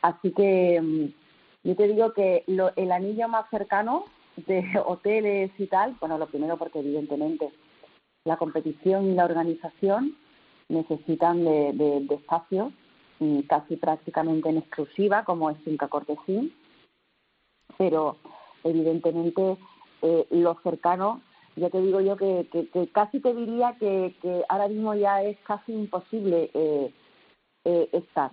Así 0.01 0.31
que 0.31 1.11
yo 1.63 1.75
te 1.75 1.87
digo 1.87 2.13
que 2.13 2.43
lo, 2.47 2.71
el 2.75 2.91
anillo 2.91 3.27
más 3.27 3.49
cercano 3.49 4.05
de 4.35 4.63
hoteles 4.85 5.51
y 5.57 5.67
tal, 5.67 5.95
bueno, 5.99 6.17
lo 6.17 6.27
primero 6.27 6.57
porque 6.57 6.79
evidentemente 6.79 7.51
la 8.25 8.37
competición 8.37 9.11
y 9.11 9.15
la 9.15 9.25
organización 9.25 10.15
necesitan 10.69 11.43
de, 11.43 11.73
de, 11.73 11.99
de 12.01 12.15
espacios 12.15 12.71
casi 13.47 13.75
prácticamente 13.75 14.49
en 14.49 14.57
exclusiva, 14.57 15.23
como 15.23 15.49
es 15.49 15.57
Finca 15.59 15.87
Cortesín, 15.87 16.53
pero 17.77 18.17
evidentemente 18.63 19.57
eh, 20.01 20.27
lo 20.31 20.57
cercano, 20.63 21.21
ya 21.55 21.69
te 21.69 21.81
digo 21.81 22.01
yo 22.01 22.15
que, 22.17 22.47
casi 22.93 23.19
te 23.19 23.33
diría 23.33 23.75
que, 23.79 24.15
que, 24.21 24.43
ahora 24.49 24.67
mismo 24.67 24.93
ya 24.95 25.21
es 25.21 25.37
casi 25.39 25.73
imposible 25.73 26.49
eh, 26.53 26.93
eh, 27.65 27.89
estar. 27.91 28.31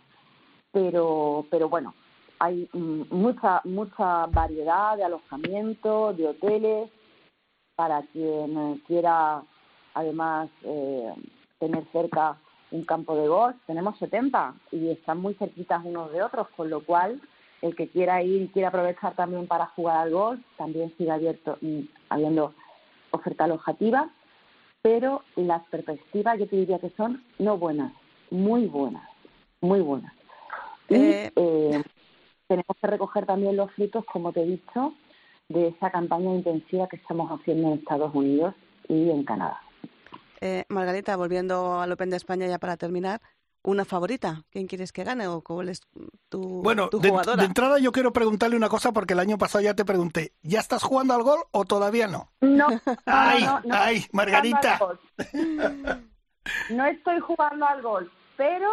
Pero, 0.72 1.46
pero 1.50 1.68
bueno, 1.68 1.94
hay 2.38 2.68
mucha, 2.72 3.60
mucha 3.64 4.26
variedad 4.26 4.96
de 4.96 5.04
alojamientos, 5.04 6.16
de 6.16 6.28
hoteles, 6.28 6.90
para 7.74 8.02
quien 8.12 8.82
quiera 8.86 9.42
además 9.94 10.48
eh, 10.62 11.12
tener 11.58 11.84
cerca 11.90 12.36
un 12.70 12.84
campo 12.84 13.16
de 13.16 13.28
golf. 13.28 13.56
Tenemos 13.66 13.98
70 13.98 14.54
y 14.72 14.90
están 14.90 15.18
muy 15.18 15.34
cerquitas 15.34 15.84
unos 15.84 16.12
de 16.12 16.22
otros, 16.22 16.48
con 16.56 16.70
lo 16.70 16.84
cual 16.84 17.20
el 17.62 17.74
que 17.74 17.88
quiera 17.88 18.22
ir 18.22 18.42
y 18.42 18.48
quiera 18.48 18.68
aprovechar 18.68 19.14
también 19.14 19.46
para 19.46 19.66
jugar 19.66 19.98
al 19.98 20.10
golf, 20.10 20.40
también 20.56 20.94
sigue 20.96 21.10
abierto, 21.10 21.58
habiendo 22.08 22.54
oferta 23.10 23.44
alojativa, 23.44 24.10
pero 24.82 25.22
las 25.36 25.64
perspectivas 25.68 26.38
yo 26.38 26.46
te 26.48 26.56
diría 26.56 26.78
que 26.78 26.90
son 26.96 27.24
no 27.38 27.58
buenas, 27.58 27.92
muy 28.30 28.66
buenas, 28.66 29.08
muy 29.60 29.80
buenas. 29.80 30.12
Y 30.88 30.94
eh... 30.94 31.32
Eh, 31.34 31.82
tenemos 32.48 32.76
que 32.80 32.86
recoger 32.86 33.26
también 33.26 33.56
los 33.56 33.70
frutos, 33.72 34.04
como 34.06 34.32
te 34.32 34.42
he 34.42 34.46
dicho, 34.46 34.94
de 35.48 35.68
esa 35.68 35.90
campaña 35.90 36.34
intensiva 36.34 36.88
que 36.88 36.96
estamos 36.96 37.30
haciendo 37.30 37.68
en 37.68 37.78
Estados 37.78 38.14
Unidos 38.14 38.54
y 38.88 39.10
en 39.10 39.22
Canadá. 39.24 39.60
Eh, 40.40 40.64
Margarita, 40.68 41.16
volviendo 41.16 41.80
al 41.80 41.92
Open 41.92 42.10
de 42.10 42.16
España 42.16 42.46
ya 42.46 42.58
para 42.58 42.76
terminar, 42.76 43.20
una 43.62 43.84
favorita? 43.84 44.44
¿Quién 44.50 44.66
quieres 44.66 44.92
que 44.92 45.04
gane 45.04 45.26
o 45.26 45.42
cuál 45.42 45.68
es 45.68 45.80
tu, 46.28 46.62
bueno, 46.62 46.88
tu 46.88 47.00
de, 47.00 47.10
entrada 47.40 47.78
yo 47.78 47.92
quiero 47.92 48.12
preguntarle 48.12 48.56
una 48.56 48.68
cosa 48.68 48.92
porque 48.92 49.14
el 49.14 49.20
año 49.20 49.38
pasado 49.38 49.62
ya 49.62 49.74
te 49.74 49.84
pregunté, 49.84 50.32
¿ya 50.42 50.60
estás 50.60 50.82
jugando 50.82 51.14
al 51.14 51.22
gol 51.22 51.40
o 51.50 51.64
todavía 51.64 52.06
no? 52.06 52.30
No. 52.40 52.68
ay, 53.06 53.44
no, 53.44 53.60
no, 53.64 53.74
ay, 53.74 54.06
Margarita. 54.12 54.78
No 56.70 56.86
estoy 56.86 57.20
jugando 57.20 57.66
al 57.66 57.82
gol, 57.82 58.10
pero 58.36 58.70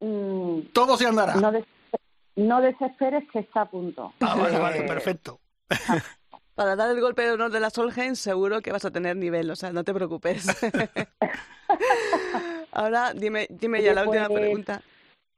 mmm, 0.00 0.60
todo 0.72 0.96
se 0.96 1.06
andará. 1.06 1.36
No, 1.36 1.52
des 1.52 1.64
no, 2.36 2.60
desesperes 2.60 3.24
que 3.32 3.40
está 3.40 3.62
a 3.62 3.70
punto. 3.70 4.12
Ah, 4.20 4.34
vale, 4.34 4.58
vale, 4.58 4.82
perfecto. 4.82 5.40
para 6.54 6.76
dar 6.76 6.90
el 6.90 7.00
golpe 7.00 7.22
de 7.22 7.32
honor 7.32 7.50
de 7.50 7.60
la 7.60 7.70
Solheim 7.70 8.14
seguro 8.14 8.60
que 8.60 8.72
vas 8.72 8.84
a 8.84 8.90
tener 8.90 9.16
nivel, 9.16 9.50
o 9.50 9.56
sea, 9.56 9.72
no 9.72 9.84
te 9.84 9.94
preocupes. 9.94 10.46
Ahora 12.74 13.12
dime, 13.14 13.46
dime 13.50 13.80
ya 13.82 13.94
la 13.94 14.02
última 14.02 14.26
pues, 14.26 14.40
pregunta. 14.40 14.82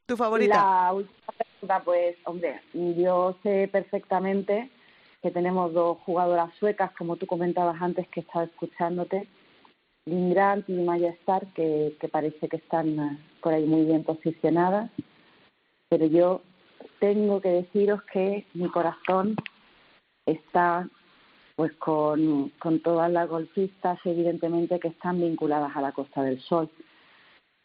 ¿Tu 0.06 0.16
favorita? 0.16 0.54
La 0.54 0.92
última 0.94 1.32
pregunta, 1.36 1.82
pues, 1.84 2.16
hombre, 2.24 2.62
yo 2.72 3.36
sé 3.42 3.68
perfectamente 3.70 4.70
que 5.22 5.30
tenemos 5.30 5.72
dos 5.74 5.98
jugadoras 6.06 6.54
suecas, 6.58 6.92
como 6.96 7.16
tú 7.16 7.26
comentabas 7.26 7.80
antes 7.82 8.08
que 8.08 8.20
estaba 8.20 8.44
escuchándote, 8.44 9.28
Lynn 10.06 10.30
Grant 10.30 10.68
y 10.70 10.74
Maya 10.74 11.14
que, 11.54 11.96
que 12.00 12.08
parece 12.08 12.48
que 12.48 12.56
están 12.56 12.98
eh, 12.98 13.18
por 13.42 13.52
ahí 13.52 13.66
muy 13.66 13.84
bien 13.84 14.02
posicionadas, 14.04 14.90
pero 15.90 16.06
yo 16.06 16.42
tengo 17.00 17.40
que 17.42 17.50
deciros 17.50 18.02
que 18.04 18.46
mi 18.54 18.70
corazón 18.70 19.36
está 20.24 20.88
pues 21.56 21.72
con, 21.74 22.50
con 22.60 22.80
todas 22.80 23.10
las 23.10 23.28
golfistas 23.28 23.98
evidentemente 24.04 24.78
que 24.78 24.88
están 24.88 25.20
vinculadas 25.20 25.74
a 25.76 25.80
la 25.82 25.92
Costa 25.92 26.22
del 26.22 26.40
Sol. 26.40 26.70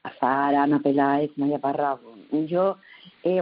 Azar, 0.04 0.56
Ana 0.56 0.80
Peláez, 0.80 1.32
Maya 1.38 1.60
Parra. 1.60 1.98
Yo 2.32 2.78
eh, 3.24 3.42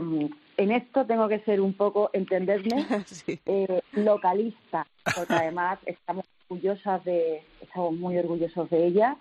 en 0.58 0.72
esto 0.72 1.06
tengo 1.06 1.28
que 1.30 1.40
ser 1.40 1.62
un 1.62 1.74
poco, 1.74 2.10
entenderme, 2.14 2.86
Sí. 3.06 3.40
eh, 3.46 3.82
localista, 3.94 4.86
porque 5.16 5.34
además 5.34 5.80
estamos 5.86 6.26
orgullosas 6.50 7.04
de, 7.06 7.44
estamos 7.62 7.94
muy 7.94 8.18
orgullosos 8.18 8.70
de 8.70 8.86
ellas 8.88 9.16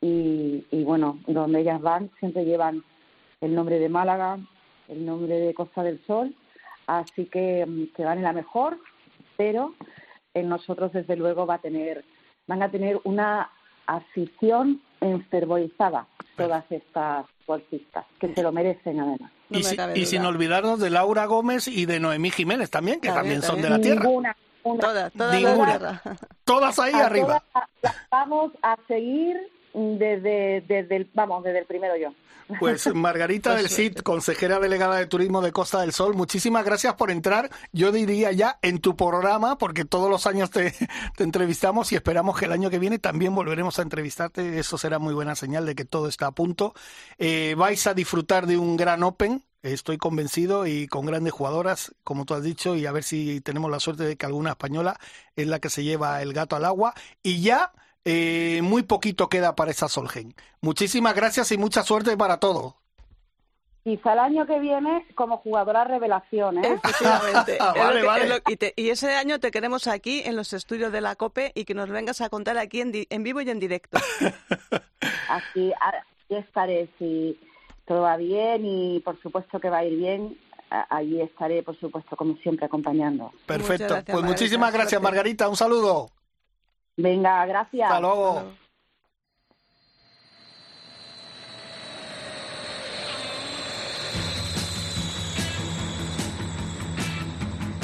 y, 0.00 0.64
y 0.70 0.84
bueno, 0.84 1.18
donde 1.26 1.60
ellas 1.60 1.80
van 1.80 2.10
siempre 2.18 2.44
llevan 2.44 2.82
el 3.40 3.54
nombre 3.54 3.78
de 3.78 3.88
Málaga, 3.88 4.38
el 4.88 5.04
nombre 5.04 5.34
de 5.34 5.52
Costa 5.54 5.82
del 5.82 6.00
Sol, 6.06 6.34
así 6.86 7.26
que 7.26 7.66
mm, 7.66 7.94
que 7.94 8.04
van 8.04 8.18
en 8.18 8.24
la 8.24 8.32
mejor, 8.32 8.78
pero 9.36 9.74
en 10.34 10.48
nosotros 10.48 10.92
desde 10.92 11.16
luego 11.16 11.46
va 11.46 11.54
a 11.54 11.60
tener, 11.60 12.04
van 12.46 12.62
a 12.62 12.70
tener 12.70 13.00
una 13.04 13.50
afición 13.88 14.80
enfervorizada 15.00 16.06
todas 16.36 16.64
estas 16.70 17.26
golfistas, 17.46 18.04
que 18.20 18.32
se 18.34 18.42
lo 18.42 18.52
merecen 18.52 19.00
además. 19.00 19.32
No 19.48 19.58
y, 19.58 19.62
me 19.62 19.68
si- 19.68 19.76
cabe 19.76 19.92
y 19.94 20.00
duda. 20.00 20.06
sin 20.10 20.24
olvidarnos 20.26 20.78
de 20.80 20.90
Laura 20.90 21.24
Gómez 21.26 21.66
y 21.68 21.86
de 21.86 21.98
Noemí 21.98 22.30
Jiménez 22.30 22.70
también, 22.70 23.00
que 23.00 23.08
también, 23.08 23.40
También, 23.40 23.42
son 23.42 23.62
de 23.62 23.70
la 23.70 23.80
tierra. 23.80 24.04
Ninguna, 24.04 24.36
una- 24.64 24.80
Todas, 24.80 25.12
todas 25.12 25.34
Ninguna. 25.40 26.02
Todas 26.44 26.78
ahí 26.78 26.92
a 26.92 27.06
arriba. 27.06 27.26
todas 27.52 27.68
las 27.82 27.96
vamos 28.10 28.52
a 28.62 28.76
seguir 28.86 29.36
desde, 29.74 30.62
desde 30.62 30.96
el, 30.96 31.10
vamos, 31.14 31.44
desde 31.44 31.60
el 31.60 31.66
primero 31.66 31.96
yo. 31.96 32.14
Pues 32.56 32.86
Margarita 32.94 33.52
Pues 33.52 33.56
del 33.56 33.68
suerte. 33.68 33.90
CID, 33.90 33.96
consejera 33.98 34.58
delegada 34.58 34.96
de 34.96 35.06
turismo 35.06 35.42
de 35.42 35.52
Costa 35.52 35.80
del 35.82 35.92
Sol, 35.92 36.14
muchísimas 36.14 36.64
gracias 36.64 36.94
por 36.94 37.10
entrar, 37.10 37.50
yo 37.72 37.92
diría 37.92 38.32
ya 38.32 38.58
en 38.62 38.80
tu 38.80 38.96
programa, 38.96 39.58
porque 39.58 39.84
todos 39.84 40.10
los 40.10 40.26
años 40.26 40.50
te, 40.50 40.72
te 41.16 41.24
entrevistamos 41.24 41.92
y 41.92 41.96
esperamos 41.96 42.38
que 42.38 42.46
el 42.46 42.52
año 42.52 42.70
que 42.70 42.78
viene 42.78 42.98
también 42.98 43.34
volveremos 43.34 43.78
a 43.78 43.82
entrevistarte, 43.82 44.58
eso 44.58 44.78
será 44.78 44.98
muy 44.98 45.14
buena 45.14 45.34
señal 45.36 45.66
de 45.66 45.74
que 45.74 45.84
todo 45.84 46.08
está 46.08 46.28
a 46.28 46.32
punto. 46.32 46.74
Eh, 47.18 47.54
vais 47.58 47.86
a 47.86 47.94
disfrutar 47.94 48.46
de 48.46 48.56
un 48.56 48.76
gran 48.76 49.02
Open, 49.02 49.44
estoy 49.62 49.98
convencido, 49.98 50.66
y 50.66 50.88
con 50.88 51.04
grandes 51.04 51.34
jugadoras, 51.34 51.94
como 52.02 52.24
tú 52.24 52.34
has 52.34 52.42
dicho, 52.42 52.76
y 52.76 52.86
a 52.86 52.92
ver 52.92 53.04
si 53.04 53.40
tenemos 53.42 53.70
la 53.70 53.80
suerte 53.80 54.04
de 54.04 54.16
que 54.16 54.26
alguna 54.26 54.50
española 54.50 54.98
es 55.36 55.46
la 55.48 55.58
que 55.60 55.68
se 55.70 55.84
lleva 55.84 56.22
el 56.22 56.32
gato 56.32 56.56
al 56.56 56.64
agua, 56.64 56.94
y 57.22 57.42
ya... 57.42 57.72
eh, 58.04 58.60
muy 58.62 58.82
poquito 58.82 59.28
queda 59.28 59.54
para 59.54 59.70
esa 59.70 59.88
Solgen. 59.88 60.34
Muchísimas 60.60 61.14
gracias 61.14 61.52
y 61.52 61.58
mucha 61.58 61.82
suerte 61.82 62.16
para 62.16 62.38
todo. 62.38 62.76
Quizá 63.84 64.12
el 64.12 64.18
año 64.18 64.46
que 64.46 64.58
viene 64.58 65.06
como 65.14 65.38
jugadora 65.38 65.84
revelación, 65.84 66.62
¿eh? 66.62 66.74
Efectivamente. 66.84 67.56
Vale, 67.60 68.00
que- 68.00 68.06
vale. 68.06 68.24
es 68.24 68.28
lo- 68.30 68.52
y, 68.52 68.56
te- 68.56 68.74
y 68.76 68.90
ese 68.90 69.14
año 69.14 69.40
te 69.40 69.50
queremos 69.50 69.86
aquí 69.86 70.20
en 70.26 70.36
los 70.36 70.52
estudios 70.52 70.92
de 70.92 71.00
la 71.00 71.16
COPE 71.16 71.52
y 71.54 71.64
que 71.64 71.72
nos 71.74 71.88
vengas 71.88 72.20
a 72.20 72.28
contar 72.28 72.58
aquí 72.58 72.80
en, 72.82 72.92
di- 72.92 73.06
en 73.08 73.22
vivo 73.22 73.40
y 73.40 73.48
en 73.48 73.58
directo. 73.60 73.98
Aquí, 75.30 75.72
aquí 75.72 76.34
estaré 76.34 76.88
si 76.98 77.38
todo 77.86 78.02
va 78.02 78.16
bien 78.16 78.64
y 78.64 79.00
por 79.00 79.20
supuesto 79.22 79.60
que 79.60 79.70
va 79.70 79.78
a 79.78 79.84
ir 79.84 79.96
bien. 79.98 80.38
Allí 80.70 81.20
estaré, 81.22 81.62
por 81.62 81.78
supuesto, 81.80 82.14
como 82.16 82.36
siempre, 82.38 82.66
acompañando. 82.66 83.32
Perfecto. 83.46 83.84
gracias, 83.84 84.04
pues 84.04 84.14
Margarita. 84.16 84.26
muchísimas 84.28 84.72
gracias. 84.72 85.00
Margarita. 85.02 85.48
Un 85.48 85.56
saludo. 85.56 86.10
Venga, 86.98 87.46
gracias. 87.46 87.88
Hasta 87.88 88.00
luego. 88.00 88.42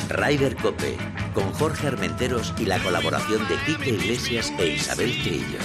Ryder 0.08 0.56
Cope, 0.56 0.96
con 1.32 1.52
Jorge 1.52 1.86
Armenteros 1.86 2.52
y 2.58 2.66
la 2.66 2.82
colaboración 2.82 3.46
de 3.48 3.56
Quique 3.64 3.90
Iglesias 3.90 4.52
e 4.58 4.66
Isabel 4.74 5.12
Trillo. 5.22 5.58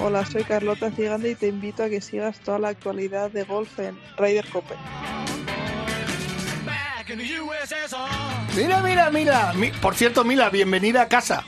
Hola, 0.00 0.24
soy 0.24 0.44
Carlota 0.44 0.90
Ciganda 0.90 1.28
y 1.28 1.34
te 1.34 1.48
invito 1.48 1.82
a 1.82 1.88
que 1.88 2.00
sigas 2.00 2.38
toda 2.40 2.58
la 2.58 2.68
actualidad 2.68 3.30
de 3.30 3.44
golf 3.44 3.78
en 3.80 3.98
Ryder 4.16 4.46
Cope. 4.50 4.74
Mira, 8.56 8.80
mira, 8.82 9.10
mira. 9.10 9.52
Mi- 9.54 9.70
Por 9.70 9.94
cierto, 9.94 10.24
Mila, 10.24 10.50
bienvenida 10.50 11.02
a 11.02 11.08
casa. 11.08 11.44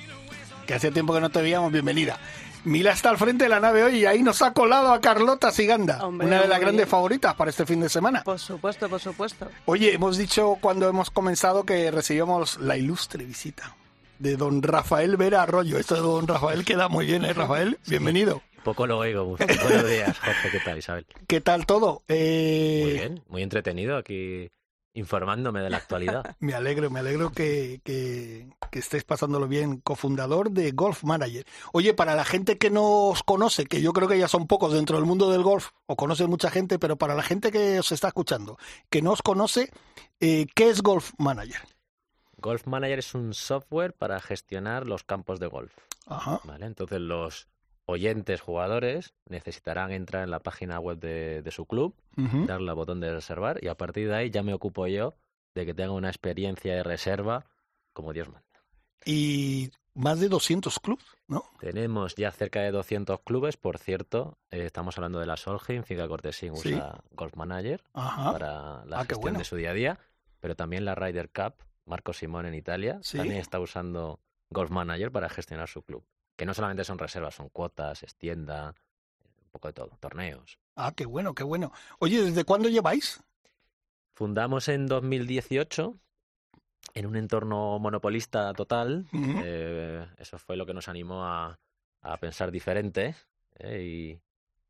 Que 0.67 0.75
hace 0.75 0.91
tiempo 0.91 1.13
que 1.15 1.21
no 1.21 1.31
te 1.31 1.43
veíamos, 1.43 1.71
bienvenida. 1.73 2.19
Mila 2.65 2.93
está 2.93 3.09
al 3.11 3.17
frente 3.19 3.45
de 3.45 3.51
la 3.51 3.61
nave 3.61 3.83
hoy 3.85 3.99
y 4.01 4.07
ahí 4.07 4.23
nos 4.23 4.43
ha 4.43 4.53
colado 4.53 4.93
a 4.93 5.01
Carlota 5.01 5.51
Siganda, 5.51 6.05
Hombre, 6.05 6.27
una 6.27 6.43
de 6.43 6.49
las 6.49 6.61
grandes 6.61 6.87
favoritas 6.89 7.35
para 7.35 7.51
este 7.51 7.65
fin 7.65 7.81
de 7.81 7.89
semana. 7.89 8.23
Por 8.23 8.39
supuesto, 8.39 8.89
por 8.89 9.01
supuesto. 9.01 9.49
Oye, 9.65 9.95
hemos 9.95 10.19
dicho 10.19 10.59
cuando 10.61 10.87
hemos 10.89 11.11
comenzado 11.11 11.65
que 11.65 11.91
recibíamos 11.91 12.59
la 12.59 12.77
ilustre 12.77 13.25
visita 13.25 13.75
de 14.21 14.37
don 14.37 14.63
Rafael 14.63 15.17
Vera 15.17 15.43
Arroyo. 15.43 15.79
Esto 15.79 15.95
de 15.97 16.03
don 16.03 16.29
Rafael 16.29 16.65
queda 16.65 16.89
muy 16.89 17.07
bien, 17.07 17.25
¿eh, 17.25 17.33
Rafael? 17.33 17.79
Bienvenido. 17.89 18.43
Poco 18.63 18.87
lo 18.87 18.99
oigo. 18.99 19.25
Muy- 19.25 19.37
Buenos 19.63 19.89
días, 19.89 20.19
Jorge. 20.19 20.51
¿Qué 20.53 20.61
tal, 20.61 20.79
Isabel? 20.79 21.07
¿Qué 21.27 21.41
tal 21.41 21.65
todo? 21.67 22.03
Eh, 22.09 22.81
Muy 22.85 22.93
bien, 22.93 23.23
muy 23.29 23.43
entretenido 23.43 23.97
aquí 23.97 24.51
informándome 24.93 25.61
de 25.63 25.71
la 25.71 25.79
actualidad. 25.79 26.37
Me 26.41 26.53
alegro, 26.53 26.91
me 26.91 26.99
alegro 26.99 27.31
que, 27.31 27.81
que, 27.85 28.49
que 28.73 28.79
estés 28.81 29.05
pasándolo 29.05 29.47
bien, 29.49 29.79
cofundador 29.81 30.51
de 30.51 30.73
Golf 30.73 31.05
Manager. 31.05 31.47
Oye, 31.73 31.95
para 31.95 32.15
la 32.17 32.25
gente 32.25 32.59
que 32.59 32.71
no 32.71 33.07
os 33.07 33.23
conoce, 33.23 33.67
que 33.67 33.81
yo 33.81 33.93
creo 33.93 34.09
que 34.09 34.19
ya 34.19 34.27
son 34.29 34.47
pocos 34.49 34.73
dentro 34.75 34.97
del 34.97 35.07
mundo 35.07 35.31
del 35.31 35.43
golf, 35.45 35.69
o 35.87 35.95
conoce 35.97 36.27
mucha 36.27 36.51
gente, 36.51 36.79
pero 36.81 36.97
para 36.97 37.15
la 37.15 37.23
gente 37.23 37.53
que 37.53 37.79
os 37.79 37.93
está 37.93 38.09
escuchando, 38.09 38.59
que 38.91 39.01
no 39.01 39.13
os 39.13 39.23
conoce, 39.23 39.71
eh, 40.19 40.47
¿qué 40.57 40.69
es 40.71 40.83
Golf 40.83 41.13
Manager? 41.19 41.61
Golf 42.41 42.67
Manager 42.67 42.99
es 42.99 43.15
un 43.15 43.35
software 43.35 43.93
para 43.95 44.21
gestionar 44.21 44.87
los 44.87 45.05
campos 45.05 45.39
de 45.41 45.47
golf. 45.47 45.77
Ajá. 46.07 46.41
¿vale? 46.45 46.67
Entonces 46.67 47.01
los 47.01 47.49
oyentes 47.87 48.41
jugadores 48.41 49.15
necesitarán 49.27 49.91
entrar 49.93 50.23
en 50.25 50.31
la 50.31 50.41
página 50.41 50.79
web 50.79 50.99
de, 50.99 51.43
de 51.43 51.51
su 51.51 51.67
club, 51.67 51.95
darle 52.17 52.71
al 52.71 52.77
botón 52.77 53.01
de 53.01 53.13
reservar 53.13 53.59
y 53.63 53.69
a 53.69 53.75
partir 53.77 54.09
de 54.09 54.15
ahí 54.17 54.31
ya 54.31 54.43
me 54.43 54.55
ocupo 54.55 54.87
yo 54.87 55.15
de 55.55 55.67
que 55.67 55.75
tengan 55.75 55.93
una 55.95 56.09
experiencia 56.09 56.75
de 56.75 56.83
reserva 56.85 57.47
como 57.93 58.13
Dios 58.13 58.29
manda. 58.29 58.47
Y 59.05 59.71
más 59.95 60.21
de 60.21 60.29
200 60.29 60.79
clubs, 60.79 61.05
¿no? 61.27 61.43
Tenemos 61.59 62.15
ya 62.15 62.31
cerca 62.31 62.61
de 62.61 62.71
200 62.71 63.21
clubes, 63.23 63.57
por 63.57 63.79
cierto, 63.79 64.39
eh, 64.51 64.65
estamos 64.67 64.97
hablando 64.99 65.19
de 65.19 65.27
la 65.27 65.37
Solheim, 65.37 65.83
Finca 65.83 66.07
Cortesín 66.07 66.55
Sí. 66.57 66.75
usa 66.75 67.03
Golf 67.11 67.35
Manager 67.35 67.83
Ajá. 67.95 68.33
para 68.33 68.85
la 68.85 68.97
Ah, 68.97 69.01
gestión 69.01 69.21
bueno. 69.21 69.39
de 69.39 69.45
su 69.45 69.57
día 69.57 69.71
a 69.71 69.75
día, 69.75 69.99
pero 70.39 70.55
también 70.55 70.85
la 70.85 70.95
Ryder 70.95 71.31
Cup, 71.31 71.55
Marco 71.91 72.13
Simón 72.15 72.47
en 72.47 72.55
Italia, 72.55 72.99
Sí. 73.03 73.19
también 73.19 73.41
está 73.41 73.61
usando 73.61 74.21
Golf 74.49 74.71
Manager 74.71 75.11
para 75.13 75.29
gestionar 75.29 75.69
su 75.69 75.83
club. 75.83 76.05
Que 76.37 76.47
no 76.47 76.55
solamente 76.55 76.85
son 76.85 76.99
reservas, 76.99 77.35
son 77.35 77.51
cuotas, 77.51 78.03
es 78.03 78.15
tienda, 78.17 78.75
un 79.43 79.51
poco 79.51 79.69
de 79.69 79.75
todo, 79.75 79.91
torneos. 80.01 80.59
Ah, 80.77 80.93
qué 80.97 81.05
bueno, 81.05 81.35
qué 81.35 81.43
bueno. 81.45 81.73
Oye, 81.99 82.23
¿desde 82.23 82.45
cuándo 82.45 82.69
lleváis? 82.71 83.23
Fundamos 84.15 84.69
en 84.69 84.87
2018 84.87 85.97
en 86.95 87.07
un 87.07 87.17
entorno 87.17 87.79
monopolista 87.79 88.53
total. 88.55 89.07
Eh, 89.13 90.07
eso 90.19 90.39
fue 90.39 90.57
lo 90.57 90.67
que 90.67 90.75
nos 90.75 90.89
animó 90.89 91.25
a, 91.27 91.59
a 92.03 92.17
pensar 92.19 92.51
diferente 92.51 93.15
eh, 93.57 93.83
y, 93.83 94.21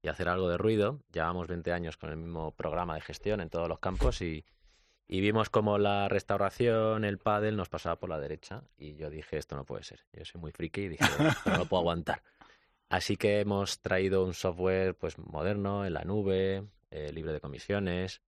y 0.03 0.09
hacer 0.09 0.29
algo 0.29 0.49
de 0.49 0.59
ruido. 0.59 1.01
Llevamos 1.13 1.47
20 1.49 1.73
años 1.73 1.97
con 1.97 2.11
el 2.11 2.17
mismo 2.17 2.53
programa 2.53 2.95
de 2.95 3.01
gestión 3.03 3.41
en 3.41 3.51
todos 3.51 3.69
los 3.69 3.79
campos 3.79 4.21
y, 4.23 4.45
y 5.13 5.21
vimos 5.21 5.51
como 5.51 5.77
la 5.77 6.09
restauración, 6.09 7.05
el 7.05 7.19
pádel 7.19 7.57
nos 7.57 7.69
pasaba 7.69 7.97
por 7.97 8.09
la 8.09 8.21
derecha 8.21 8.63
y 8.79 8.95
yo 8.95 9.11
dije, 9.11 9.39
esto 9.39 9.57
no 9.57 9.65
puede 9.65 9.83
ser. 9.83 10.07
Yo 10.13 10.25
soy 10.25 10.41
muy 10.41 10.53
friki 10.53 10.83
y 10.83 10.89
dije, 10.91 11.05
"Esto 11.05 11.51
no 11.51 11.59
lo 11.59 11.65
puedo 11.65 11.81
aguantar. 11.81 12.23
Así 12.89 13.17
que 13.17 13.41
hemos 13.41 13.81
traído 13.81 14.25
un 14.25 14.35
software 14.35 14.95
pues 14.95 15.19
moderno, 15.19 15.85
en 15.85 15.95
la 15.95 16.05
nube, 16.05 16.65
eh, 16.93 17.11
libre 17.13 17.33
de 17.33 17.41
comisiones, 17.41 18.23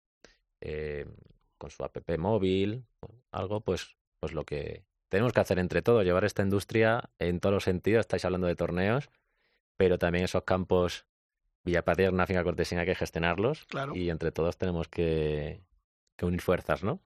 eh, 0.61 1.05
con 1.57 1.69
su 1.69 1.83
app 1.83 1.97
móvil, 2.17 2.85
algo 3.31 3.59
pues, 3.59 3.97
pues 4.21 4.31
lo 4.31 4.45
que 4.45 4.85
tenemos 5.09 5.33
que 5.33 5.41
hacer 5.41 5.59
entre 5.59 5.81
todos, 5.81 6.05
llevar 6.05 6.23
esta 6.23 6.43
industria 6.43 7.09
en 7.19 7.41
todos 7.41 7.55
los 7.55 7.63
sentidos. 7.65 7.99
Estáis 7.99 8.23
hablando 8.23 8.47
de 8.47 8.55
torneos, 8.55 9.09
pero 9.75 9.97
también 9.99 10.23
esos 10.23 10.43
campos 10.43 11.05
Villapaterna, 11.65 12.25
Finca 12.25 12.45
Cortesina, 12.45 12.81
hay 12.81 12.87
que 12.87 12.95
gestionarlos. 12.95 13.65
Claro. 13.65 13.93
Y 13.97 14.09
entre 14.09 14.31
todos 14.31 14.57
tenemos 14.57 14.87
que, 14.87 15.59
que 16.19 16.25
unir 16.25 16.41
fuerzas, 16.41 16.83
¿no? 16.83 16.99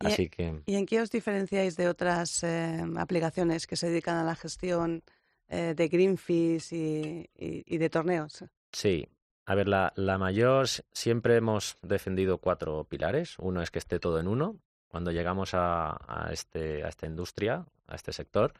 Y- 0.00 0.06
Así 0.06 0.28
que 0.28 0.60
¿Y 0.66 0.74
en 0.74 0.86
qué 0.86 1.00
os 1.00 1.10
diferenciáis 1.10 1.76
de 1.76 1.88
otras 1.88 2.42
eh, 2.42 2.82
aplicaciones 2.96 3.66
que 3.66 3.76
se 3.76 3.88
dedican 3.88 4.16
a 4.16 4.24
la 4.24 4.34
gestión 4.34 5.02
eh, 5.48 5.74
de 5.76 5.88
greenfish 5.88 6.72
y, 6.72 7.30
y- 7.38 7.62
y 7.66 7.78
de 7.78 7.88
torneos? 7.90 8.44
sí. 8.72 9.08
A 9.44 9.56
ver, 9.56 9.66
la, 9.66 9.92
la 9.96 10.18
mayor 10.18 10.68
siempre 10.92 11.34
hemos 11.36 11.76
defendido 11.82 12.38
cuatro 12.38 12.84
pilares. 12.84 13.36
Uno 13.40 13.60
es 13.60 13.72
que 13.72 13.80
esté 13.80 13.98
todo 13.98 14.20
en 14.20 14.28
uno. 14.28 14.56
Cuando 14.86 15.10
llegamos 15.10 15.52
a, 15.54 15.96
a 16.06 16.32
este, 16.32 16.84
a 16.84 16.88
esta 16.88 17.06
industria, 17.06 17.66
a 17.88 17.94
este 17.96 18.12
sector, 18.12 18.54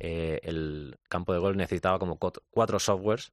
eh, 0.00 0.40
el 0.42 0.98
campo 1.08 1.32
de 1.32 1.38
golf 1.38 1.56
necesitaba 1.56 2.00
como 2.00 2.18
cuatro 2.18 2.80
softwares 2.80 3.32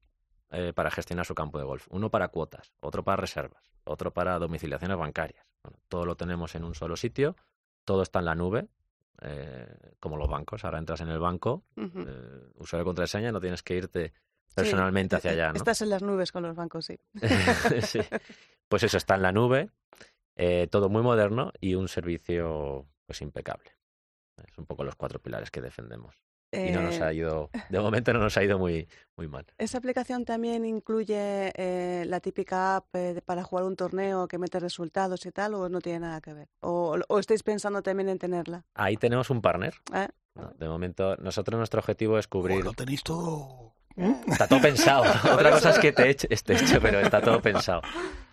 eh, 0.51 0.73
para 0.73 0.91
gestionar 0.91 1.25
su 1.25 1.33
campo 1.35 1.57
de 1.57 1.63
golf. 1.65 1.87
Uno 1.89 2.09
para 2.09 2.27
cuotas, 2.29 2.73
otro 2.79 3.03
para 3.03 3.17
reservas, 3.17 3.63
otro 3.83 4.13
para 4.13 4.37
domiciliaciones 4.39 4.97
bancarias. 4.97 5.45
Bueno, 5.63 5.79
todo 5.87 6.05
lo 6.05 6.15
tenemos 6.15 6.55
en 6.55 6.63
un 6.63 6.75
solo 6.75 6.95
sitio, 6.95 7.35
todo 7.85 8.01
está 8.03 8.19
en 8.19 8.25
la 8.25 8.35
nube, 8.35 8.67
eh, 9.21 9.67
como 9.99 10.17
los 10.17 10.29
bancos. 10.29 10.63
Ahora 10.65 10.79
entras 10.79 11.01
en 11.01 11.09
el 11.09 11.19
banco, 11.19 11.63
Ujú. 11.77 12.01
eh, 12.07 12.51
usuario 12.55 12.83
y 12.83 12.85
contraseña, 12.85 13.31
no 13.31 13.39
tienes 13.39 13.63
que 13.63 13.75
irte 13.75 14.13
personalmente 14.55 15.15
eh, 15.15 15.17
hacia 15.17 15.31
eh, 15.31 15.33
allá. 15.35 15.47
¿no? 15.49 15.57
Estás 15.57 15.81
en 15.81 15.89
las 15.89 16.01
nubes 16.01 16.31
con 16.31 16.43
los 16.43 16.55
bancos, 16.55 16.85
sí. 16.85 16.99
Sí. 17.81 17.99
Pues 18.67 18.83
eso 18.83 18.97
está 18.97 19.15
en 19.15 19.21
la 19.21 19.31
nube, 19.31 19.69
eh, 20.35 20.67
todo 20.67 20.89
muy 20.89 21.01
moderno 21.01 21.51
y 21.59 21.75
un 21.75 21.87
servicio 21.87 22.87
pues 23.05 23.21
impecable. 23.21 23.71
Es 24.37 24.57
un 24.57 24.65
poco 24.65 24.83
los 24.83 24.95
cuatro 24.95 25.19
pilares 25.19 25.51
que 25.51 25.61
defendemos. 25.61 26.15
Y 26.51 26.71
no 26.71 26.81
nos 26.81 26.95
Eh, 26.97 27.03
ha 27.03 27.13
ido, 27.13 27.49
de 27.69 27.79
momento 27.79 28.11
no 28.13 28.19
nos 28.19 28.35
ha 28.37 28.43
ido 28.43 28.59
muy, 28.59 28.87
muy 29.15 29.27
mal. 29.27 29.45
¿Esa 29.57 29.77
aplicación 29.77 30.25
también 30.25 30.65
incluye 30.65 31.51
eh, 31.55 32.03
la 32.07 32.19
típica 32.19 32.75
app 32.77 32.93
eh, 32.95 33.21
para 33.25 33.43
jugar 33.43 33.65
un 33.65 33.75
torneo 33.75 34.27
que 34.27 34.37
mete 34.37 34.59
resultados 34.59 35.25
y 35.25 35.31
tal, 35.31 35.53
o 35.55 35.69
no 35.69 35.79
tiene 35.79 35.99
nada 36.01 36.19
que 36.21 36.33
ver? 36.33 36.47
¿O, 36.61 36.97
o 37.07 37.19
estáis 37.19 37.43
pensando 37.43 37.81
también 37.81 38.09
en 38.09 38.17
tenerla? 38.17 38.63
Ahí 38.73 38.97
tenemos 38.97 39.29
un 39.29 39.41
partner. 39.41 39.73
¿Eh? 39.93 40.07
¿no? 40.35 40.51
De 40.57 40.67
momento, 40.67 41.15
nosotros 41.17 41.57
nuestro 41.57 41.79
objetivo 41.79 42.17
es 42.17 42.27
cubrir. 42.27 42.63
lo 42.63 42.73
tenéis 42.73 43.03
todo. 43.03 43.73
Está 44.27 44.47
todo 44.47 44.61
pensado. 44.61 45.03
Otra 45.33 45.51
cosa 45.51 45.69
es 45.71 45.79
que 45.79 45.91
te 45.91 46.09
eche- 46.09 46.27
esté 46.29 46.53
hecho, 46.53 46.79
pero 46.81 46.99
está 47.01 47.21
todo 47.21 47.41
pensado. 47.41 47.81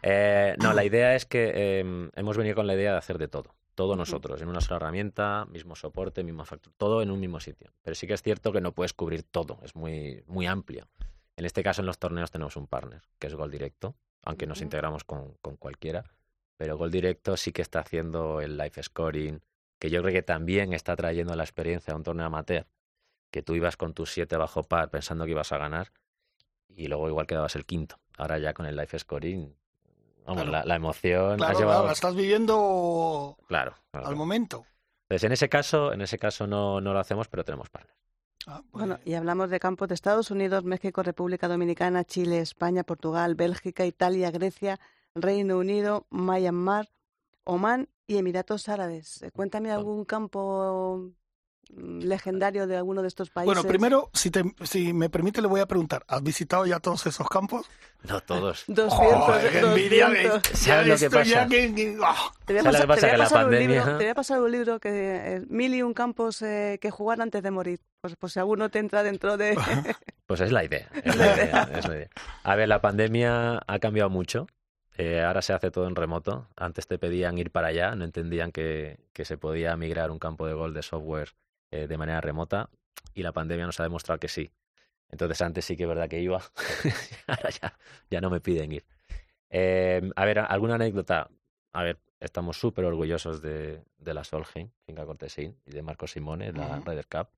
Eh, 0.02 0.54
no, 0.62 0.72
la 0.72 0.84
idea 0.84 1.14
es 1.16 1.26
que 1.26 1.50
eh, 1.54 2.10
hemos 2.14 2.36
venido 2.36 2.54
con 2.54 2.66
la 2.66 2.74
idea 2.74 2.92
de 2.92 2.98
hacer 2.98 3.18
de 3.18 3.26
todo. 3.28 3.54
Todo 3.78 3.94
nosotros, 3.94 4.42
en 4.42 4.48
una 4.48 4.60
sola 4.60 4.78
herramienta, 4.78 5.46
mismo 5.48 5.76
soporte, 5.76 6.24
misma 6.24 6.44
factura, 6.44 6.74
todo 6.76 7.00
en 7.00 7.12
un 7.12 7.20
mismo 7.20 7.38
sitio. 7.38 7.70
Pero 7.84 7.94
sí 7.94 8.08
que 8.08 8.14
es 8.14 8.22
cierto 8.22 8.50
que 8.50 8.60
no 8.60 8.72
puedes 8.72 8.92
cubrir 8.92 9.22
todo, 9.22 9.60
es 9.62 9.76
muy, 9.76 10.24
muy 10.26 10.46
amplio. 10.46 10.88
En 11.36 11.44
este 11.44 11.62
caso, 11.62 11.82
en 11.82 11.86
los 11.86 12.00
torneos 12.00 12.32
tenemos 12.32 12.56
un 12.56 12.66
partner, 12.66 13.02
que 13.20 13.28
es 13.28 13.36
Gol 13.36 13.52
Directo, 13.52 13.94
aunque 14.24 14.48
nos 14.48 14.62
integramos 14.62 15.04
con, 15.04 15.34
con 15.34 15.56
cualquiera. 15.56 16.02
Pero 16.56 16.76
Gol 16.76 16.90
Directo 16.90 17.36
sí 17.36 17.52
que 17.52 17.62
está 17.62 17.78
haciendo 17.78 18.40
el 18.40 18.56
live 18.56 18.82
scoring, 18.82 19.44
que 19.78 19.90
yo 19.90 20.02
creo 20.02 20.12
que 20.12 20.22
también 20.24 20.72
está 20.72 20.96
trayendo 20.96 21.36
la 21.36 21.44
experiencia 21.44 21.94
a 21.94 21.96
un 21.96 22.02
torneo 22.02 22.26
amateur, 22.26 22.66
que 23.30 23.44
tú 23.44 23.54
ibas 23.54 23.76
con 23.76 23.94
tus 23.94 24.10
siete 24.10 24.36
bajo 24.36 24.64
par 24.64 24.90
pensando 24.90 25.24
que 25.24 25.30
ibas 25.30 25.52
a 25.52 25.58
ganar 25.58 25.92
y 26.66 26.88
luego 26.88 27.08
igual 27.08 27.28
quedabas 27.28 27.54
el 27.54 27.64
quinto. 27.64 28.00
Ahora 28.16 28.38
ya 28.38 28.54
con 28.54 28.66
el 28.66 28.74
live 28.74 28.98
scoring, 28.98 29.54
vamos, 30.26 30.42
Claro. 30.42 30.50
la, 30.50 30.64
la 30.64 30.74
emoción 30.76 31.36
Claro, 31.36 31.52
has 31.52 31.58
llevado... 31.58 31.78
claro, 31.78 31.86
la 31.86 31.92
estás 31.92 32.14
viviendo 32.14 33.36
Claro, 33.46 33.74
claro, 33.90 34.06
al 34.08 34.16
momento. 34.16 34.64
Entonces, 35.08 35.24
en 35.24 35.32
ese 35.32 35.48
caso, 35.48 35.92
en 35.92 36.00
ese 36.02 36.18
caso 36.18 36.46
no, 36.46 36.80
no 36.80 36.92
lo 36.92 36.98
hacemos, 36.98 37.28
pero 37.28 37.44
tenemos 37.44 37.70
partners. 37.70 37.96
Ah, 38.46 38.62
pues, 38.70 38.86
Bueno, 38.86 38.98
y 39.04 39.14
hablamos 39.14 39.50
de 39.50 39.58
campos 39.60 39.88
de 39.88 39.94
Estados 39.94 40.30
Unidos, 40.30 40.64
México, 40.64 41.02
República 41.02 41.48
Dominicana, 41.48 42.04
Chile, 42.04 42.40
España, 42.40 42.82
Portugal, 42.84 43.34
Bélgica, 43.34 43.84
Italia, 43.86 44.30
Grecia, 44.30 44.78
Reino 45.14 45.58
Unido, 45.58 46.06
Myanmar, 46.10 46.88
Omán 47.44 47.88
y 48.06 48.16
Emiratos 48.18 48.68
Árabes. 48.68 49.22
Eh, 49.22 49.30
Cuéntame 49.32 49.70
algún 49.70 50.04
campo 50.04 51.10
legendario 51.76 52.66
de 52.66 52.76
alguno 52.76 53.02
de 53.02 53.08
estos 53.08 53.30
países. 53.30 53.46
bueno, 53.54 53.68
primero, 53.68 54.10
si, 54.14 54.30
te, 54.30 54.42
si 54.64 54.92
me 54.92 55.10
permite, 55.10 55.40
le 55.42 55.48
voy 55.48 55.60
a 55.60 55.66
preguntar, 55.66 56.04
¿has 56.08 56.22
visitado 56.22 56.66
ya 56.66 56.80
todos 56.80 57.06
esos 57.06 57.28
campos? 57.28 57.66
No 58.08 58.20
todos. 58.20 58.64
200, 58.68 58.92
¡Joder, 59.24 59.50
qué 59.52 59.58
envidia! 59.60 60.06
200. 60.08 60.42
Ya 60.52 60.56
¿Sabes 60.56 60.86
lo 60.88 60.96
que 60.96 61.10
pasa? 61.16 61.46
que- 61.48 61.98
¡ah! 62.02 62.14
Te 62.46 62.52
voy 62.54 62.60
a 62.60 62.62
¿Sabes 62.62 62.80
lo 62.80 62.86
pasar, 62.86 62.86
pasa? 62.88 63.00
te 63.00 63.06
voy 63.06 63.14
a 63.14 63.18
pasar 63.24 63.46
un 63.46 63.50
libro, 63.58 63.74
pandemia- 63.74 63.84
te 63.98 64.04
voy 64.04 64.10
a 64.10 64.14
pasar 64.14 64.40
un 64.40 64.52
libro 64.52 64.80
que 64.80 64.90
eh, 65.36 65.42
mil 65.48 65.74
y 65.74 65.82
un 65.82 65.94
campos 65.94 66.42
eh, 66.42 66.78
que 66.80 66.90
jugar 66.90 67.20
antes 67.20 67.42
de 67.42 67.50
morir. 67.50 67.80
Pues, 68.00 68.14
pues 68.16 68.32
si 68.32 68.38
alguno 68.38 68.70
te 68.70 68.78
entra 68.78 69.02
dentro 69.02 69.36
de... 69.36 69.56
Pues 70.26 70.40
es 70.42 70.52
la 70.52 70.62
idea. 70.62 70.88
Es 71.04 71.16
la 71.16 71.24
idea, 71.36 71.70
es 71.74 71.88
la 71.88 71.94
idea. 71.96 72.08
A 72.44 72.54
ver, 72.54 72.68
la 72.68 72.80
pandemia 72.82 73.62
ha 73.66 73.78
cambiado 73.78 74.10
mucho. 74.10 74.46
Eh, 74.98 75.22
ahora 75.22 75.40
se 75.42 75.52
hace 75.54 75.70
todo 75.70 75.86
en 75.88 75.96
remoto. 75.96 76.48
Antes 76.56 76.86
te 76.86 76.98
pedían 76.98 77.38
ir 77.38 77.50
para 77.50 77.68
allá, 77.68 77.94
no 77.94 78.04
entendían 78.04 78.52
que, 78.52 78.98
que 79.14 79.24
se 79.24 79.38
podía 79.38 79.74
migrar 79.76 80.10
un 80.10 80.18
campo 80.18 80.46
de 80.46 80.52
gol 80.54 80.74
de 80.74 80.82
software 80.82 81.30
eh, 81.70 81.86
de 81.86 81.98
manera 81.98 82.20
remota. 82.20 82.70
Y 83.14 83.22
la 83.22 83.32
pandemia 83.32 83.66
nos 83.66 83.80
ha 83.80 83.82
demostrado 83.82 84.18
que 84.20 84.28
sí. 84.28 84.50
Entonces 85.10 85.40
antes 85.40 85.64
sí 85.64 85.76
que 85.76 85.84
es 85.84 85.88
verdad 85.88 86.08
que 86.08 86.20
iba. 86.20 86.40
ahora 87.26 87.50
ya, 87.50 87.78
ya 88.10 88.20
no 88.20 88.30
me 88.30 88.40
piden 88.40 88.72
ir. 88.72 88.84
Eh, 89.50 90.10
a 90.14 90.24
ver, 90.24 90.38
alguna 90.40 90.74
anécdota. 90.74 91.28
A 91.72 91.82
ver, 91.82 91.98
estamos 92.20 92.58
súper 92.58 92.84
orgullosos 92.84 93.40
de, 93.42 93.82
de 93.98 94.14
la 94.14 94.24
Solheim, 94.24 94.70
Finca 94.86 95.04
Cortesín, 95.06 95.56
y 95.66 95.70
de 95.70 95.82
Marco 95.82 96.06
Simone, 96.06 96.52
la 96.52 96.78
Ujú. 96.78 96.90
Ryder 96.90 97.06
Cup. 97.06 97.28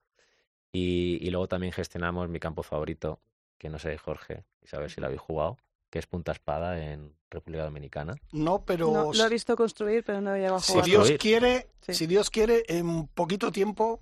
Y, 0.73 1.19
y 1.21 1.31
luego 1.31 1.49
también 1.49 1.73
gestionamos 1.73 2.29
mi 2.29 2.39
campo 2.39 2.63
favorito, 2.63 3.21
que 3.59 3.69
no 3.69 3.79
sé, 3.79 3.97
Jorge, 3.99 4.45
y 4.63 4.69
saber 4.69 4.91
si 4.91 5.01
lo 5.01 5.07
habéis 5.07 5.21
jugado, 5.21 5.57
que 5.91 5.99
es 5.99 6.07
Punta 6.07 6.33
Espada 6.33 6.81
en 6.93 7.13
República 7.29 7.65
Dominicana. 7.65 8.15
No, 8.33 8.65
pero 8.65 8.91
No, 8.91 9.13
lo 9.13 9.25
he 9.25 9.29
visto 9.29 9.57
construir, 9.57 10.05
pero 10.05 10.21
no 10.21 10.35
he 10.35 10.39
llegado 10.39 10.57
a 10.57 10.61
si. 10.61 10.81
Dios 10.83 11.11
quiere, 11.19 11.69
Sí. 11.83 11.95
si 11.95 12.07
Dios 12.07 12.31
quiere, 12.31 12.63
en 12.69 13.09
poquito 13.09 13.51
tiempo 13.51 14.01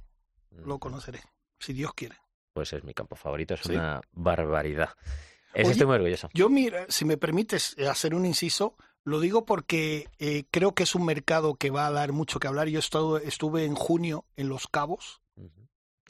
lo 0.50 0.78
conoceré. 0.78 1.20
Si 1.58 1.72
Dios 1.72 1.92
quiere. 1.94 2.16
Pues 2.52 2.72
es 2.72 2.82
mi 2.84 2.94
campo 2.94 3.16
favorito, 3.16 3.54
es 3.54 3.60
¿Sí? 3.60 3.72
una 3.74 4.00
barbaridad. 4.12 4.90
Ese 5.54 5.62
Oye, 5.62 5.70
estoy 5.72 5.86
muy 5.86 5.96
orgulloso. 5.96 6.28
Yo, 6.34 6.48
mira, 6.48 6.86
si 6.88 7.04
me 7.04 7.16
permites 7.16 7.74
eh, 7.78 7.88
hacer 7.88 8.14
un 8.14 8.26
inciso, 8.26 8.76
lo 9.04 9.20
digo 9.20 9.44
porque 9.44 10.08
eh, 10.18 10.44
creo 10.50 10.74
que 10.74 10.82
es 10.82 10.94
un 10.94 11.04
mercado 11.04 11.54
que 11.54 11.70
va 11.70 11.86
a 11.86 11.90
dar 11.90 12.12
mucho 12.12 12.38
que 12.38 12.48
hablar. 12.48 12.68
Yo 12.68 12.78
estado- 12.78 13.18
estuve 13.18 13.64
en 13.64 13.74
junio 13.74 14.24
en 14.36 14.48
Los 14.48 14.68
Cabos. 14.68 15.22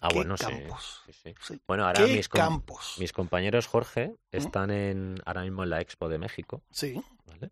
Ah, 0.00 0.08
¿Qué 0.10 0.14
bueno, 0.16 0.36
campos? 0.36 1.02
sí, 1.06 1.12
sí. 1.12 1.34
Sí. 1.40 1.60
Bueno, 1.66 1.84
ahora 1.84 2.04
¿Qué 2.06 2.14
mis, 2.14 2.28
campos? 2.28 2.94
mis 2.98 3.12
compañeros 3.12 3.66
Jorge 3.66 4.14
están 4.30 4.70
en, 4.70 5.20
ahora 5.26 5.42
mismo 5.42 5.64
en 5.64 5.70
la 5.70 5.80
Expo 5.80 6.08
de 6.08 6.18
México, 6.18 6.62
Sí. 6.70 7.02
¿vale? 7.26 7.50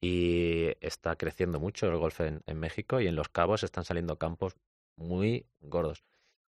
Y 0.00 0.68
está 0.80 1.16
creciendo 1.16 1.58
mucho 1.58 1.86
el 1.86 1.96
golf 1.96 2.20
en, 2.20 2.42
en 2.46 2.58
México 2.60 3.00
y 3.00 3.08
en 3.08 3.16
Los 3.16 3.28
Cabos 3.28 3.64
están 3.64 3.84
saliendo 3.84 4.18
campos 4.18 4.54
muy 4.96 5.46
gordos. 5.60 6.04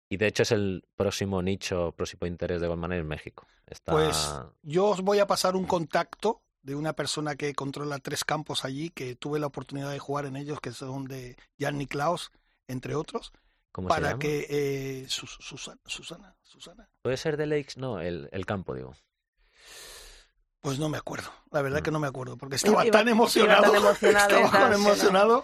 Y 0.10 0.18
de 0.18 0.28
hecho 0.28 0.44
es 0.44 0.52
el 0.52 0.84
próximo 0.96 1.42
nicho, 1.42 1.92
próximo 1.98 2.28
interés 2.28 2.62
de 2.62 2.68
Goldman 2.68 2.92
en 2.94 3.08
México. 3.08 3.48
Está... 3.66 3.92
Pues 3.92 4.32
yo 4.62 4.86
os 4.88 5.02
voy 5.02 5.20
a 5.20 5.28
pasar 5.28 5.56
un 5.56 5.66
contacto 5.66 6.42
de 6.62 6.76
una 6.76 6.94
persona 6.94 7.36
que 7.36 7.54
controla 7.54 8.00
tres 8.00 8.24
campos 8.24 8.66
allí, 8.66 8.90
que 8.90 9.16
tuve 9.16 9.40
la 9.40 9.48
oportunidad 9.48 9.92
de 9.92 10.00
jugar 10.00 10.26
en 10.26 10.36
ellos, 10.36 10.60
que 10.60 10.72
son 10.72 11.06
de 11.06 11.36
Jan 11.60 11.78
Niklaus, 11.78 12.32
entre 12.68 12.96
otros, 12.96 13.34
¿Cómo 13.72 13.90
se 13.90 13.96
para 13.96 14.08
llama? 14.10 14.20
que... 14.20 14.46
Eh, 14.50 15.06
Sus- 15.10 15.38
Susana, 15.42 15.82
Susana, 15.86 16.36
Susana. 16.42 16.90
¿Puede 17.02 17.18
ser 17.18 17.38
de 17.38 17.46
Lakes? 17.48 17.74
No, 17.78 18.00
el, 18.00 18.30
el 18.32 18.46
campo, 18.46 18.74
digo. 18.74 18.96
Pues 20.66 20.80
no 20.80 20.90
me 20.90 20.98
acuerdo, 20.98 21.30
la 21.52 21.62
verdad 21.62 21.82
Mm. 21.82 21.84
que 21.84 21.92
no 21.92 22.00
me 22.00 22.08
acuerdo, 22.08 22.38
porque 22.38 22.56
estaba 22.56 22.84
Iba- 22.84 22.92
tan 22.98 23.08
emocionado, 23.08 23.62
tan 23.72 23.76
emocionado, 23.76 24.36
estaba 24.36 24.52
tan 24.52 24.74
emocionado 24.74 25.44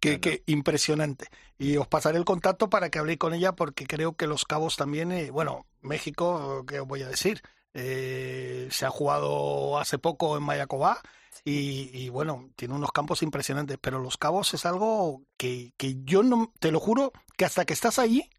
que, 0.00 0.18
que 0.18 0.42
impresionante. 0.46 1.28
Y 1.58 1.76
os 1.76 1.86
pasaré 1.88 2.16
el 2.16 2.24
contacto 2.24 2.70
para 2.70 2.88
que 2.88 2.98
habléis 2.98 3.18
con 3.18 3.34
ella, 3.34 3.52
porque 3.52 3.86
creo 3.86 4.16
que 4.16 4.26
Los 4.26 4.46
Cabos 4.46 4.76
también, 4.76 5.12
eh, 5.12 5.30
bueno, 5.30 5.66
México, 5.82 6.64
¿qué 6.66 6.80
os 6.80 6.88
voy 6.88 7.02
a 7.02 7.08
decir? 7.08 7.42
Eh, 7.74 8.68
se 8.70 8.86
ha 8.86 8.90
jugado 8.90 9.78
hace 9.78 9.98
poco 9.98 10.38
en 10.38 10.42
Mayacobá 10.42 11.02
y, 11.44 11.90
y, 11.92 12.08
bueno, 12.08 12.48
tiene 12.56 12.72
unos 12.74 12.92
campos 12.92 13.22
impresionantes, 13.22 13.76
pero 13.78 13.98
Los 13.98 14.16
Cabos 14.16 14.54
es 14.54 14.64
algo 14.64 15.20
que, 15.36 15.74
que 15.76 15.96
yo 16.02 16.22
no, 16.22 16.50
te 16.60 16.72
lo 16.72 16.80
juro, 16.80 17.12
que 17.36 17.44
hasta 17.44 17.66
que 17.66 17.74
estás 17.74 17.98
allí 17.98 18.30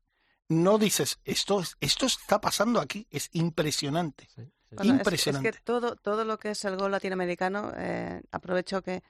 no 0.50 0.80
dices, 0.80 1.20
esto, 1.26 1.60
es- 1.62 1.78
esto 1.80 2.08
está 2.08 2.42
pasando 2.42 2.80
aquí, 2.82 3.06
es 3.12 3.30
impresionante. 3.34 4.28
Sí. 4.36 4.42
Bueno, 4.76 4.94
es- 4.94 5.00
Impresionante. 5.00 5.50
Es, 5.50 5.56
que 5.56 5.62
todo, 5.64 5.96
todo 5.96 6.26
lo 6.26 6.38
que 6.38 6.52
es 6.52 6.66
el 6.66 6.76
gol 6.78 6.92
latinoamericano, 6.92 7.72
eh, 7.78 8.22
aprovecho 8.32 8.82
que 8.82 9.04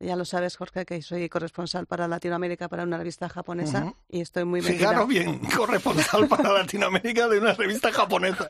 Ya 0.00 0.16
lo 0.16 0.24
sabes, 0.24 0.56
Jorge, 0.56 0.84
que 0.84 1.00
soy 1.02 1.28
corresponsal 1.28 1.86
para 1.86 2.08
Latinoamérica 2.08 2.68
para 2.68 2.82
una 2.82 2.98
revista 2.98 3.28
japonesa 3.28 3.84
Ujú. 3.84 3.96
y 4.08 4.20
estoy 4.22 4.44
muy 4.44 4.60
metida. 4.60 4.88
Fijaros 4.90 5.08
bien, 5.08 5.38
corresponsal 5.56 6.26
para 6.26 6.52
Latinoamérica 6.52 7.28
de 7.28 7.38
una 7.38 7.52
revista 7.54 7.92
japonesa. 7.92 8.48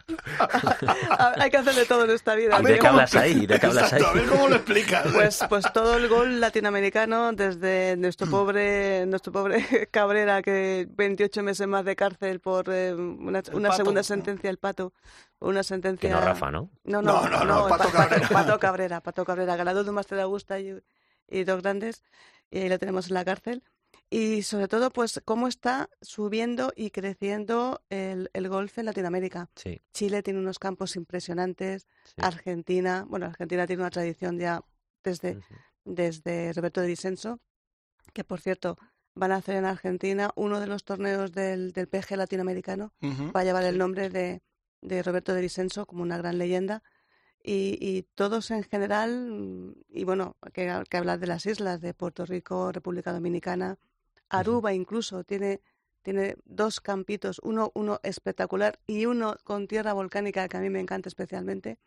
Hay 1.37 1.51
que 1.51 1.59
hacer 1.59 1.75
de 1.75 1.85
todo 1.85 2.05
en 2.05 2.11
esta 2.11 2.35
vida. 2.35 2.59
¿Y 2.61 2.65
de 2.65 2.79
qué 2.79 2.87
hablas 2.87 3.15
ahí? 3.15 3.47
¿De 3.47 3.61
qué 3.61 3.67
hablas 3.67 3.85
Exacto, 3.93 4.07
a 4.07 4.11
ahí? 4.13 4.19
ver 4.21 4.29
cómo 4.29 4.49
lo 4.49 4.57
explicas. 4.57 5.07
Pues, 5.13 5.45
pues 5.49 5.65
todo 5.73 5.97
el 5.97 6.09
gol 6.09 6.41
latinoamericano, 6.41 7.33
desde 7.33 7.97
nuestro 7.99 8.27
pobre, 8.29 9.05
nuestro 9.07 9.33
pobre 9.33 9.87
Cabrera, 9.91 10.43
que 10.43 10.89
28 10.91 11.43
meses 11.43 11.67
más 11.67 11.85
de 11.85 11.95
cárcel 11.95 12.41
por 12.41 12.71
eh, 12.71 12.95
una, 12.95 13.43
una 13.53 13.69
Pato. 13.69 13.77
segunda 13.77 14.03
sentencia, 14.03 14.49
el 14.51 14.59
pato, 14.59 14.93
una 15.41 15.63
sentencia. 15.63 16.09
Que 16.09 16.15
no 16.15 16.21
Rafa, 16.23 16.51
¿no? 16.51 16.71
No, 16.85 17.03
No, 17.03 17.29
no, 17.29 17.29
no, 17.29 17.45
no, 17.45 17.63
el 17.65 17.69
Pato 17.77 17.91
Pa- 17.91 17.93
Cabrera. 18.09 18.29
Pato 18.29 18.59
Cabrera, 18.59 19.01
Pato 19.03 19.25
Cabrera, 19.25 19.57
ganador 19.57 19.85
de 19.85 19.91
un 19.91 19.97
máster 19.97 20.17
de 20.17 20.23
Augusta 20.23 20.59
y, 20.59 20.75
y 21.29 21.45
dos 21.45 21.63
grandes, 21.63 22.03
y 22.51 22.59
ahí 22.59 22.69
lo 22.69 22.79
tenemos 22.79 23.09
en 23.09 23.15
la 23.15 23.25
cárcel. 23.25 23.63
Y 24.11 24.43
sobre 24.43 24.69
todo, 24.69 24.91
pues, 24.91 25.21
cómo 25.25 25.49
está 25.49 25.89
subiendo 26.01 26.73
y 26.77 26.91
creciendo 26.91 27.83
el, 27.89 28.31
el 28.33 28.49
golf 28.49 28.79
en 28.79 28.87
Latinoamérica. 28.87 29.49
Sí, 29.57 29.81
Chile 29.93 30.23
tiene 30.23 30.39
unos 30.41 30.59
campos 30.59 30.95
impresionantes, 30.97 31.87
sí. 32.05 32.15
Argentina, 32.19 33.07
bueno, 33.09 33.27
Argentina 33.27 33.67
tiene 33.67 33.83
una 33.83 33.91
tradición 33.91 34.39
ya 34.39 34.63
desde, 35.03 35.37
Ujú. 35.37 35.55
desde 35.85 36.53
Roberto 36.53 36.81
de 36.81 36.89
Vicenzo, 36.89 37.41
que 38.13 38.25
por 38.25 38.41
cierto 38.41 38.77
van 39.15 39.33
a 39.33 39.37
hacer 39.37 39.57
en 39.57 39.65
Argentina 39.65 40.31
uno 40.37 40.61
de 40.61 40.67
los 40.67 40.85
torneos 40.85 41.33
del, 41.33 41.73
del 41.73 41.89
PG 41.89 42.17
latinoamericano, 42.17 42.93
Ujú. 43.01 43.33
va 43.35 43.41
a 43.41 43.45
llevar 43.45 43.65
el 43.65 43.79
nombre 43.79 44.11
de, 44.11 44.43
de 44.81 45.03
Roberto 45.03 45.33
de 45.35 45.41
Vicenzo 45.41 45.87
como 45.87 46.03
una 46.03 46.19
gran 46.19 46.39
leyenda. 46.39 46.83
Y, 47.47 47.77
y 47.79 48.03
todos 48.15 48.51
en 48.51 48.63
general, 48.65 49.75
y 49.91 50.05
bueno, 50.05 50.37
que, 50.55 50.83
que 50.89 50.97
hablar 50.97 51.19
de 51.21 51.27
las 51.27 51.45
islas, 51.45 51.81
de 51.83 51.93
Puerto 51.93 52.25
Rico, 52.25 52.73
República 52.73 53.13
Dominicana, 53.13 53.79
Aruba 54.31 54.73
incluso 54.73 55.25
tiene, 55.25 55.61
tiene 56.03 56.37
dos 56.47 56.81
campitos, 56.81 57.41
uno, 57.43 57.71
uno 57.75 58.01
espectacular 58.03 58.81
y 58.87 59.07
uno 59.07 59.37
con 59.45 59.69
tierra 59.69 59.93
volcánica 59.93 60.49
que 60.49 60.57
a 60.57 60.61
mí 60.61 60.71
me 60.71 60.81
encanta 60.81 61.09
especialmente. 61.09 61.79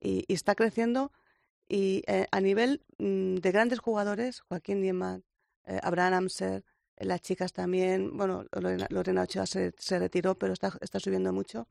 Y, 0.00 0.24
y 0.28 0.34
está 0.34 0.54
creciendo 0.54 1.12
y 1.70 2.02
eh, 2.08 2.26
a 2.32 2.40
nivel 2.40 2.82
mm, 2.98 3.36
de 3.36 3.52
grandes 3.52 3.78
jugadores, 3.78 4.40
Joaquín 4.40 4.80
Niemann, 4.80 5.24
eh, 5.66 5.78
Abraham 5.82 6.14
Amser, 6.14 6.64
eh, 6.96 7.04
las 7.04 7.20
chicas 7.20 7.52
también, 7.52 8.16
bueno, 8.16 8.44
Lorena, 8.52 8.88
Lorena 8.90 9.22
Ochoa 9.22 9.46
se, 9.46 9.72
se 9.78 9.98
retiró, 10.00 10.36
pero 10.36 10.52
está, 10.52 10.76
está 10.80 10.98
subiendo 10.98 11.32
mucho. 11.32 11.68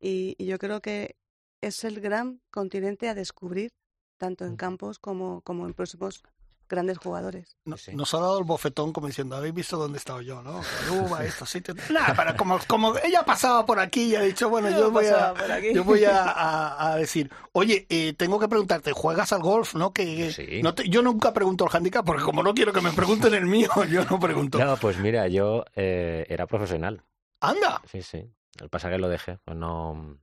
Y, 0.00 0.34
y 0.38 0.46
yo 0.46 0.58
creo 0.58 0.82
que 0.82 1.16
es 1.60 1.84
el 1.84 2.00
gran 2.00 2.40
continente 2.50 3.08
a 3.08 3.14
descubrir, 3.14 3.72
tanto 4.16 4.44
en 4.44 4.56
campos 4.56 4.98
como, 4.98 5.40
como 5.42 5.66
en 5.66 5.74
próximos 5.74 6.22
grandes 6.68 6.98
jugadores. 6.98 7.56
No- 7.64 7.78
Sí. 7.78 7.94
Nos 7.94 8.12
ha 8.12 8.18
dado 8.18 8.38
el 8.38 8.44
bofetón 8.44 8.92
como 8.92 9.06
diciendo, 9.06 9.36
habéis 9.36 9.54
visto 9.54 9.78
dónde 9.78 9.96
he 9.96 10.00
estado 10.00 10.20
yo, 10.20 10.42
¿no? 10.42 10.60
Aruba, 10.84 11.24
estos 11.24 11.48
sitios. 11.48 11.78
Nada, 11.90 12.14
para 12.14 12.36
como, 12.36 12.58
como 12.68 12.94
ella 12.98 13.24
pasaba 13.24 13.64
por 13.64 13.78
aquí 13.80 14.02
y 14.12 14.16
ha 14.16 14.20
dicho, 14.20 14.50
bueno, 14.50 14.68
yo 14.68 14.90
voy 14.90 15.06
a, 15.06 15.32
yo 15.72 15.82
voy 15.82 16.04
a, 16.04 16.24
a- 16.30 16.92
a 16.92 16.96
decir, 16.96 17.30
oye, 17.52 17.86
eh, 17.88 18.12
tengo 18.12 18.38
que 18.38 18.48
preguntarte, 18.48 18.92
¿juegas 18.92 19.32
al 19.32 19.40
golf? 19.40 19.74
¿No? 19.76 19.92
Que 19.94 20.30
Sí. 20.30 20.60
no 20.62 20.74
te- 20.74 20.88
yo 20.90 21.00
nunca 21.00 21.32
pregunto 21.32 21.64
el 21.64 21.74
handicap 21.74 22.04
porque 22.04 22.22
como 22.22 22.42
no 22.42 22.52
quiero 22.52 22.72
que 22.74 22.82
me 22.82 22.92
pregunten 22.92 23.32
el 23.34 23.46
mío, 23.46 23.70
yo 23.90 24.04
no 24.04 24.20
pregunto. 24.20 24.58
No, 24.62 24.76
pues 24.76 24.98
mira, 24.98 25.26
yo 25.28 25.64
eh, 25.74 26.26
era 26.28 26.46
profesional. 26.46 27.02
Anda. 27.40 27.80
Sí, 27.90 28.02
sí. 28.02 28.30
El 28.60 28.68
pasa 28.68 28.90
que 28.90 28.98
lo 28.98 29.08
dejé. 29.08 29.38
Pues 29.44 29.56
no... 29.56 30.18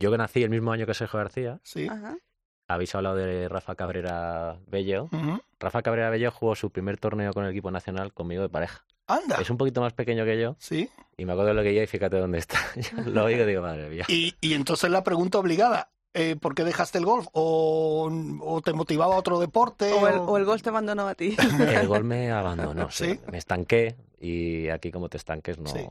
Yo 0.00 0.10
que 0.10 0.18
nací 0.18 0.42
el 0.42 0.50
mismo 0.50 0.72
año 0.72 0.86
que 0.86 0.94
Sergio 0.94 1.18
García, 1.18 1.60
Sí. 1.62 1.86
Ajá. 1.88 2.16
habéis 2.66 2.94
hablado 2.94 3.16
de 3.16 3.48
Rafa 3.48 3.74
Cabrera 3.76 4.56
Bello. 4.66 5.08
Rafa 5.60 5.82
Cabrera 5.82 6.10
Bello 6.10 6.30
jugó 6.32 6.54
su 6.56 6.70
primer 6.70 6.96
torneo 6.98 7.32
con 7.32 7.44
el 7.44 7.50
equipo 7.50 7.70
nacional 7.70 8.12
conmigo 8.12 8.42
de 8.42 8.48
pareja. 8.48 8.84
Anda. 9.06 9.36
Es 9.40 9.50
un 9.50 9.56
poquito 9.56 9.80
más 9.80 9.92
pequeño 9.92 10.24
que 10.24 10.40
yo 10.40 10.56
Sí. 10.58 10.88
y 11.16 11.24
me 11.24 11.32
acuerdo 11.32 11.48
de 11.48 11.54
lo 11.54 11.62
que 11.62 11.74
yo 11.74 11.82
y 11.82 11.86
fíjate 11.86 12.16
dónde 12.18 12.38
está. 12.38 12.58
Yo 13.04 13.10
lo 13.10 13.24
oigo 13.24 13.42
y 13.42 13.46
digo, 13.46 13.60
madre 13.62 13.88
mía. 13.90 14.04
Y, 14.08 14.34
y 14.40 14.54
entonces 14.54 14.88
la 14.90 15.02
pregunta 15.02 15.38
obligada, 15.38 15.90
eh, 16.14 16.36
¿por 16.40 16.54
qué 16.54 16.62
dejaste 16.64 16.98
el 16.98 17.04
golf? 17.04 17.26
¿O, 17.32 18.08
o 18.40 18.60
te 18.62 18.72
motivaba 18.72 19.16
otro 19.16 19.38
deporte? 19.40 19.92
O 19.92 20.06
el, 20.08 20.14
o 20.18 20.36
el 20.38 20.44
gol 20.44 20.62
te 20.62 20.68
abandonó 20.68 21.08
a 21.08 21.14
ti. 21.16 21.36
El 21.58 21.88
gol 21.88 22.04
me 22.04 22.30
abandonó, 22.30 22.88
sí. 22.92 23.14
¿Sí? 23.14 23.20
Me 23.32 23.38
estanqué 23.38 23.96
y 24.20 24.68
aquí 24.68 24.92
como 24.92 25.08
te 25.08 25.16
estanques 25.16 25.58
no, 25.58 25.68
Sí. 25.70 25.84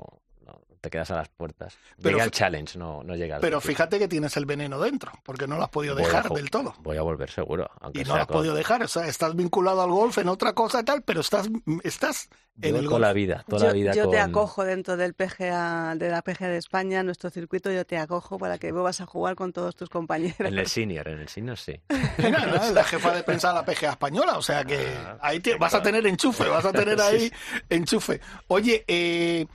Te 0.81 0.89
quedas 0.89 1.11
a 1.11 1.15
las 1.17 1.29
puertas. 1.29 1.77
Pero 1.97 2.09
Llegué 2.11 2.21
al 2.21 2.29
fi- 2.29 2.37
challenge, 2.37 2.77
no, 2.79 3.03
no 3.03 3.15
llega 3.15 3.35
al 3.35 3.41
Pero 3.41 3.59
fíjate 3.61 3.99
que 3.99 4.07
tienes 4.07 4.35
el 4.37 4.45
veneno 4.45 4.79
dentro, 4.79 5.11
porque 5.23 5.47
no 5.47 5.57
lo 5.57 5.63
has 5.63 5.69
podido 5.69 5.95
Voy 5.95 6.03
dejar 6.05 6.29
del 6.29 6.49
todo. 6.49 6.73
Voy 6.79 6.97
a 6.97 7.01
volver 7.01 7.29
seguro. 7.29 7.69
Aunque 7.81 8.01
Y 8.01 8.03
no 8.05 8.15
lo 8.15 8.21
has 8.21 8.27
con- 8.27 8.37
podido 8.37 8.55
dejar, 8.55 8.83
o 8.83 8.87
sea, 8.87 9.07
estás 9.07 9.35
vinculado 9.35 9.81
al 9.81 9.89
golf 9.91 10.17
en 10.17 10.27
otra 10.29 10.53
cosa 10.53 10.79
y 10.81 10.83
tal, 10.83 11.01
pero 11.03 11.21
estás, 11.21 11.49
estás 11.83 12.29
en 12.61 12.75
el 12.75 12.81
toda 12.83 12.91
golf. 12.91 13.01
la 13.01 13.13
vida, 13.13 13.45
toda 13.47 13.61
yo 13.61 13.67
la 13.67 13.73
vida 13.73 13.93
yo 13.93 14.03
con... 14.03 14.11
te 14.11 14.19
acojo 14.19 14.65
dentro 14.65 14.97
del 14.97 15.13
PGA, 15.13 15.95
de 15.95 16.09
la 16.09 16.21
PGA 16.21 16.47
de 16.49 16.57
España, 16.57 17.03
nuestro 17.03 17.29
circuito, 17.29 17.71
yo 17.71 17.85
te 17.85 17.97
acojo 17.97 18.37
para 18.37 18.57
que 18.57 18.71
vuelvas 18.73 18.99
a 19.01 19.05
jugar 19.05 19.35
con 19.35 19.53
todos 19.53 19.75
tus 19.75 19.89
compañeros. 19.89 20.39
En 20.39 20.57
el 20.57 20.67
senior, 20.67 21.07
en 21.07 21.19
el 21.19 21.29
senior 21.29 21.57
sí. 21.57 21.79
Mira, 22.17 22.45
¿no? 22.45 22.55
Es 22.55 22.71
la 22.73 22.83
jefa 22.83 23.13
de 23.13 23.23
prensa 23.23 23.49
de 23.49 23.55
la 23.55 23.65
PGA 23.65 23.91
española, 23.91 24.37
o 24.37 24.41
sea 24.41 24.63
que 24.65 24.77
Ah, 24.97 25.17
ahí 25.21 25.39
te- 25.39 25.55
vas 25.55 25.73
a 25.73 25.81
tener 25.81 26.05
enchufe, 26.07 26.47
vas 26.49 26.65
a 26.65 26.71
tener 26.73 26.99
ahí 27.01 27.31
enchufe. 27.69 28.19
Oye, 28.47 28.83
eh, 28.87 29.45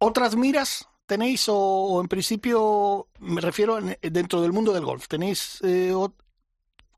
¿otras 0.00 0.34
miras 0.34 0.88
tenéis 1.06 1.46
o, 1.48 2.00
en 2.00 2.08
principio, 2.08 3.06
me 3.20 3.40
refiero 3.40 3.78
en- 3.78 3.96
dentro 4.12 4.42
del 4.42 4.52
mundo 4.52 4.72
del 4.72 4.84
golf, 4.84 5.06
tenéis 5.08 5.60
eh, 5.62 5.92
ot- 5.92 6.14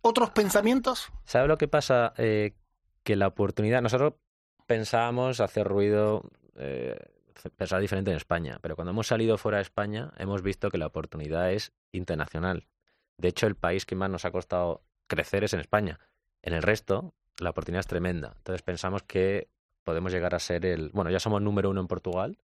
otros 0.00 0.30
pensamientos? 0.30 1.10
¿Sabes 1.24 1.48
lo 1.48 1.58
que 1.58 1.68
pasa? 1.68 2.14
Eh, 2.16 2.54
que 3.02 3.16
la 3.16 3.26
oportunidad... 3.26 3.82
Nosotros 3.82 4.14
pensábamos 4.66 5.40
hacer 5.40 5.66
ruido, 5.66 6.22
eh, 6.56 6.96
pensar 7.56 7.80
diferente 7.80 8.10
en 8.10 8.16
España, 8.16 8.58
pero 8.62 8.76
cuando 8.76 8.92
hemos 8.92 9.06
salido 9.08 9.36
fuera 9.38 9.58
de 9.58 9.62
España 9.62 10.12
hemos 10.18 10.42
visto 10.42 10.70
que 10.70 10.78
la 10.78 10.86
oportunidad 10.86 11.52
es 11.52 11.72
internacional. 11.90 12.66
De 13.18 13.28
hecho, 13.28 13.46
el 13.46 13.56
país 13.56 13.84
que 13.86 13.94
más 13.96 14.08
nos 14.10 14.24
ha 14.24 14.30
costado 14.30 14.82
crecer 15.06 15.44
es 15.44 15.52
en 15.52 15.60
España. 15.60 15.98
En 16.42 16.54
el 16.54 16.62
resto, 16.62 17.12
la 17.38 17.50
oportunidad 17.50 17.80
es 17.80 17.86
tremenda. 17.86 18.34
Entonces 18.36 18.62
pensamos 18.62 19.02
que 19.02 19.48
podemos 19.84 20.12
llegar 20.12 20.34
a 20.34 20.38
ser 20.38 20.64
el... 20.64 20.90
Bueno, 20.90 21.10
ya 21.10 21.18
somos 21.20 21.42
número 21.42 21.70
uno 21.70 21.80
en 21.80 21.88
Portugal, 21.88 22.38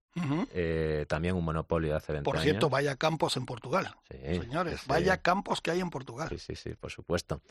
Eh, 0.53 1.07
también 1.09 1.35
un 1.35 1.45
monopolio 1.45 1.91
de 1.91 1.97
hace 1.97 2.13
20 2.13 2.25
Por 2.25 2.37
años. 2.37 2.45
cierto, 2.45 2.69
vaya 2.71 2.97
campos 2.97 3.37
en 3.37 3.47
Portugal. 3.47 3.95
Sí, 4.11 4.17
Señores, 4.41 4.81
sí. 4.81 4.87
vaya 4.89 5.19
campos 5.23 5.61
que 5.61 5.71
hay 5.71 5.81
en 5.81 5.91
Portugal. 5.91 6.29
Sí, 6.31 6.39
sí, 6.39 6.55
sí, 6.55 6.75
por 6.75 6.91
supuesto. 6.91 7.43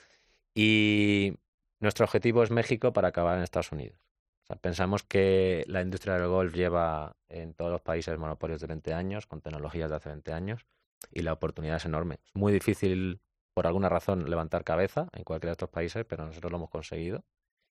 Y 0.54 1.34
nuestro 1.80 2.06
objetivo 2.06 2.44
es 2.44 2.52
México 2.52 2.94
para 2.94 3.10
acabar 3.10 3.38
en 3.38 3.44
Estados 3.44 3.72
Unidos. 3.72 4.00
O 4.44 4.48
sea, 4.48 4.56
pensamos 4.56 5.04
que 5.04 5.64
la 5.68 5.82
industria 5.82 6.16
del 6.16 6.28
golf 6.28 6.54
lleva 6.56 7.16
en 7.28 7.54
todos 7.54 7.72
los 7.72 7.82
países 7.82 8.18
monopolios 8.18 8.62
de 8.62 8.68
20 8.68 8.94
años, 8.94 9.28
con 9.28 9.42
tecnologías 9.42 9.90
de 9.90 9.96
hace 9.98 10.10
20 10.10 10.32
años, 10.34 10.66
y 11.12 11.22
la 11.22 11.34
oportunidad 11.34 11.76
es 11.78 11.86
enorme. 11.86 12.20
Es 12.26 12.36
muy 12.36 12.54
difícil, 12.54 13.22
por 13.54 13.68
alguna 13.68 13.90
razón, 13.90 14.30
levantar 14.30 14.64
cabeza 14.64 15.10
en 15.14 15.24
cualquiera 15.24 15.52
de 15.52 15.54
estos 15.54 15.70
países, 15.70 16.06
pero 16.08 16.26
nosotros 16.26 16.52
lo 16.52 16.58
hemos 16.58 16.70
conseguido 16.70 17.26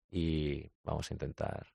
y 0.09 0.71
vamos 0.83 1.11
a 1.11 1.13
intentar 1.13 1.67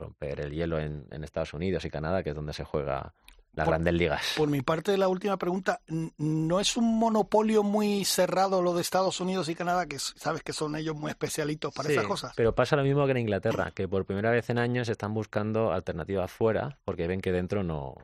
romper 0.00 0.40
el 0.40 0.52
hielo 0.52 0.78
en, 0.80 1.06
en 1.10 1.22
Estados 1.24 1.54
Unidos 1.54 1.84
y 1.84 1.90
Canadá, 1.90 2.22
que 2.24 2.30
es 2.30 2.34
donde 2.36 2.52
se 2.52 2.64
juega 2.64 3.14
las 3.52 3.64
Por- 3.64 3.72
grandes 3.74 3.94
ligas. 3.94 4.34
Por 4.36 4.48
mi 4.48 4.62
parte, 4.62 4.96
la 4.96 5.08
última 5.08 5.36
pregunta, 5.36 5.80
¿no 6.18 6.60
es 6.60 6.76
un 6.76 6.98
monopolio 6.98 7.62
muy 7.64 8.04
cerrado 8.04 8.62
lo 8.62 8.74
de 8.74 8.80
Estados 8.80 9.20
Unidos 9.20 9.48
y 9.48 9.54
Canadá, 9.56 9.86
que 9.86 9.98
sabes 9.98 10.42
que 10.42 10.52
son 10.52 10.76
ellos 10.76 10.94
muy 10.96 11.10
especialitos 11.10 11.72
para 11.74 11.88
Sí, 11.88 11.94
esas 11.94 12.06
cosas? 12.06 12.32
Pero 12.36 12.54
pasa 12.54 12.76
lo 12.76 12.84
mismo 12.84 13.04
que 13.06 13.10
en 13.12 13.18
Inglaterra, 13.18 13.72
que 13.72 13.88
por 13.88 14.04
primera 14.04 14.30
vez 14.30 14.48
en 14.50 14.58
años 14.58 14.88
están 14.88 15.14
buscando 15.14 15.72
alternativas 15.72 16.30
fuera 16.30 16.78
porque 16.84 17.06
ven 17.08 17.20
que 17.20 17.32
dentro 17.32 17.64
no, 17.64 17.94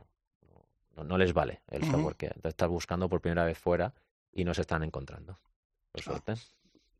no, 0.97 1.03
no 1.05 1.17
les 1.17 1.31
vale 1.33 1.61
el 1.69 1.83
software 1.85 2.15
que 2.15 2.25
entonces 2.27 2.49
están 2.49 2.69
buscando 2.69 3.07
por 3.07 3.21
primera 3.21 3.45
vez 3.45 3.57
fuera 3.57 3.93
y 4.33 4.43
no 4.43 4.53
se 4.53 4.61
están 4.61 4.83
encontrando. 4.83 5.39
Por 5.93 6.01
Ah. 6.01 6.03
suerte. 6.03 6.33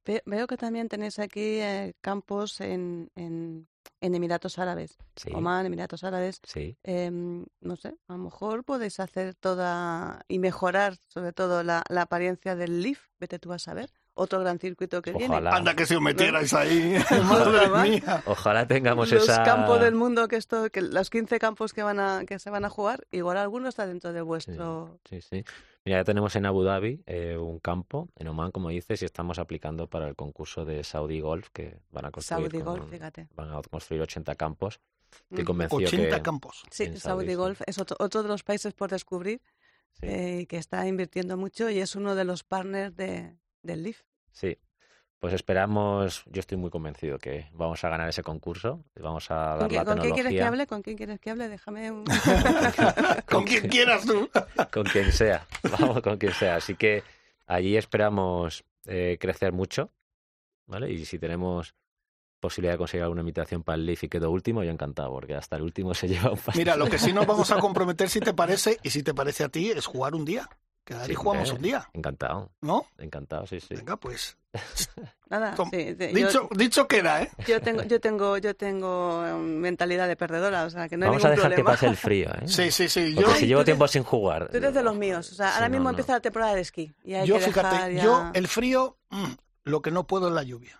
Ve- 0.06 0.24
Veo 0.26 0.48
que 0.48 0.56
también 0.56 0.88
tenéis 0.88 1.20
aquí 1.20 1.60
eh, 1.60 1.94
campos 2.00 2.62
en, 2.62 3.12
en, 3.16 3.68
en 4.02 4.16
Emiratos 4.16 4.60
Árabes, 4.60 4.98
Sí, 5.16 5.32
Oman, 5.34 5.66
Emiratos 5.66 6.04
Árabes. 6.04 6.40
sí. 6.44 6.78
Em, 6.84 7.46
no 7.62 7.76
sé, 7.76 7.96
a 8.08 8.14
lo 8.14 8.20
mejor 8.20 8.64
podéis 8.64 9.00
hacer 9.00 9.36
toda 9.36 10.24
y 10.28 10.40
mejorar 10.40 10.96
sobre 11.08 11.34
todo 11.34 11.64
la, 11.64 11.84
la 11.90 12.04
apariencia 12.04 12.56
del 12.56 12.82
Leaf, 12.82 13.00
vete 13.20 13.40
tú 13.40 13.54
a 13.54 13.60
saber, 13.60 13.90
otro 14.20 14.40
gran 14.40 14.58
circuito 14.58 15.02
que 15.04 15.12
viene. 15.12 15.28
Ojalá. 15.36 15.56
Anda 15.56 15.76
que 15.76 15.86
si 15.86 15.94
os 15.96 16.02
metierais 16.02 16.52
ahí, 16.54 16.96
Ojalá. 16.98 17.24
madre 17.70 17.90
mía. 17.90 18.24
Ojalá 18.26 18.68
tengamos 18.68 19.12
Los 19.12 19.24
esa... 19.24 19.44
campos 19.44 19.80
del 19.80 19.94
mundo 19.94 20.28
que 20.28 20.38
esto, 20.38 20.70
que 20.72 20.82
los 20.82 21.10
15 21.12 21.38
campos 21.40 21.72
que 21.74 21.84
van 21.84 22.00
a, 22.00 22.26
que 22.26 22.40
se 22.40 22.50
van 22.50 22.66
a 22.66 22.70
jugar, 22.70 23.06
igual 23.12 23.38
alguno 23.38 23.70
está 23.70 23.86
dentro 23.86 24.14
de 24.14 24.22
vuestro. 24.22 25.00
Sí, 25.08 25.22
sí. 25.22 25.44
Mira, 25.88 26.00
ya 26.00 26.04
tenemos 26.04 26.36
en 26.36 26.46
Abu 26.46 26.64
Dhabi 26.64 27.02
eh, 27.06 27.38
un 27.38 27.60
campo, 27.60 28.10
en 28.18 28.28
Oman, 28.28 28.52
como 28.52 28.68
dices, 28.68 29.02
y 29.02 29.06
estamos 29.06 29.40
aplicando 29.40 29.88
para 29.90 30.10
el 30.10 30.18
concurso 30.18 30.66
de 30.66 30.84
Saudi 30.84 31.22
Golf, 31.22 31.48
que 31.54 31.80
van 31.92 32.04
a 32.04 32.12
construir, 32.12 32.52
Saudi 32.52 32.62
Golf, 32.62 32.90
fíjate. 32.90 33.30
van 33.36 33.52
a 33.52 33.62
construir 33.62 34.02
80 34.02 34.36
campos. 34.36 34.82
Estoy 35.30 35.44
Mm. 35.44 35.48
convencido 35.48 35.88
80 35.88 36.18
que... 36.18 36.22
campos. 36.22 36.64
Sí, 36.72 36.88
Saudi, 36.88 37.00
Saudi, 37.00 37.28
sí. 37.28 37.36
Golf 37.36 37.62
es 37.66 37.78
otro, 37.80 37.96
otro 38.02 38.22
de 38.22 38.28
los 38.28 38.44
países 38.44 38.74
por 38.74 38.90
descubrir 38.90 39.42
sí. 39.94 40.08
eh, 40.08 40.46
que 40.50 40.58
está 40.58 40.86
invirtiendo 40.86 41.38
mucho 41.38 41.70
y 41.70 41.80
es 41.80 41.96
uno 41.96 42.16
de 42.16 42.26
los 42.26 42.44
partners 42.44 42.94
de, 42.98 43.38
del 43.64 43.84
Leaf. 43.84 44.02
Sí. 44.34 44.58
Pues 45.20 45.34
esperamos, 45.34 46.24
yo 46.28 46.40
estoy 46.40 46.58
muy 46.58 46.70
convencido 46.70 47.18
que 47.18 47.50
vamos 47.54 47.84
a 47.84 47.90
ganar 47.90 48.08
ese 48.08 48.22
concurso, 48.22 48.84
vamos 49.00 49.32
a 49.32 49.36
dar 49.36 49.60
¿Con, 49.60 49.70
qué, 49.70 49.76
la 49.76 49.86
con 49.86 49.98
quién 49.98 50.14
quieres 50.14 50.30
que 50.32 50.38
tecnología 50.38 50.48
hable? 50.48 50.68
¿Con 50.68 50.82
quién 50.84 50.98
quieres 50.98 51.20
que 51.20 51.30
hable? 51.32 51.50
Déjame 51.50 51.92
un... 51.92 52.06
Con 53.26 53.44
quien 53.44 53.68
quieras 53.68 54.06
tú. 54.06 54.30
con 54.72 54.84
quien 54.84 55.12
sea, 55.12 55.48
vamos 55.72 56.02
con 56.02 56.18
quien 56.18 56.34
sea. 56.34 56.58
Así 56.58 56.76
que 56.76 57.04
allí 57.48 57.76
esperamos 57.78 58.64
eh, 58.86 59.18
crecer 59.20 59.54
mucho, 59.54 59.92
¿vale? 60.68 60.92
Y 60.92 61.04
si 61.06 61.18
tenemos 61.18 61.74
posibilidad 62.40 62.74
de 62.74 62.78
conseguir 62.78 63.04
alguna 63.04 63.22
invitación 63.22 63.64
para 63.64 63.78
el 63.78 63.86
Leaf 63.86 64.04
y 64.04 64.10
quedo 64.10 64.30
último, 64.30 64.64
yo 64.64 64.70
encantado, 64.70 65.12
porque 65.12 65.34
hasta 65.34 65.56
el 65.56 65.64
último 65.64 65.94
se 65.94 66.08
lleva 66.08 66.30
un 66.32 66.38
pastel. 66.38 66.62
Mira, 66.62 66.76
lo 66.76 66.88
que 66.88 67.00
sí 67.00 67.12
nos 67.12 67.26
vamos 67.26 67.50
a 67.52 67.58
comprometer, 67.60 68.10
si 68.10 68.20
te 68.20 68.34
parece, 68.34 68.78
y 68.84 68.92
si 68.92 69.02
te 69.02 69.14
parece 69.14 69.44
a 69.44 69.50
ti, 69.50 69.72
es 69.72 69.86
jugar 69.86 70.14
un 70.14 70.26
día. 70.26 70.48
Quedar 70.84 71.04
y 71.06 71.08
Sí, 71.08 71.16
jugamos 71.16 71.50
eh, 71.50 71.54
un 71.54 71.62
día, 71.62 71.90
Encantado, 71.94 72.52
¿no? 72.62 72.86
encantado, 72.98 73.46
sí, 73.46 73.60
sí. 73.60 73.76
Venga, 73.76 73.98
pues. 73.98 74.38
Nada, 75.30 75.56
Tom, 75.56 75.70
sí, 75.72 75.96
sí, 76.00 76.08
Dicho, 76.08 76.48
dicho 76.56 76.88
queda, 76.88 77.22
¿eh? 77.24 77.32
yo, 77.48 77.60
tengo, 77.62 77.84
yo 77.84 78.00
tengo, 78.00 78.38
yo 78.38 78.56
tengo 78.56 79.20
um, 79.20 79.42
mentalidad 79.42 80.08
de 80.08 80.16
perdedora, 80.16 80.64
o 80.64 80.70
sea 80.70 80.88
que 80.88 80.96
no 80.96 81.06
hay 81.06 81.10
Vamos 81.10 81.26
a 81.26 81.30
ningún 81.30 81.36
dejar 81.36 81.52
problema. 81.56 81.72
que 81.72 81.76
pase 81.76 81.86
el 81.88 81.98
frío, 81.98 82.30
¿eh? 82.30 82.48
Sí, 82.48 82.72
sí, 82.72 82.88
sí. 82.88 83.12
Porque 83.14 83.30
Yo, 83.32 83.36
si 83.36 83.46
llevo 83.48 83.66
tiempo 83.66 83.84
eres- 83.84 83.92
sin 83.92 84.04
jugar... 84.04 84.48
Tú 84.50 84.56
eres 84.58 84.74
de 84.74 84.84
los 84.84 84.96
míos, 84.96 85.30
o 85.32 85.36
sea, 85.36 85.48
Sí, 85.50 85.54
ahora 85.56 85.68
no, 85.68 85.72
mismo 85.74 85.84
no. 85.86 85.90
empieza 85.90 86.14
la 86.14 86.20
temporada 86.22 86.56
de 86.56 86.62
esquí 86.62 86.94
y 87.04 87.14
hay 87.16 87.28
yo 87.28 87.36
que 87.36 87.42
fíjate, 87.42 87.76
dejar 87.76 87.92
ya... 87.92 88.04
yo 88.04 88.32
el 88.34 88.48
frío, 88.48 88.98
mm, 89.10 89.32
lo 89.66 89.82
que 89.82 89.92
no 89.92 90.08
puedo 90.08 90.30
es 90.30 90.34
la 90.34 90.44
lluvia. 90.44 90.80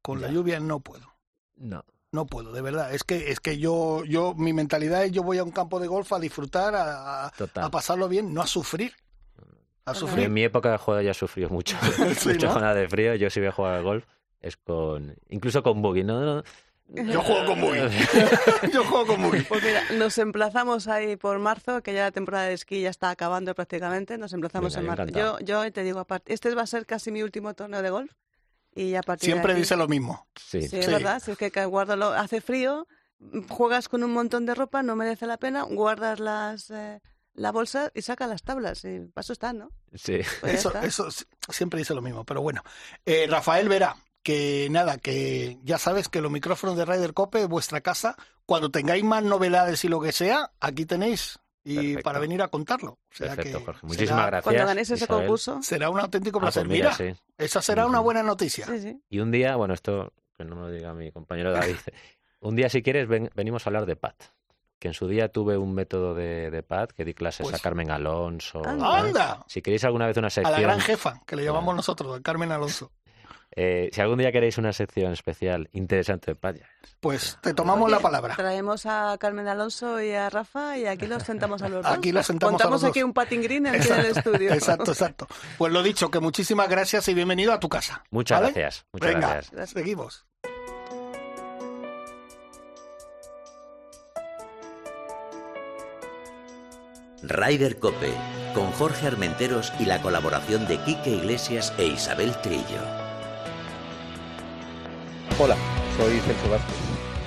Con 0.00 0.20
la 0.22 0.28
lluvia 0.28 0.60
no 0.60 0.80
puedo. 0.80 1.14
No. 1.56 1.84
No 2.12 2.26
puedo, 2.26 2.52
de 2.52 2.62
verdad. 2.62 2.94
Es 2.94 3.02
que, 3.04 3.32
es 3.32 3.40
que 3.40 3.58
yo, 3.58 4.04
yo, 4.04 4.34
mi 4.34 4.52
mentalidad 4.52 5.02
es 5.04 5.10
yo 5.12 5.22
voy 5.24 5.38
a 5.38 5.44
un 5.44 5.50
campo 5.50 5.80
de 5.80 5.88
golf 5.88 6.12
a 6.12 6.20
disfrutar, 6.20 6.74
a, 6.74 7.26
a- 7.26 7.30
Total. 7.32 7.64
a 7.64 7.70
pasarlo 7.70 8.08
bien, 8.08 8.32
no 8.32 8.40
a 8.40 8.46
sufrir. 8.46 8.94
A 9.86 9.92
Bueno, 9.92 10.06
sufrir. 10.06 10.24
En 10.26 10.32
mi 10.32 10.42
época 10.44 10.70
de 10.72 10.78
juego 10.78 11.00
ya 11.02 11.14
sufrió 11.14 11.48
mucho, 11.50 11.76
Sí, 12.18 12.28
mucho 12.30 12.46
¿no? 12.46 12.52
jornada 12.52 12.74
de 12.74 12.88
frío. 12.88 13.14
Yo 13.16 13.28
si 13.30 13.40
voy 13.40 13.48
a 13.48 13.52
jugar 13.52 13.74
al 13.74 13.82
golf 13.82 14.04
es 14.40 14.56
con, 14.56 15.14
incluso 15.28 15.62
con 15.62 15.82
buggy, 15.82 16.04
¿no? 16.04 16.20
no- 16.20 16.42
Yo 16.88 17.22
juego 17.22 17.46
con 17.46 17.60
Buggy. 17.62 17.78
yo 18.72 18.84
juego 18.84 19.06
con 19.06 19.22
Buggy. 19.22 19.40
Pues 19.42 19.62
mira, 19.64 19.82
nos 19.98 20.18
emplazamos 20.18 20.86
ahí 20.86 21.16
por 21.16 21.38
marzo, 21.38 21.82
que 21.82 21.94
ya 21.94 22.02
la 22.02 22.10
temporada 22.12 22.44
de 22.46 22.52
esquí 22.54 22.82
ya 22.82 22.90
está 22.90 23.08
acabando 23.08 23.54
prácticamente. 23.54 24.18
Nos 24.18 24.34
emplazamos 24.34 24.74
Venga, 24.74 24.80
en 24.80 24.86
marzo. 24.86 25.02
encantado. 25.04 25.38
Yo, 25.40 25.64
yo 25.64 25.72
te 25.72 25.82
digo, 25.82 26.00
apart- 26.06 26.24
este 26.26 26.54
va 26.54 26.62
a 26.62 26.66
ser 26.66 26.84
casi 26.84 27.10
mi 27.10 27.22
último 27.22 27.54
torneo 27.54 27.80
de 27.80 27.88
golf. 27.90 28.12
Y 28.74 28.96
a 28.96 29.02
partir 29.02 29.28
Siempre 29.30 29.52
de 29.54 29.58
aquí- 29.58 29.62
dice 29.62 29.76
lo 29.76 29.88
mismo. 29.88 30.26
Sí, 30.36 30.68
Sí, 30.68 30.76
es 30.78 30.86
verdad. 30.90 31.22
Si 31.24 31.30
es 31.30 31.38
que 31.38 31.64
guárdalo, 31.64 32.08
hace 32.12 32.42
frío, 32.42 32.86
juegas 33.48 33.88
con 33.88 34.02
un 34.04 34.12
montón 34.12 34.44
de 34.44 34.54
ropa, 34.54 34.82
no 34.82 34.94
merece 34.94 35.26
la 35.26 35.38
pena, 35.38 35.62
guardas 35.62 36.20
las 36.20 36.70
eh, 36.70 37.00
la 37.34 37.52
bolsa 37.52 37.90
y 37.94 38.02
saca 38.02 38.26
las 38.26 38.42
tablas. 38.42 38.84
Y 38.84 39.00
para 39.00 39.22
eso 39.22 39.32
están, 39.32 39.58
¿no? 39.58 39.70
sí. 39.94 40.20
Pues 40.40 40.54
Eso, 40.54 40.68
está. 40.68 40.84
eso 40.84 41.08
siempre 41.50 41.78
dice 41.78 41.94
lo 41.94 42.02
mismo, 42.02 42.24
pero 42.24 42.40
bueno. 42.42 42.62
Eh, 43.04 43.26
Rafael 43.28 43.68
Vera, 43.68 43.96
que 44.22 44.68
nada, 44.70 44.98
que 44.98 45.58
ya 45.62 45.78
sabes 45.78 46.08
que 46.08 46.20
los 46.20 46.30
micrófonos 46.32 46.76
de 46.76 46.84
Ryder 46.84 47.12
Cope 47.14 47.42
es 47.42 47.48
vuestra 47.48 47.80
casa. 47.80 48.16
Cuando 48.46 48.70
tengáis 48.70 49.04
más 49.04 49.22
novedades 49.22 49.84
y 49.84 49.88
lo 49.88 50.00
que 50.00 50.12
sea, 50.12 50.52
aquí 50.60 50.86
tenéis. 50.86 51.38
Y 51.66 51.76
Perfecto. 51.76 52.02
para 52.02 52.18
venir 52.18 52.42
a 52.42 52.48
contarlo. 52.48 52.90
O 52.92 52.98
sea 53.10 53.34
Perfecto, 53.34 53.58
que 53.60 53.64
Jorge. 53.64 53.80
será- 53.80 53.88
Muchísimas 53.88 54.26
gracias. 54.26 54.44
Cuando 54.44 54.66
ganéis 54.66 54.90
ese 54.90 55.04
Isabel. 55.04 55.22
concurso. 55.22 55.62
Será 55.62 55.88
un 55.88 55.98
auténtico 55.98 56.38
Ah, 56.38 56.42
placer. 56.42 56.66
pues 56.66 56.72
mira, 56.78 56.94
Mira, 56.98 57.14
sí. 57.14 57.20
esa 57.38 57.62
será 57.62 57.86
una 57.86 58.00
buena 58.00 58.22
noticia. 58.22 58.66
Sí, 58.66 58.80
sí. 58.80 59.00
Y 59.08 59.20
un 59.20 59.30
día, 59.30 59.56
bueno, 59.56 59.72
esto 59.72 60.12
que 60.36 60.44
no 60.44 60.56
me 60.56 60.62
lo 60.62 60.70
diga 60.70 60.92
mi 60.92 61.10
compañero 61.10 61.52
David, 61.52 61.76
un 62.40 62.54
día 62.54 62.68
si 62.68 62.82
quieres 62.82 63.08
ven- 63.08 63.30
venimos 63.34 63.66
a 63.66 63.70
hablar 63.70 63.86
de 63.86 63.96
PAT. 63.96 64.14
Que 64.84 64.88
en 64.88 64.92
su 64.94 65.08
día 65.08 65.28
tuve 65.30 65.56
un 65.56 65.72
método 65.72 66.12
de, 66.14 66.50
de 66.50 66.62
PAT 66.62 66.92
que 66.92 67.06
di 67.06 67.14
clases 67.14 67.44
Pues- 67.46 67.54
a 67.54 67.58
Carmen 67.58 67.90
Alonso. 67.90 68.60
Anda. 68.66 69.42
Si 69.48 69.62
queréis 69.62 69.82
alguna 69.84 70.06
vez 70.06 70.14
una 70.18 70.26
A 70.26 70.30
sección, 70.30 70.52
la 70.52 70.60
gran 70.60 70.78
jefa, 70.78 71.22
que 71.26 71.36
le 71.36 71.42
llamamos 71.42 71.64
Claro. 71.68 71.76
nosotros, 71.76 72.18
a 72.18 72.20
Carmen 72.22 72.52
Alonso. 72.52 72.92
eh, 73.56 73.88
si 73.94 74.00
algún 74.02 74.18
día 74.18 74.30
queréis 74.30 74.58
una 74.58 74.74
sección 74.74 75.14
especial 75.14 75.70
interesante 75.72 76.32
de 76.32 76.34
PAT, 76.34 76.56
ya 76.58 76.66
Pues 77.00 77.38
te 77.40 77.54
tomamos 77.54 77.90
la 77.90 77.98
palabra. 78.00 78.36
Traemos 78.36 78.84
a 78.84 79.16
Carmen 79.18 79.48
Alonso 79.48 80.02
y 80.02 80.12
a 80.12 80.28
Rafa 80.28 80.76
y 80.76 80.84
aquí 80.84 81.06
los 81.06 81.22
sentamos 81.22 81.62
a 81.62 81.70
los 81.70 81.82
dos. 81.82 81.90
Aquí 81.90 82.12
los 82.12 82.26
sentamos 82.26 82.50
a 82.50 82.52
Montamos 82.64 82.82
los 82.82 82.90
aquí 82.90 83.00
dos. 83.00 83.06
un 83.06 83.14
patting 83.14 83.40
green 83.40 83.66
aquí 83.66 83.88
en 83.88 84.00
el 84.00 84.06
estudio. 84.18 84.52
Exacto, 84.52 84.90
exacto. 84.92 85.26
Pues 85.56 85.72
lo 85.72 85.82
dicho, 85.82 86.10
que 86.10 86.20
muchísimas 86.20 86.68
gracias 86.68 87.08
y 87.08 87.14
bienvenido 87.14 87.54
a 87.54 87.58
tu 87.58 87.70
casa. 87.70 88.04
Muchas 88.10 88.38
¿vale? 88.42 88.52
gracias. 88.52 88.84
Muchas 88.92 89.14
Venga, 89.14 89.28
gracias. 89.50 89.70
seguimos. 89.70 90.26
Ryder 97.28 97.78
Cope, 97.78 98.12
con 98.54 98.70
Jorge 98.72 99.06
Armenteros 99.06 99.72
y 99.78 99.86
la 99.86 100.02
colaboración 100.02 100.66
de 100.68 100.76
Quique 100.78 101.10
Iglesias 101.10 101.72
e 101.78 101.86
Isabel 101.86 102.36
Trillo. 102.42 102.82
Hola, 105.38 105.56
soy 105.96 106.18
Celso 106.20 106.50
Vázquez, 106.50 106.76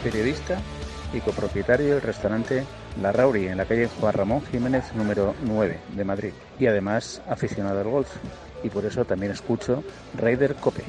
periodista 0.03 0.59
y 1.13 1.19
copropietario 1.19 1.95
del 1.95 2.01
restaurante 2.01 2.63
La 3.01 3.11
Rauri 3.11 3.47
en 3.47 3.57
la 3.57 3.65
calle 3.65 3.89
Juan 3.99 4.13
Ramón 4.13 4.43
Jiménez 4.51 4.93
número 4.93 5.33
9 5.41 5.79
de 5.95 6.05
Madrid 6.05 6.33
y 6.59 6.67
además 6.67 7.21
aficionado 7.27 7.79
al 7.79 7.87
golf 7.87 8.09
y 8.63 8.69
por 8.69 8.85
eso 8.85 9.03
también 9.03 9.31
escucho 9.31 9.83
Raider 10.15 10.55
Cope. 10.55 10.83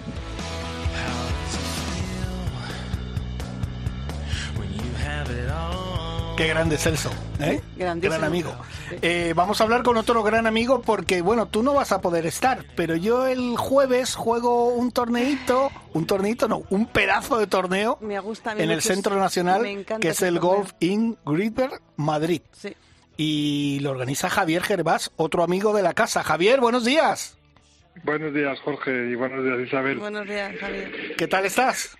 Qué 6.38 6.46
grande 6.46 6.78
Celso, 6.78 7.10
¿eh? 7.40 7.60
Grandísimo. 7.76 8.16
Gran 8.16 8.24
amigo. 8.24 8.54
Eh, 9.02 9.32
vamos 9.34 9.60
a 9.60 9.64
hablar 9.64 9.82
con 9.82 9.96
otro 9.96 10.22
gran 10.22 10.46
amigo 10.46 10.80
porque, 10.82 11.20
bueno, 11.20 11.46
tú 11.46 11.64
no 11.64 11.74
vas 11.74 11.90
a 11.90 12.00
poder 12.00 12.26
estar, 12.26 12.64
pero 12.76 12.94
yo 12.94 13.26
el 13.26 13.56
jueves 13.56 14.14
juego 14.14 14.68
un 14.68 14.92
torneito, 14.92 15.68
un 15.94 16.06
torneito 16.06 16.46
no, 16.46 16.62
un 16.70 16.86
pedazo 16.86 17.38
de 17.38 17.48
torneo 17.48 17.98
Me 18.00 18.20
gusta 18.20 18.52
en 18.52 18.70
el 18.70 18.82
Centro 18.82 19.18
Nacional, 19.18 19.84
que 20.00 20.10
es 20.10 20.22
el 20.22 20.34
torneo. 20.34 20.54
Golf 20.58 20.72
in 20.78 21.18
Greenberg, 21.26 21.80
Madrid. 21.96 22.42
Sí. 22.52 22.72
Y 23.16 23.80
lo 23.80 23.90
organiza 23.90 24.30
Javier 24.30 24.62
Gervás, 24.62 25.10
otro 25.16 25.42
amigo 25.42 25.72
de 25.72 25.82
la 25.82 25.92
casa. 25.92 26.22
Javier, 26.22 26.60
buenos 26.60 26.84
días. 26.84 27.36
Buenos 28.04 28.32
días, 28.32 28.60
Jorge, 28.60 29.10
y 29.10 29.16
buenos 29.16 29.44
días, 29.44 29.58
Isabel. 29.66 29.98
Buenos 29.98 30.24
días, 30.24 30.54
Javier. 30.60 31.16
¿Qué 31.16 31.26
tal 31.26 31.46
estás? 31.46 31.98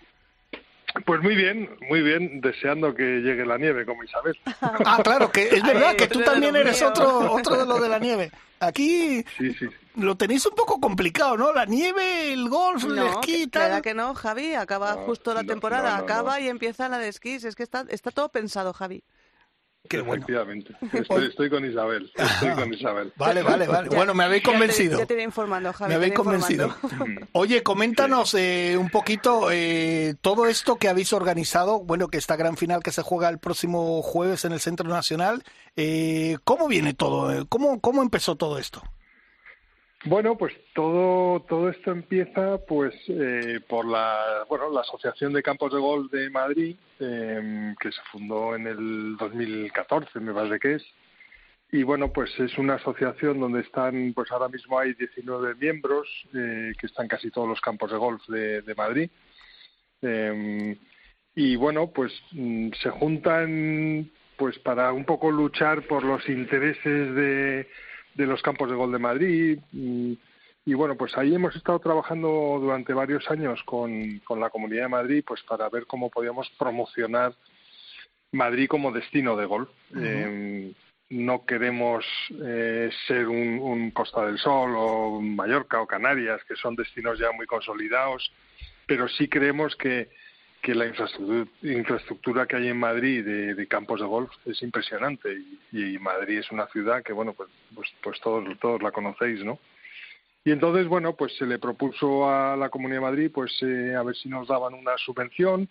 Pues 1.05 1.21
muy 1.23 1.35
bien, 1.37 1.69
muy 1.89 2.01
bien, 2.03 2.41
deseando 2.41 2.95
que 2.95 3.21
llegue 3.21 3.45
la 3.45 3.59
nieve 3.59 3.85
como 3.85 4.03
Isabel. 4.05 4.39
Ah, 4.85 5.01
claro, 5.05 5.31
que 5.31 5.43
es 5.49 5.63
verdad 5.63 5.91
Ay, 5.91 5.97
que 5.97 6.07
tú 6.09 6.21
también 6.23 6.53
lo 6.55 6.61
eres 6.61 6.81
mío. 6.81 6.91
otro, 6.91 7.33
otro 7.33 7.57
de 7.59 7.67
los 7.67 7.81
de 7.81 7.89
la 7.89 7.99
nieve. 7.99 8.31
Aquí 8.61 9.23
Sí, 9.39 9.53
sí. 9.55 9.67
lo 9.97 10.17
tenéis 10.17 10.45
un 10.47 10.55
poco 10.55 10.81
complicado, 10.81 11.37
¿no? 11.37 11.53
La 11.53 11.65
nieve, 11.67 12.33
el 12.33 12.49
golf, 12.49 12.85
el 12.85 12.97
No, 12.97 13.07
esquí 13.21 13.49
que- 13.49 13.59
¿verdad 13.59 13.75
tal. 13.77 13.83
que 13.83 13.95
no, 13.95 14.15
Javi? 14.15 14.55
Acaba 14.55 14.95
No, 14.95 15.03
justo 15.03 15.35
la 15.35 15.43
no, 15.43 15.49
temporada, 15.49 15.91
no, 15.93 15.97
no, 15.99 16.03
acaba 16.05 16.39
no. 16.39 16.45
y 16.45 16.49
empieza 16.49 16.89
la 16.89 16.99
de 16.99 17.09
esquís. 17.09 17.45
Es 17.45 17.55
que 17.55 17.63
está, 17.63 17.85
está 17.89 18.11
todo 18.11 18.31
pensado, 18.31 18.73
Javi. 18.73 19.05
Qué 19.89 20.01
bueno. 20.01 20.23
Efectivamente. 20.25 20.75
Estoy, 20.93 21.27
estoy 21.27 21.49
con 21.51 21.65
Isabel. 21.65 22.11
Estoy 22.15 22.51
con 22.55 22.75
Isabel. 22.75 23.13
Vale, 23.17 23.43
vale, 23.43 23.67
vale. 23.67 23.89
Bueno, 23.89 24.13
me 24.15 24.25
habéis 24.25 24.43
ya 24.43 24.47
te- 24.47 24.53
convencido. 24.53 24.99
Ya 24.99 25.07
te, 25.07 25.23
informando, 25.23 25.73
Javi. 25.73 25.89
Me 25.91 25.95
habéis 25.95 26.13
convencido. 26.15 26.75
Oye, 27.33 27.63
coméntanos 27.63 28.35
eh, 28.35 28.77
un 28.79 28.91
poquito 28.91 29.51
eh, 29.51 30.15
todo 30.21 30.47
esto 30.47 30.77
que 30.77 30.89
habéis 30.89 31.13
organizado. 31.13 31.81
Bueno, 31.81 32.09
que 32.09 32.19
esta 32.19 32.37
gran 32.37 32.57
final 32.57 32.83
que 32.83 32.91
se 32.93 33.03
juega 33.03 33.29
el 33.29 33.39
próximo 33.39 34.03
jueves 34.03 34.45
en 34.45 34.53
el 34.53 34.61
Centro 34.61 34.89
Nacional. 34.89 35.43
Eh, 35.77 36.37
¿Cómo 36.45 36.69
viene 36.69 36.93
todo? 36.95 37.47
¿Cómo, 37.49 37.81
¿Cómo 37.81 38.03
empezó 38.03 38.37
todo 38.37 38.59
esto? 38.59 38.83
Bueno, 40.05 40.39
pues 40.39 40.55
todo 40.75 41.41
todo 41.49 41.69
esto 41.71 41.91
empieza 41.91 42.59
pues 42.67 42.95
eh, 43.09 43.59
por 43.69 43.85
la 43.85 44.45
bueno 44.49 44.71
la 44.71 44.83
Asociación 44.83 45.33
de 45.33 45.43
Campos 45.43 45.73
de 45.73 45.81
Golf 45.81 46.13
de 46.13 46.31
Madrid 46.31 46.77
eh, 47.01 47.75
que 47.81 47.91
se 47.91 48.01
fundó 48.13 48.55
en 48.55 48.69
el 48.69 49.17
2014 49.17 50.21
me 50.21 50.33
parece 50.33 50.61
que 50.61 50.75
es. 50.77 50.85
Y 51.73 51.83
bueno 51.83 52.13
pues 52.13 52.31
es 52.39 52.57
una 52.59 52.75
asociación 52.75 53.41
donde 53.41 53.61
están 53.63 54.13
pues 54.15 54.31
ahora 54.31 54.49
mismo 54.49 54.79
hay 54.79 54.95
19 54.95 55.57
miembros 55.57 56.09
eh, 56.33 56.73
que 56.79 56.87
están 56.87 57.09
casi 57.09 57.31
todos 57.33 57.49
los 57.49 57.61
campos 57.61 57.91
de 57.91 57.97
golf 57.99 58.25
de, 58.29 58.63
de 58.63 58.75
Madrid. 58.77 59.11
Eh, 60.03 60.79
y 61.35 61.57
bueno 61.57 61.91
pues 61.91 62.13
mm, 62.31 62.71
se 62.81 62.91
juntan 62.91 64.09
pues 64.37 64.61
para 64.61 64.93
un 64.93 65.05
poco 65.05 65.33
luchar 65.33 65.83
por 65.89 66.05
los 66.05 66.29
intereses 66.29 67.15
de 67.17 67.69
de 68.19 68.27
los 68.27 68.43
campos 68.43 68.69
de 68.69 68.77
gol 68.77 68.93
de 68.93 68.99
Madrid. 68.99 69.59
Y, 69.73 70.19
y 70.67 70.75
bueno, 70.75 70.97
pues 70.97 71.17
ahí 71.17 71.35
hemos 71.35 71.55
estado 71.57 71.79
trabajando 71.79 72.59
durante 72.61 72.93
varios 72.93 73.31
años 73.31 73.63
con, 73.65 74.19
con 74.25 74.41
la 74.41 74.51
Comunidad 74.51 74.83
de 74.83 74.89
Madrid 74.89 75.25
pues 75.27 75.41
para 75.45 75.69
ver 75.69 75.87
cómo 75.87 76.11
podíamos 76.11 76.51
promocionar 76.59 77.33
Madrid 78.33 78.69
como 78.69 78.93
destino 78.93 79.37
de 79.37 79.47
golf. 79.47 79.71
Eh, 79.97 80.73
no 81.11 81.47
queremos 81.47 82.05
eh, 82.45 82.91
ser 83.07 83.29
un, 83.29 83.61
un 83.61 83.91
Costa 83.93 84.27
del 84.27 84.37
Sol 84.37 84.75
o 84.77 85.21
Mallorca 85.23 85.81
o 85.81 85.87
Canarias, 85.87 86.43
que 86.47 86.57
son 86.57 86.75
destinos 86.77 87.19
ya 87.19 87.33
muy 87.33 87.47
consolidados, 87.47 88.31
pero 88.87 89.09
sí 89.09 89.29
creemos 89.29 89.75
que, 89.77 90.11
que 90.61 90.75
la 90.75 90.87
infraestructura, 91.63 92.47
que 92.47 92.57
hay 92.57 92.69
en 92.69 92.79
Madrid 92.79 93.25
de, 93.25 93.67
campos 93.69 94.01
de 94.01 94.07
golf 94.07 94.31
es 94.45 94.61
impresionante 94.63 95.33
y, 95.73 95.95
y 95.95 95.99
Madrid 95.99 96.39
es 96.39 96.51
una 96.51 96.67
ciudad 96.67 97.03
que 97.03 97.13
bueno 97.13 97.33
pues 97.33 97.49
pues, 97.75 97.89
pues 98.03 98.21
todos 98.21 98.45
todos 98.59 98.83
la 98.83 98.91
conocéis 98.91 99.45
no 99.45 99.59
Y 100.45 100.51
entonces, 100.51 100.87
bueno, 100.87 101.15
pues 101.15 101.37
se 101.37 101.45
le 101.45 101.59
propuso 101.59 102.29
a 102.29 102.57
la 102.57 102.71
Comunidad 102.71 103.01
de 103.01 103.07
Madrid, 103.07 103.31
pues 103.33 103.53
eh, 103.63 103.95
a 103.95 104.03
ver 104.03 104.17
si 104.17 104.31
nos 104.31 104.49
daban 104.49 104.73
una 104.73 104.97
subvención. 104.97 105.69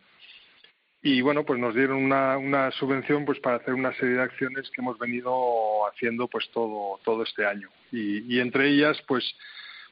Y 1.01 1.21
bueno, 1.21 1.45
pues 1.45 1.59
nos 1.59 1.73
dieron 1.73 1.97
una, 1.97 2.37
una 2.37 2.69
subvención 2.71 3.25
pues 3.25 3.39
para 3.39 3.57
hacer 3.57 3.73
una 3.73 3.91
serie 3.95 4.15
de 4.15 4.21
acciones 4.21 4.69
que 4.69 4.81
hemos 4.81 4.99
venido 4.99 5.87
haciendo 5.87 6.27
pues 6.27 6.49
todo, 6.51 6.99
todo 7.03 7.23
este 7.23 7.43
año. 7.45 7.69
Y, 7.91 8.31
y 8.31 8.39
entre 8.39 8.69
ellas, 8.69 9.01
pues, 9.07 9.23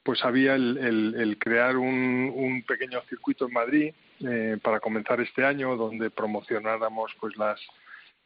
pues 0.04 0.24
había 0.24 0.54
el, 0.56 0.78
el, 0.78 1.16
el 1.20 1.38
crear 1.40 1.78
un, 1.78 2.32
un, 2.36 2.64
pequeño 2.64 3.02
circuito 3.10 3.48
en 3.48 3.54
Madrid 3.54 3.94
eh, 4.22 4.58
para 4.62 4.80
comenzar 4.80 5.20
este 5.20 5.46
año, 5.46 5.76
donde 5.76 6.10
promocionáramos 6.10 7.16
pues 7.20 7.36
las, 7.38 7.60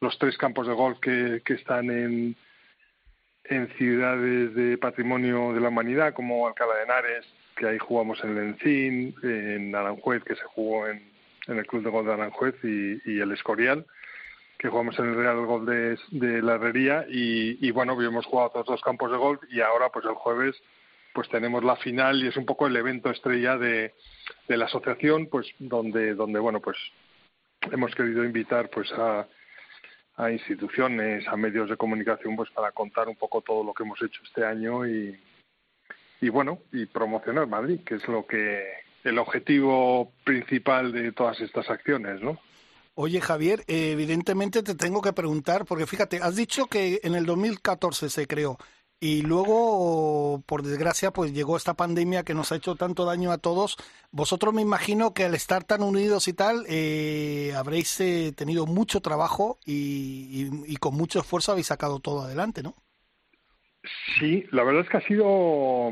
los 0.02 0.18
tres 0.20 0.38
campos 0.38 0.68
de 0.68 0.74
golf 0.74 1.00
que, 1.00 1.42
que 1.44 1.54
están 1.54 1.90
en, 1.90 2.36
en 3.46 3.68
ciudades 3.78 4.54
de 4.54 4.78
patrimonio 4.78 5.54
de 5.54 5.62
la 5.62 5.70
humanidad 5.70 6.14
como 6.14 6.48
Alcalá 6.48 6.76
de 6.76 6.84
Henares, 6.84 7.26
que 7.56 7.68
ahí 7.68 7.78
jugamos 7.80 8.24
en 8.24 8.38
el 8.38 8.44
Encín, 8.50 9.16
en 9.24 9.76
Aranjuez, 9.76 10.24
que 10.24 10.36
se 10.36 10.44
jugó 10.44 10.88
en, 10.88 11.02
el 11.48 11.66
Club 11.66 11.84
de 11.84 11.90
Golf 11.90 12.08
de 12.08 12.14
Aranjuez, 12.14 12.56
y, 12.64 13.20
el 13.20 13.32
Escorial, 13.32 13.86
que 14.60 14.70
jugamos 14.70 14.98
en 15.00 15.06
el 15.06 15.16
Real 15.16 15.46
Golf 15.46 15.68
de, 15.68 15.98
de 16.12 16.42
la 16.44 16.56
Herrería, 16.56 17.06
y, 17.10 17.72
bueno, 17.72 18.00
hemos 18.02 18.26
jugado 18.26 18.52
todos 18.52 18.70
los 18.70 18.82
campos 18.82 19.12
de 19.12 19.18
golf, 19.18 19.42
y 19.50 19.62
ahora 19.62 19.90
pues 19.90 20.06
el 20.06 20.14
jueves 20.14 20.56
pues 21.14 21.28
tenemos 21.30 21.64
la 21.64 21.76
final 21.78 22.24
y 22.24 22.28
es 22.28 22.38
un 22.38 22.46
poco 22.46 22.68
el 22.68 22.76
evento 22.76 23.10
estrella 23.10 23.58
de, 23.58 23.94
de 24.50 24.58
la 24.58 24.66
asociación, 24.66 25.28
pues 25.28 25.48
donde, 25.60 26.14
donde 26.16 26.40
bueno, 26.40 26.60
pues 26.60 26.78
hemos 27.72 27.96
querido 27.96 28.26
invitar 28.26 28.70
pues 28.70 28.92
a 28.92 29.26
a 30.20 30.30
instituciones, 30.32 31.26
a 31.30 31.38
medios 31.38 31.70
de 31.70 31.78
comunicación, 31.78 32.36
pues 32.36 32.50
para 32.52 32.74
contar 32.74 33.08
un 33.08 33.16
poco 33.16 33.42
todo 33.42 33.64
lo 33.64 33.74
que 33.74 33.84
hemos 33.84 34.02
hecho 34.02 34.22
este 34.26 34.46
año 34.46 34.86
y, 34.86 35.18
y 36.20 36.30
bueno, 36.30 36.60
y 36.74 36.86
promocionar 36.88 37.48
Madrid, 37.48 37.80
que 37.86 37.96
es 37.96 38.08
lo 38.10 38.28
que 38.28 38.66
el 39.06 39.18
objetivo 39.18 40.12
principal 40.26 40.92
de 40.92 41.14
todas 41.14 41.40
estas 41.40 41.70
acciones, 41.70 42.22
¿no? 42.22 42.38
Oye, 42.96 43.22
Javier, 43.22 43.64
evidentemente 43.68 44.62
te 44.62 44.76
tengo 44.76 45.02
que 45.02 45.14
preguntar, 45.14 45.64
porque 45.64 45.86
fíjate, 45.86 46.18
has 46.22 46.36
dicho 46.36 46.66
que 46.66 47.00
en 47.04 47.16
el 47.16 47.26
2014 47.26 48.10
se 48.10 48.28
creó 48.28 48.58
y 49.02 49.22
luego, 49.22 50.44
por 50.46 50.62
desgracia, 50.62 51.12
pues 51.12 51.34
llegó 51.34 51.56
esta 51.56 51.74
pandemia 51.74 52.24
que 52.24 52.34
nos 52.34 52.52
ha 52.52 52.58
hecho 52.58 52.76
tanto 52.76 53.06
daño 53.06 53.32
a 53.32 53.38
todos. 53.38 53.78
Vosotros 54.12 54.54
me 54.54 54.62
imagino 54.62 55.14
que 55.14 55.24
al 55.24 55.36
estar 55.36 55.64
tan 55.64 55.84
unidos 55.84 56.28
y 56.28 56.34
tal, 56.34 56.66
eh, 56.68 57.54
habréis 57.56 57.98
eh, 58.02 58.34
tenido 58.36 58.66
mucho 58.66 59.00
trabajo 59.00 59.58
y, 59.66 60.76
con 60.78 60.96
mucho 60.96 61.20
esfuerzo 61.20 61.54
habéis 61.54 61.68
sacado 61.68 62.00
todo 62.00 62.24
adelante, 62.24 62.62
¿no? 62.62 62.76
Sí, 64.20 64.46
la 64.52 64.64
verdad 64.64 64.84
es 64.84 64.90
que 64.90 64.98
ha 64.98 65.08
sido 65.08 65.90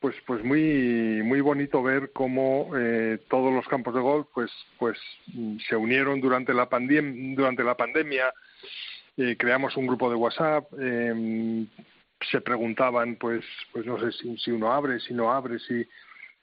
pues 0.00 0.16
pues 0.26 0.42
muy 0.42 1.22
muy 1.22 1.42
bonito 1.42 1.82
ver 1.82 2.10
cómo 2.14 2.70
eh, 2.74 3.18
todos 3.28 3.52
los 3.52 3.68
campos 3.68 3.94
de 3.94 4.00
golf 4.00 4.26
pues 4.32 4.50
pues 4.78 4.98
se 5.68 5.76
unieron 5.76 6.22
durante 6.22 6.54
la 6.54 6.70
pandemia 6.70 7.34
durante 7.36 7.62
la 7.62 7.76
pandemia 7.76 8.32
eh, 9.18 9.36
creamos 9.38 9.76
un 9.76 9.86
grupo 9.86 10.08
de 10.08 10.16
WhatsApp 10.16 10.72
eh, 10.80 11.66
se 12.30 12.40
preguntaban, 12.40 13.16
pues, 13.16 13.44
pues 13.72 13.86
no 13.86 13.98
sé 13.98 14.12
si, 14.12 14.36
si 14.38 14.50
uno 14.50 14.72
abre, 14.72 15.00
si 15.00 15.14
no 15.14 15.32
abre, 15.32 15.58
si 15.60 15.86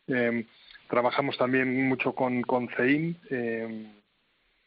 eh, 0.08 0.46
trabajamos 0.90 1.38
también 1.38 1.88
mucho 1.88 2.14
con, 2.14 2.42
con 2.44 2.70
CEIN, 2.70 3.18
eh, 3.30 3.94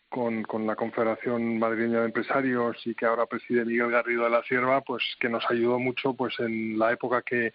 con, 0.09 0.43
con 0.43 0.67
la 0.67 0.77
Confederación 0.77 1.59
Madrileña 1.59 2.01
de 2.01 2.07
Empresarios 2.07 2.77
y 2.85 2.95
que 2.95 3.07
ahora 3.07 3.27
preside 3.27 3.65
Miguel 3.65 3.91
Garrido 3.91 4.25
de 4.25 4.31
la 4.31 4.43
Sierva, 4.43 4.83
pues 4.83 5.03
que 5.21 5.29
nos 5.29 5.49
ayudó 5.51 5.79
mucho, 5.79 6.15
pues 6.15 6.39
en 6.41 6.79
la 6.79 6.93
época 6.93 7.23
que 7.23 7.55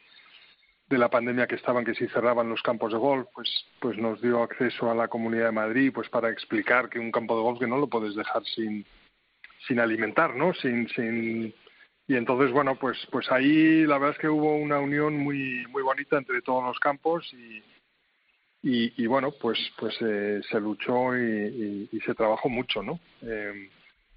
de 0.88 0.98
la 0.98 1.10
pandemia 1.10 1.48
que 1.48 1.56
estaban 1.56 1.84
que 1.84 1.96
si 1.96 2.08
cerraban 2.08 2.50
los 2.50 2.62
campos 2.62 2.92
de 2.94 3.00
golf, 3.00 3.28
pues 3.34 3.50
pues 3.80 3.98
nos 3.98 4.22
dio 4.22 4.44
acceso 4.44 4.90
a 4.90 4.96
la 4.96 5.08
Comunidad 5.08 5.46
de 5.46 5.52
Madrid, 5.52 5.92
pues 5.94 6.10
para 6.10 6.30
explicar 6.30 6.90
que 6.90 7.00
un 7.00 7.12
campo 7.12 7.36
de 7.36 7.44
golf 7.44 7.60
que 7.60 7.68
no 7.68 7.78
lo 7.78 7.88
puedes 7.88 8.16
dejar 8.16 8.44
sin 8.46 8.86
sin 9.68 9.80
alimentar, 9.80 10.36
¿no? 10.36 10.54
Sin 10.54 10.88
sin 10.90 11.54
y 12.08 12.16
entonces 12.16 12.52
bueno 12.52 12.76
pues 12.76 12.98
pues 13.12 13.32
ahí 13.32 13.86
la 13.86 13.98
verdad 13.98 14.16
es 14.16 14.20
que 14.20 14.30
hubo 14.30 14.56
una 14.56 14.80
unión 14.80 15.18
muy 15.18 15.66
muy 15.70 15.84
bonita 15.84 16.18
entre 16.18 16.42
todos 16.42 16.64
los 16.64 16.80
campos 16.80 17.32
y 17.34 17.64
y, 18.68 19.06
bueno 19.06 19.32
pues 19.32 19.60
pues 19.78 19.96
eh, 20.02 20.42
se 20.50 20.60
luchó 20.60 21.16
y, 21.16 21.88
y, 21.92 22.00
se 22.00 22.16
trabajó 22.16 22.50
mucho 22.50 22.82
no 22.82 23.00
eh, 23.22 23.70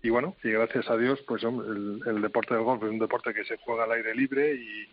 y 0.02 0.08
bueno 0.08 0.36
y 0.42 0.50
gracias 0.50 0.88
a 0.88 0.96
Dios 0.96 1.20
pues 1.28 1.42
el, 1.44 2.00
el, 2.06 2.22
deporte 2.22 2.54
del 2.54 2.64
golf 2.64 2.82
es 2.82 2.88
un 2.88 2.98
deporte 2.98 3.34
que 3.34 3.44
se 3.44 3.58
juega 3.58 3.84
al 3.84 3.92
aire 3.92 4.14
libre 4.14 4.54
y, 4.54 4.88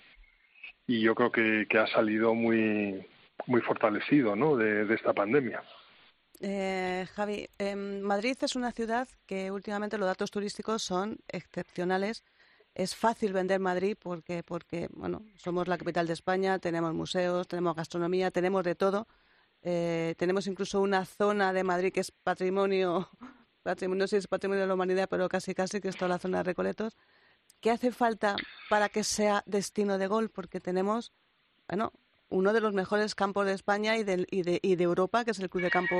y 0.87 1.01
yo 1.01 1.15
creo 1.15 1.31
que, 1.31 1.67
que 1.69 1.77
ha 1.77 1.87
salido 1.87 2.33
muy 2.33 3.01
muy 3.47 3.61
fortalecido 3.61 4.35
no 4.35 4.57
de, 4.57 4.83
de 4.85 4.95
esta 4.95 5.13
pandemia. 5.13 5.63
Eh, 6.41 7.07
Javi, 7.13 7.47
eh, 7.57 7.75
Madrid 7.75 8.35
es 8.41 8.55
una 8.57 8.71
ciudad 8.71 9.07
que 9.25 9.51
últimamente 9.51 9.97
los 9.97 10.07
datos 10.07 10.31
turísticos 10.31 10.83
son 10.83 11.17
excepcionales 11.29 12.23
es 12.75 12.93
fácil 12.93 13.31
vender 13.31 13.61
Madrid 13.61 13.97
porque, 13.97 14.43
porque 14.43 14.89
bueno, 14.91 15.23
somos 15.37 15.67
la 15.67 15.77
capital 15.77 16.07
de 16.07 16.13
España, 16.13 16.59
tenemos 16.59 16.93
museos, 16.93 17.47
tenemos 17.47 17.73
gastronomía, 17.73 18.31
tenemos 18.31 18.63
de 18.63 18.75
todo. 18.75 19.07
Eh, 19.61 20.13
tenemos 20.17 20.45
incluso 20.45 20.81
una 20.81 21.05
zona 21.05 21.53
de 21.53 21.63
Madrid 21.63 21.93
que 21.93 22.01
es 22.01 22.11
patrimonio, 22.11 23.09
patrimonio, 23.63 24.03
no 24.03 24.07
sé 24.07 24.17
si 24.17 24.19
es 24.19 24.27
patrimonio 24.27 24.61
de 24.61 24.67
la 24.67 24.73
humanidad, 24.73 25.07
pero 25.09 25.29
casi 25.29 25.55
casi 25.55 25.79
que 25.79 25.87
es 25.87 25.95
toda 25.95 26.09
la 26.09 26.19
zona 26.19 26.39
de 26.39 26.43
Recoletos. 26.43 26.97
¿Qué 27.61 27.71
hace 27.71 27.91
falta 27.93 28.35
para 28.69 28.89
que 28.89 29.05
sea 29.05 29.41
destino 29.45 29.97
de 29.97 30.07
gol? 30.07 30.29
Porque 30.29 30.59
tenemos, 30.59 31.13
bueno, 31.69 31.93
uno 32.27 32.51
de 32.51 32.59
los 32.59 32.73
mejores 32.73 33.15
campos 33.15 33.45
de 33.45 33.53
España 33.53 33.97
y 33.97 34.03
de, 34.03 34.27
y 34.29 34.41
de, 34.41 34.59
y 34.61 34.75
de 34.75 34.83
Europa, 34.83 35.23
que 35.23 35.31
es 35.31 35.39
el 35.39 35.49
Club 35.49 35.63
de 35.63 35.71
Campo 35.71 35.95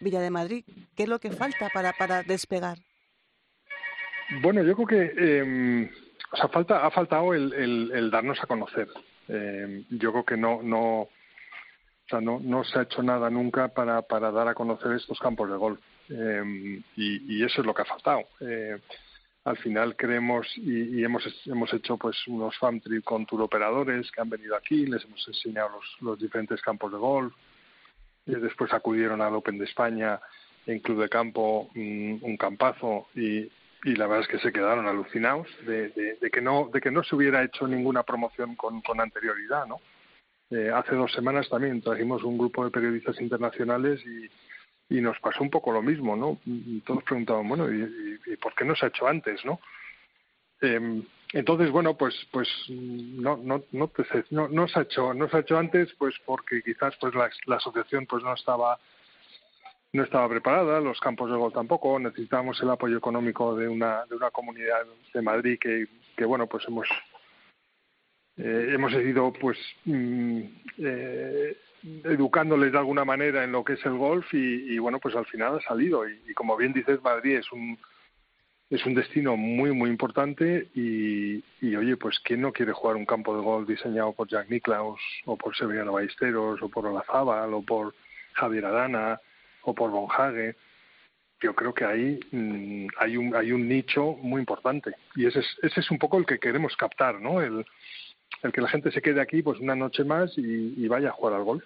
Villa 0.00 0.20
de 0.20 0.30
Madrid. 0.30 0.64
¿Qué 0.94 1.04
es 1.04 1.08
lo 1.08 1.20
que 1.20 1.30
falta 1.30 1.70
para, 1.72 1.94
para 1.94 2.22
despegar? 2.22 2.78
Bueno, 4.42 4.62
yo 4.62 4.74
creo 4.74 4.86
que 4.86 5.12
eh, 5.16 5.90
o 6.30 6.36
sea, 6.36 6.48
falta, 6.48 6.84
ha 6.84 6.90
faltado 6.90 7.34
el, 7.34 7.52
el, 7.52 7.90
el 7.94 8.10
darnos 8.10 8.42
a 8.42 8.46
conocer. 8.46 8.88
Eh, 9.28 9.84
yo 9.90 10.12
creo 10.12 10.24
que 10.24 10.36
no, 10.36 10.62
no, 10.62 11.00
o 11.00 11.08
sea, 12.08 12.20
no, 12.20 12.40
no 12.40 12.64
se 12.64 12.78
ha 12.78 12.82
hecho 12.82 13.02
nada 13.02 13.30
nunca 13.30 13.68
para, 13.68 14.02
para 14.02 14.30
dar 14.30 14.48
a 14.48 14.54
conocer 14.54 14.92
estos 14.92 15.18
campos 15.18 15.50
de 15.50 15.56
golf. 15.56 15.80
Eh, 16.10 16.82
y, 16.96 17.36
y, 17.36 17.44
eso 17.44 17.60
es 17.60 17.66
lo 17.66 17.74
que 17.74 17.82
ha 17.82 17.86
faltado. 17.86 18.22
Eh, 18.40 18.78
al 19.44 19.56
final 19.58 19.96
creemos 19.96 20.46
y, 20.56 21.02
hemos, 21.02 21.24
hemos 21.46 21.72
hecho 21.72 21.96
pues 21.96 22.16
unos 22.26 22.56
fan 22.58 22.80
trip 22.80 23.04
con 23.04 23.24
tour 23.24 23.42
operadores 23.42 24.10
que 24.10 24.20
han 24.20 24.28
venido 24.28 24.54
aquí, 24.54 24.86
les 24.86 25.04
hemos 25.04 25.26
enseñado 25.26 25.70
los, 25.70 25.96
los 26.00 26.18
diferentes 26.18 26.60
campos 26.60 26.92
de 26.92 26.98
golf. 26.98 27.34
Y 28.26 28.34
después 28.34 28.72
acudieron 28.74 29.22
al 29.22 29.34
Open 29.34 29.56
de 29.56 29.64
España 29.64 30.20
en 30.66 30.80
Club 30.80 31.00
de 31.00 31.08
Campo, 31.08 31.70
un, 31.74 32.18
un 32.20 32.36
campazo 32.36 33.08
y, 33.14 33.50
y 33.84 33.94
la 33.94 34.06
verdad 34.06 34.22
es 34.22 34.28
que 34.28 34.38
se 34.38 34.52
quedaron 34.52 34.86
alucinados 34.86 35.46
de, 35.64 35.90
de, 35.90 36.14
de, 36.20 36.30
que 36.30 36.40
no 36.40 36.68
de 36.72 36.80
que 36.80 36.90
no 36.90 37.04
se 37.04 37.14
hubiera 37.14 37.42
hecho 37.44 37.66
ninguna 37.66 38.02
promoción 38.02 38.56
con, 38.56 38.82
anterioridad 39.00 39.66
no 39.66 39.80
eh, 40.50 40.70
hace 40.74 40.94
dos 40.94 41.12
semanas 41.12 41.48
también 41.48 41.80
trajimos 41.80 42.24
un 42.24 42.38
grupo 42.38 42.64
de 42.64 42.70
periodistas 42.70 43.20
internacionales 43.20 44.00
y, 44.04 44.96
y 44.96 45.00
nos 45.00 45.18
pasó 45.20 45.42
un 45.42 45.50
poco 45.50 45.72
lo 45.72 45.82
mismo 45.82 46.16
no 46.16 46.38
todos 46.84 47.04
preguntaban 47.04 47.48
bueno 47.48 47.72
y, 47.72 48.18
y, 48.26 48.36
por 48.36 48.54
qué 48.54 48.64
no 48.64 48.74
se 48.74 48.86
ha 48.86 48.88
hecho 48.88 49.06
antes 49.06 49.44
no 49.44 49.60
eh, 50.60 51.02
entonces 51.32 51.70
bueno 51.70 51.96
pues 51.96 52.14
pues 52.32 52.48
no 52.68 53.36
no 53.36 53.62
no, 53.70 53.88
te, 53.88 54.04
no 54.30 54.48
no 54.48 54.66
se 54.66 54.80
ha 54.80 54.82
hecho 54.82 55.14
no 55.14 55.28
se 55.28 55.36
ha 55.36 55.40
hecho 55.40 55.56
antes 55.56 55.92
pues 55.98 56.16
porque 56.26 56.62
quizás 56.62 56.96
pues 57.00 57.14
la, 57.14 57.30
la 57.46 57.56
asociación 57.56 58.06
pues 58.06 58.24
no 58.24 58.34
estaba 58.34 58.78
no 59.92 60.02
estaba 60.04 60.28
preparada, 60.28 60.80
los 60.80 61.00
campos 61.00 61.30
de 61.30 61.36
gol 61.36 61.52
tampoco, 61.52 61.98
necesitábamos 61.98 62.60
el 62.62 62.70
apoyo 62.70 62.98
económico 62.98 63.56
de 63.56 63.68
una, 63.68 64.04
de 64.06 64.16
una 64.16 64.30
comunidad 64.30 64.84
de 65.14 65.22
Madrid 65.22 65.58
que, 65.58 65.86
que 66.16 66.24
bueno, 66.24 66.46
pues 66.46 66.64
hemos, 66.68 66.86
eh, 68.36 68.70
hemos 68.74 68.92
ido 68.92 69.32
pues 69.32 69.58
mm, 69.86 70.40
eh, 70.78 71.56
educándoles 72.04 72.72
de 72.72 72.78
alguna 72.78 73.04
manera 73.04 73.44
en 73.44 73.52
lo 73.52 73.64
que 73.64 73.74
es 73.74 73.86
el 73.86 73.96
golf 73.96 74.26
y, 74.34 74.78
bueno, 74.78 74.98
pues 74.98 75.14
al 75.16 75.26
final 75.26 75.56
ha 75.56 75.60
salido. 75.62 76.08
Y, 76.08 76.20
y, 76.28 76.34
como 76.34 76.56
bien 76.56 76.72
dices, 76.72 77.02
Madrid 77.02 77.36
es 77.36 77.50
un 77.52 77.78
es 78.70 78.84
un 78.84 78.94
destino 78.94 79.34
muy 79.34 79.72
muy 79.72 79.88
importante 79.88 80.68
y, 80.74 81.42
y 81.62 81.74
oye, 81.74 81.96
pues 81.96 82.20
quién 82.20 82.42
no 82.42 82.52
quiere 82.52 82.72
jugar 82.72 82.96
un 82.96 83.06
campo 83.06 83.34
de 83.34 83.42
golf 83.42 83.66
diseñado 83.66 84.12
por 84.12 84.28
Jack 84.28 84.50
Nicklaus 84.50 85.00
o 85.24 85.38
por 85.38 85.56
Severiano 85.56 85.92
Ballesteros 85.92 86.60
o 86.60 86.68
por 86.68 86.84
Olazábal 86.84 87.54
o 87.54 87.62
por 87.62 87.94
Javier 88.34 88.66
Arana 88.66 89.18
o 89.68 89.74
por 89.74 89.90
Von 89.90 90.08
Hage, 90.10 90.56
yo 91.40 91.54
creo 91.54 91.72
que 91.72 91.84
ahí 91.84 92.18
mmm, 92.32 92.86
hay 92.98 93.16
un 93.16 93.34
hay 93.34 93.52
un 93.52 93.68
nicho 93.68 94.16
muy 94.22 94.40
importante 94.40 94.92
y 95.14 95.26
ese 95.26 95.40
es 95.40 95.46
ese 95.62 95.80
es 95.80 95.90
un 95.90 95.98
poco 95.98 96.18
el 96.18 96.26
que 96.26 96.38
queremos 96.38 96.76
captar, 96.76 97.20
¿no? 97.20 97.40
El, 97.40 97.64
el 98.42 98.52
que 98.52 98.60
la 98.60 98.68
gente 98.68 98.90
se 98.90 99.02
quede 99.02 99.20
aquí 99.20 99.42
pues 99.42 99.60
una 99.60 99.74
noche 99.74 100.04
más 100.04 100.36
y, 100.36 100.74
y 100.76 100.88
vaya 100.88 101.08
a 101.10 101.12
jugar 101.12 101.34
al 101.34 101.44
golf. 101.44 101.64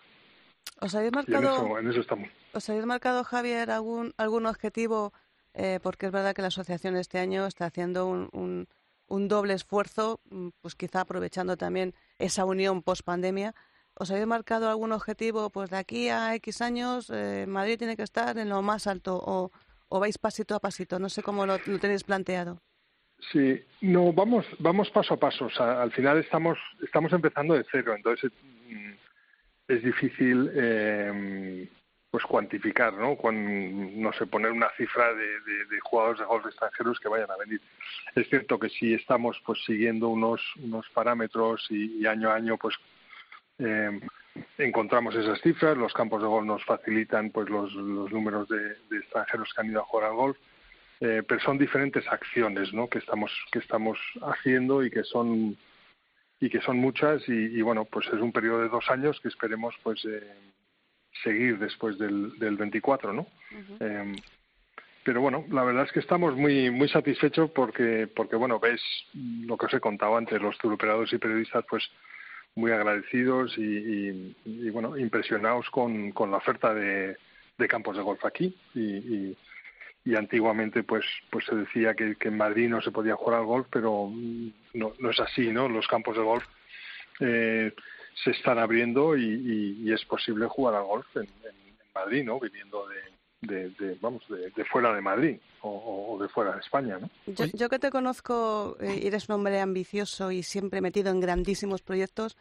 ¿Os 0.80 0.94
habéis 0.94 1.12
marcado, 1.12 1.38
en 1.38 1.54
eso, 1.54 1.78
en 1.78 1.90
eso 1.90 2.00
estamos. 2.00 2.28
¿Os 2.52 2.68
habéis 2.68 2.86
marcado, 2.86 3.24
Javier, 3.24 3.70
algún, 3.70 4.12
algún 4.16 4.46
objetivo? 4.46 5.12
Eh, 5.54 5.78
porque 5.82 6.06
es 6.06 6.12
verdad 6.12 6.34
que 6.34 6.42
la 6.42 6.48
asociación 6.48 6.96
este 6.96 7.18
año 7.18 7.46
está 7.46 7.66
haciendo 7.66 8.06
un, 8.06 8.28
un, 8.32 8.66
un 9.06 9.28
doble 9.28 9.54
esfuerzo, 9.54 10.20
pues 10.60 10.74
quizá 10.74 11.02
aprovechando 11.02 11.56
también 11.56 11.94
esa 12.18 12.44
unión 12.44 12.82
post 12.82 13.04
pandemia 13.04 13.54
¿Os 13.94 14.10
habéis 14.10 14.26
marcado 14.26 14.68
algún 14.68 14.92
objetivo? 14.92 15.50
Pues 15.50 15.70
de 15.70 15.76
aquí 15.76 16.08
a 16.08 16.34
X 16.36 16.62
años 16.62 17.10
eh, 17.10 17.44
Madrid 17.46 17.78
tiene 17.78 17.96
que 17.96 18.02
estar 18.02 18.38
en 18.38 18.48
lo 18.48 18.62
más 18.62 18.86
alto 18.86 19.20
o, 19.22 19.50
vais 20.00 20.16
pasito 20.16 20.54
a 20.54 20.60
pasito. 20.60 20.98
No 20.98 21.08
sé 21.08 21.22
cómo 21.22 21.44
lo, 21.44 21.58
tenéis 21.58 22.04
planteado. 22.04 22.58
Sí, 23.30 23.62
no, 23.82 24.12
vamos, 24.12 24.46
vamos 24.58 24.90
paso 24.90 25.14
a 25.14 25.16
paso. 25.18 25.48
Al 25.60 25.92
final 25.92 26.18
estamos, 26.18 26.58
estamos 26.82 27.12
empezando 27.12 27.54
de 27.54 27.64
cero, 27.70 27.94
entonces 27.94 28.32
mm, 28.42 28.92
es 29.68 29.82
difícil 29.84 30.50
eh, 30.54 31.68
pues 32.10 32.24
cuantificar, 32.24 32.94
¿no? 32.94 33.16
No 33.30 34.12
sé, 34.14 34.26
poner 34.26 34.50
una 34.50 34.70
cifra 34.76 35.14
de, 35.14 35.80
jugadores 35.82 36.18
de 36.20 36.26
golf 36.26 36.46
extranjeros 36.46 36.98
que 36.98 37.08
vayan 37.08 37.30
a 37.30 37.36
venir. 37.36 37.60
Es 38.14 38.28
cierto 38.28 38.58
que 38.58 38.70
sí 38.70 38.94
estamos 38.94 39.40
pues 39.46 39.62
siguiendo 39.64 40.08
unos, 40.08 40.40
unos 40.56 40.88
parámetros 40.90 41.66
y, 41.70 41.98
y 42.02 42.06
año 42.06 42.30
a 42.30 42.34
año 42.34 42.56
pues 42.56 42.74
eh, 43.64 44.00
encontramos 44.58 45.14
esas 45.14 45.40
cifras, 45.40 45.76
los 45.76 45.92
campos 45.92 46.22
de 46.22 46.28
golf 46.28 46.46
nos 46.46 46.64
facilitan 46.64 47.30
pues 47.30 47.48
los, 47.48 47.72
los 47.74 48.10
números 48.12 48.48
de, 48.48 48.76
de 48.90 48.98
extranjeros 48.98 49.52
que 49.54 49.60
han 49.60 49.70
ido 49.70 49.80
a 49.80 49.84
jugar 49.84 50.10
al 50.10 50.16
golf. 50.16 50.36
Eh, 51.04 51.20
pero 51.26 51.40
son 51.40 51.58
diferentes 51.58 52.06
acciones 52.06 52.72
¿no? 52.72 52.88
que 52.88 52.98
estamos 52.98 53.32
que 53.50 53.58
estamos 53.58 53.98
haciendo 54.20 54.84
y 54.84 54.90
que 54.90 55.02
son 55.02 55.56
y 56.38 56.48
que 56.48 56.60
son 56.60 56.76
muchas 56.76 57.28
y, 57.28 57.32
y 57.32 57.60
bueno 57.60 57.84
pues 57.86 58.06
es 58.06 58.20
un 58.20 58.30
periodo 58.30 58.60
de 58.60 58.68
dos 58.68 58.88
años 58.88 59.18
que 59.20 59.26
esperemos 59.26 59.74
pues 59.82 60.04
eh, 60.04 60.32
seguir 61.24 61.58
después 61.58 61.98
del, 61.98 62.38
del 62.38 62.56
24 62.56 63.12
no 63.12 63.26
eh, 63.80 64.14
pero 65.02 65.20
bueno 65.20 65.44
la 65.50 65.64
verdad 65.64 65.86
es 65.86 65.90
que 65.90 65.98
estamos 65.98 66.36
muy 66.36 66.70
muy 66.70 66.88
satisfechos 66.88 67.50
porque 67.50 68.06
porque 68.06 68.36
bueno 68.36 68.60
ves 68.60 68.80
lo 69.12 69.56
que 69.56 69.66
os 69.66 69.74
he 69.74 69.80
contado 69.80 70.16
antes 70.16 70.40
los 70.40 70.56
turoperadores 70.58 71.12
y 71.12 71.18
periodistas 71.18 71.64
pues 71.68 71.82
muy 72.54 72.70
agradecidos 72.70 73.56
y, 73.56 73.62
y, 73.62 74.36
y 74.44 74.70
bueno 74.70 74.96
impresionados 74.98 75.70
con, 75.70 76.12
con 76.12 76.30
la 76.30 76.38
oferta 76.38 76.74
de, 76.74 77.16
de 77.58 77.68
campos 77.68 77.96
de 77.96 78.02
golf 78.02 78.24
aquí. 78.24 78.56
Y, 78.74 79.36
y 80.04 80.16
antiguamente 80.16 80.82
pues 80.82 81.04
pues 81.30 81.44
se 81.46 81.54
decía 81.54 81.94
que, 81.94 82.16
que, 82.16 82.28
en 82.28 82.36
Madrid 82.36 82.68
no 82.68 82.80
se 82.82 82.90
podía 82.90 83.14
jugar 83.14 83.38
al 83.40 83.46
golf 83.46 83.66
pero 83.70 84.10
no, 84.74 84.92
no 84.98 85.10
es 85.10 85.20
así 85.20 85.52
no 85.52 85.68
los 85.68 85.86
campos 85.86 86.16
de 86.16 86.22
golf 86.22 86.44
eh, 87.20 87.72
se 88.24 88.30
están 88.32 88.58
abriendo 88.58 89.16
y, 89.16 89.92
es 89.92 90.04
posible 90.04 90.46
jugar 90.46 90.74
al 90.74 90.84
golf 90.84 91.06
en, 91.16 91.22
en, 91.22 91.62
Madrid 91.94 92.24
no 92.24 92.40
viniendo 92.40 92.88
de, 92.88 92.96
de, 93.42 93.70
de 93.70 93.98
vamos 94.00 94.22
de, 94.28 94.50
de, 94.50 94.64
fuera 94.64 94.94
de 94.94 95.00
Madrid 95.00 95.36
o, 95.60 96.14
o, 96.14 96.22
de 96.22 96.28
fuera 96.28 96.52
de 96.52 96.60
España 96.60 96.98
no 96.98 97.10
yo, 97.26 97.44
yo 97.52 97.68
que 97.68 97.78
te 97.78 97.90
conozco 97.90 98.76
eh, 98.80 99.00
eres 99.04 99.28
un 99.28 99.36
hombre 99.36 99.60
ambicioso 99.60 100.30
y 100.30 100.42
siempre 100.42 100.80
metido 100.80 101.10
en 101.10 101.20
grandísimos 101.20 101.82
proyectos 101.82 102.36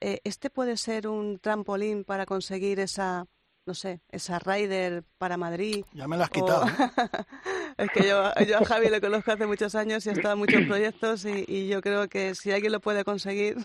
eh, 0.00 0.20
este 0.24 0.50
puede 0.50 0.76
ser 0.76 1.08
un 1.08 1.38
trampolín 1.38 2.04
para 2.04 2.26
conseguir 2.26 2.80
esa 2.80 3.26
no 3.66 3.74
sé, 3.74 4.00
esa 4.10 4.38
Rider 4.38 5.02
para 5.18 5.36
Madrid. 5.36 5.84
Ya 5.92 6.06
me 6.06 6.16
la 6.16 6.24
has 6.24 6.30
quitado. 6.30 6.62
O... 6.62 6.66
es 7.82 7.90
que 7.90 8.06
yo, 8.06 8.32
yo, 8.48 8.58
a 8.58 8.64
Javi 8.64 8.88
lo 8.88 9.00
conozco 9.00 9.32
hace 9.32 9.46
muchos 9.46 9.74
años 9.74 10.06
y 10.06 10.10
ha 10.10 10.12
estado 10.12 10.34
en 10.34 10.38
muchos 10.38 10.64
proyectos 10.66 11.24
y, 11.24 11.44
y, 11.48 11.66
yo 11.66 11.82
creo 11.82 12.08
que 12.08 12.36
si 12.36 12.52
alguien 12.52 12.70
lo 12.70 12.78
puede 12.80 13.02
conseguir, 13.02 13.56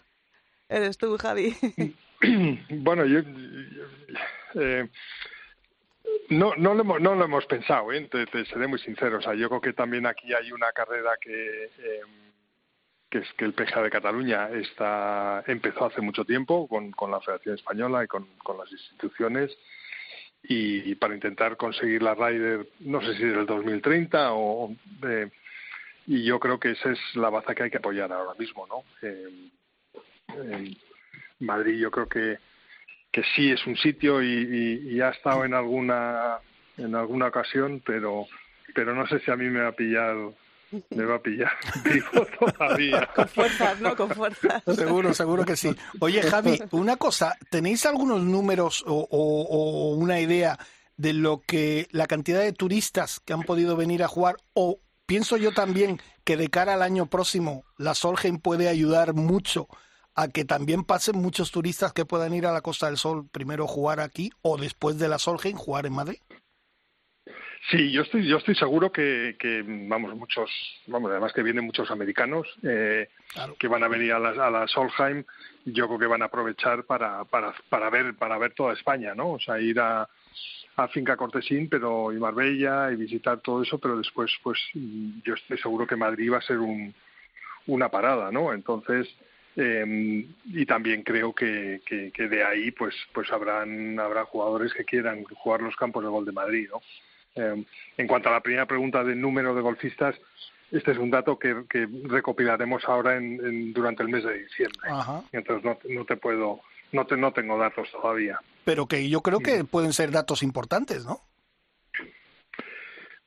eres 0.70 0.98
tú, 0.98 1.16
Javi. 1.20 1.56
bueno, 2.70 3.06
yo... 3.06 3.20
Eh, 4.56 4.90
no, 6.32 6.56
no, 6.56 6.74
lo 6.74 6.82
hemos, 6.82 7.02
no 7.02 7.16
lo 7.16 7.26
hemos 7.26 7.46
pensado, 7.46 7.92
¿eh? 7.92 8.10
te, 8.10 8.46
seré 8.46 8.68
muy 8.68 8.80
sincero. 8.80 9.20
O 9.20 9.22
sea, 9.22 9.34
yo 9.34 9.50
creo 9.50 9.62
que 9.62 9.74
también 9.74 10.06
aquí 10.06 10.34
hay 10.34 10.52
una 10.52 10.72
carrera 10.72 11.12
que... 11.22 11.66
Eh, 11.66 12.02
que 13.10 13.18
es 13.18 13.34
que 13.34 13.44
el 13.44 13.52
PGA 13.52 13.82
de 13.82 13.90
Cataluña 13.90 14.50
está 14.52 15.44
empezó 15.46 15.84
hace 15.84 16.00
mucho 16.00 16.24
tiempo 16.24 16.66
con, 16.70 16.92
con 16.92 17.12
la 17.12 17.20
Federación 17.20 17.56
Española 17.56 18.06
y 18.06 18.08
con, 18.08 18.26
con 18.38 18.58
las 18.58 18.72
instituciones 18.72 19.52
y 20.44 20.96
para 20.96 21.14
intentar 21.14 21.58
conseguir 21.58 22.02
la 22.02 22.16
Ryder, 22.16 22.68
no 22.80 23.02
sé 23.02 23.16
si 23.16 23.26
del 23.26 23.46
2030 23.46 24.34
o 24.34 24.74
eh, 25.04 25.30
y 26.08 26.24
yo 26.24 26.40
creo 26.40 26.60
que 26.60 26.72
esa 26.72 26.92
es 26.92 27.00
la 27.16 27.30
baza 27.30 27.54
que 27.54 27.64
hay 27.64 27.70
que 27.70 27.78
apoyar 27.78 28.12
ahora 28.12 28.34
mismo, 28.38 28.66
¿no? 28.68 28.84
Eh, 29.02 29.50
en 30.36 30.78
Madrid 31.40 31.80
yo 31.80 31.92
creo 31.92 32.08
que 32.08 32.38
que 33.12 33.24
sí 33.36 33.52
es 33.52 33.66
un 33.68 33.76
sitio 33.76 34.22
y, 34.22 34.28
y, 34.28 34.96
y, 34.96 35.02
ha 35.02 35.10
estado 35.10 35.44
en 35.46 35.54
alguna 35.54 36.40
en 36.78 36.96
alguna 36.96 37.28
ocasión, 37.28 37.82
pero 37.86 38.26
pero 38.74 38.96
no 38.96 39.06
sé 39.08 39.20
si 39.20 39.32
a 39.32 39.36
mí 39.36 39.50
me 39.50 39.62
va 39.62 39.70
a 39.70 39.74
pillar 39.74 40.16
me 40.90 41.04
va 41.04 41.16
a 41.16 41.22
pillar 41.22 41.52
vivo 41.84 42.26
todavía. 42.40 43.10
Con 43.14 43.28
fuerzas, 43.28 43.80
¿no? 43.82 43.96
Con 43.96 44.10
fuerzas. 44.10 44.64
Seguro, 44.76 45.14
seguro 45.14 45.46
que 45.46 45.56
sí. 45.56 45.76
Oye, 46.00 46.22
Javi, 46.22 46.60
una 46.72 46.96
cosa, 46.96 47.38
¿tenéis 47.50 47.86
algunos 47.86 48.22
números 48.22 48.84
o, 48.88 49.08
o, 49.10 49.42
o, 49.44 49.96
una 49.96 50.20
idea 50.20 50.58
de 50.98 51.14
lo 51.14 51.42
que 51.42 51.88
la 51.92 52.08
cantidad 52.08 52.40
de 52.40 52.54
turistas 52.54 53.20
que 53.20 53.34
han 53.34 53.44
podido 53.44 53.76
venir 53.76 54.04
a 54.04 54.08
jugar? 54.08 54.38
O 54.54 54.80
pienso 55.06 55.36
yo 55.36 55.52
también 55.52 56.00
que 56.24 56.38
de 56.38 56.50
cara 56.50 56.76
al 56.76 56.82
año 56.82 57.08
próximo 57.08 57.66
la 57.78 57.94
Solheim 57.94 58.40
puede 58.40 58.70
ayudar 58.70 59.14
mucho 59.14 59.68
a 60.16 60.28
que 60.28 60.46
también 60.46 60.84
pasen 60.84 61.18
muchos 61.18 61.52
turistas 61.52 61.94
que 61.94 62.06
puedan 62.06 62.34
ir 62.34 62.46
a 62.46 62.52
la 62.52 62.62
Costa 62.62 62.88
del 62.88 62.98
Sol 62.98 63.28
primero 63.32 63.68
jugar 63.68 64.00
aquí 64.00 64.32
o 64.42 64.58
después 64.58 64.98
de 65.00 65.08
la 65.08 65.20
Solheim 65.20 65.56
jugar 65.56 65.86
en 65.86 65.94
Madrid. 65.94 66.20
Sí, 67.70 67.92
yo 67.92 68.02
estoy, 68.02 68.28
yo 68.28 68.38
estoy 68.38 68.56
seguro 68.56 68.92
que, 68.92 69.36
que, 69.40 69.64
vamos, 69.66 70.16
muchos, 70.16 70.50
vamos, 70.88 71.12
además 71.12 71.32
que 71.32 71.44
vienen 71.44 71.64
muchos 71.64 71.92
americanos 71.92 72.48
eh, 72.64 73.08
claro. 73.32 73.56
que 73.60 73.68
van 73.68 73.84
a 73.84 73.88
venir 73.88 74.14
a 74.14 74.20
la, 74.20 74.30
a 74.30 74.50
la 74.50 74.68
Solheim, 74.68 75.24
yo 75.66 75.88
creo 75.88 76.00
que 76.00 76.08
van 76.08 76.24
a 76.24 76.26
aprovechar 76.26 76.86
para, 76.86 77.24
para, 77.26 77.54
para 77.70 77.90
ver, 77.92 78.16
para 78.16 78.40
ver 78.40 78.54
toda 78.56 78.74
España, 78.74 79.14
¿no? 79.14 79.34
O 79.34 79.40
sea, 79.40 79.62
ir 79.62 79.80
a, 79.80 80.10
a 80.76 80.88
Finca 80.88 81.16
Cortesín, 81.16 81.70
pero 81.70 82.12
y 82.12 82.18
Marbella 82.18 82.92
y 82.92 82.96
visitar 82.96 83.40
todo 83.42 83.62
eso, 83.62 83.78
pero 83.78 83.98
después, 83.98 84.32
pues, 84.42 84.60
yo 84.74 85.36
estoy 85.36 85.60
seguro 85.60 85.86
que 85.86 85.96
Madrid 85.96 86.32
va 86.32 86.40
a 86.40 86.42
ser 86.42 86.58
un, 86.58 86.94
una 87.68 87.90
parada, 87.90 88.32
¿no? 88.32 88.54
Entonces, 88.54 89.08
eh, 89.56 90.26
y 90.46 90.66
también 90.66 91.04
creo 91.04 91.34
que, 91.34 91.82
que, 91.86 92.12
que 92.12 92.28
de 92.28 92.44
ahí, 92.44 92.72
pues, 92.72 92.96
pues 93.14 93.32
habrán, 93.32 94.00
habrá 94.00 94.26
jugadores 94.26 94.74
que 94.74 94.86
quieran 94.86 95.24
jugar 95.24 95.62
los 95.62 95.76
campos 95.76 96.04
de 96.04 96.10
gol 96.10 96.26
de 96.26 96.32
Madrid, 96.32 96.70
¿no? 96.72 96.82
Eh, 97.36 97.66
en 97.98 98.08
cuanto 98.08 98.30
a 98.30 98.34
la 98.34 98.42
primera 98.42 98.66
pregunta 98.66 99.04
del 99.04 99.20
número 99.20 99.56
de 99.56 99.62
golfistas, 99.62 100.16
este 100.72 100.92
es 100.92 100.98
un 100.98 101.12
dato 101.12 101.38
que, 101.38 101.64
que 101.70 101.88
recopilaremos 102.06 102.84
ahora 102.86 103.18
en, 103.18 103.46
en, 103.46 103.74
durante 103.74 104.04
el 104.04 104.10
mes 104.10 104.24
de 104.24 104.44
diciembre. 104.44 104.90
Ajá. 104.90 105.24
Entonces 105.32 105.64
no, 105.64 105.78
no, 105.90 106.06
te 106.06 106.16
puedo, 106.18 106.62
no, 106.92 107.06
te, 107.06 107.18
no 107.18 107.32
tengo 107.34 107.58
datos 107.58 107.90
todavía. 107.92 108.40
Pero 108.64 108.86
que 108.88 109.10
yo 109.10 109.22
creo 109.22 109.40
que 109.40 109.64
pueden 109.64 109.94
ser 109.94 110.12
datos 110.12 110.44
importantes, 110.44 111.06
¿no? 111.06 111.22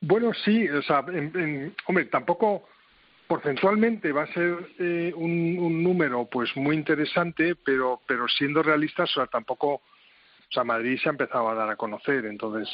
Bueno, 0.01 0.33
sí, 0.33 0.67
o 0.69 0.81
sea, 0.81 1.03
en, 1.07 1.31
en, 1.35 1.75
hombre, 1.87 2.05
tampoco 2.05 2.67
porcentualmente 3.27 4.11
va 4.11 4.23
a 4.23 4.33
ser 4.33 4.69
eh, 4.79 5.11
un, 5.15 5.57
un, 5.59 5.83
número 5.83 6.25
pues 6.25 6.55
muy 6.55 6.75
interesante, 6.75 7.55
pero, 7.55 8.01
pero 8.07 8.27
siendo 8.27 8.61
realistas, 8.61 9.09
o 9.11 9.13
sea, 9.13 9.27
tampoco, 9.27 9.73
o 9.75 10.51
sea, 10.51 10.63
Madrid 10.63 10.99
se 11.01 11.09
ha 11.09 11.11
empezado 11.11 11.49
a 11.49 11.55
dar 11.55 11.69
a 11.69 11.75
conocer, 11.75 12.25
entonces 12.25 12.69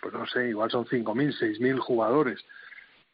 pues 0.00 0.14
no 0.14 0.26
sé, 0.26 0.48
igual 0.48 0.70
son 0.70 0.86
5.000, 0.86 1.58
6.000 1.58 1.78
jugadores. 1.78 2.44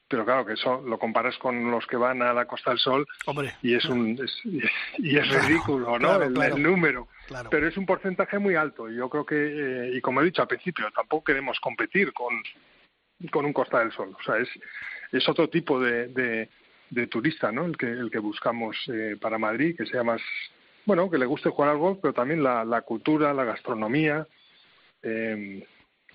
Pero 0.08 0.24
claro, 0.24 0.46
que 0.46 0.52
eso 0.52 0.80
lo 0.82 0.98
comparas 1.00 1.36
con 1.38 1.68
los 1.68 1.84
que 1.86 1.96
van 1.96 2.22
a 2.22 2.32
la 2.32 2.44
Costa 2.44 2.70
del 2.70 2.78
Sol 2.78 3.06
Hombre, 3.26 3.54
y 3.60 3.74
es 3.74 3.84
un 3.86 4.16
es, 4.22 4.40
y 4.44 5.18
es 5.18 5.28
claro, 5.28 5.48
ridículo, 5.48 5.98
¿no? 5.98 5.98
Claro, 5.98 6.24
el, 6.24 6.32
claro, 6.32 6.56
el, 6.56 6.62
número. 6.62 7.08
Claro. 7.26 7.50
Pero 7.50 7.66
es 7.66 7.76
un 7.76 7.86
porcentaje 7.86 8.38
muy 8.38 8.54
alto. 8.54 8.88
Y 8.88 8.96
yo 8.96 9.08
creo 9.08 9.26
que, 9.26 9.34
eh, 9.34 9.96
y 9.96 10.00
como 10.00 10.20
he 10.20 10.24
dicho 10.24 10.42
al 10.42 10.48
principio, 10.48 10.88
tampoco 10.94 11.24
queremos 11.24 11.58
competir 11.58 12.12
con, 12.12 12.40
con 13.32 13.46
un 13.46 13.52
Costa 13.52 13.80
del 13.80 13.90
Sol. 13.90 14.16
O 14.16 14.22
sea, 14.22 14.38
es, 14.38 14.48
es 15.12 15.28
otro 15.28 15.48
tipo 15.48 15.80
de, 15.80 16.48
de, 16.90 17.06
turista, 17.06 17.52
¿no? 17.52 17.64
El 17.66 17.76
que, 17.76 17.86
el 17.86 18.10
que 18.10 18.18
buscamos 18.18 18.76
eh, 18.88 19.16
para 19.20 19.38
Madrid, 19.38 19.76
que 19.76 19.86
sea 19.86 20.02
más, 20.02 20.20
bueno, 20.84 21.10
que 21.10 21.18
le 21.18 21.26
guste 21.26 21.50
jugar 21.50 21.70
al 21.70 21.78
golf, 21.78 21.98
pero 22.00 22.14
también 22.14 22.42
la, 22.42 22.64
la 22.64 22.82
cultura, 22.82 23.34
la 23.34 23.44
gastronomía. 23.44 24.26
Eh, 25.02 25.66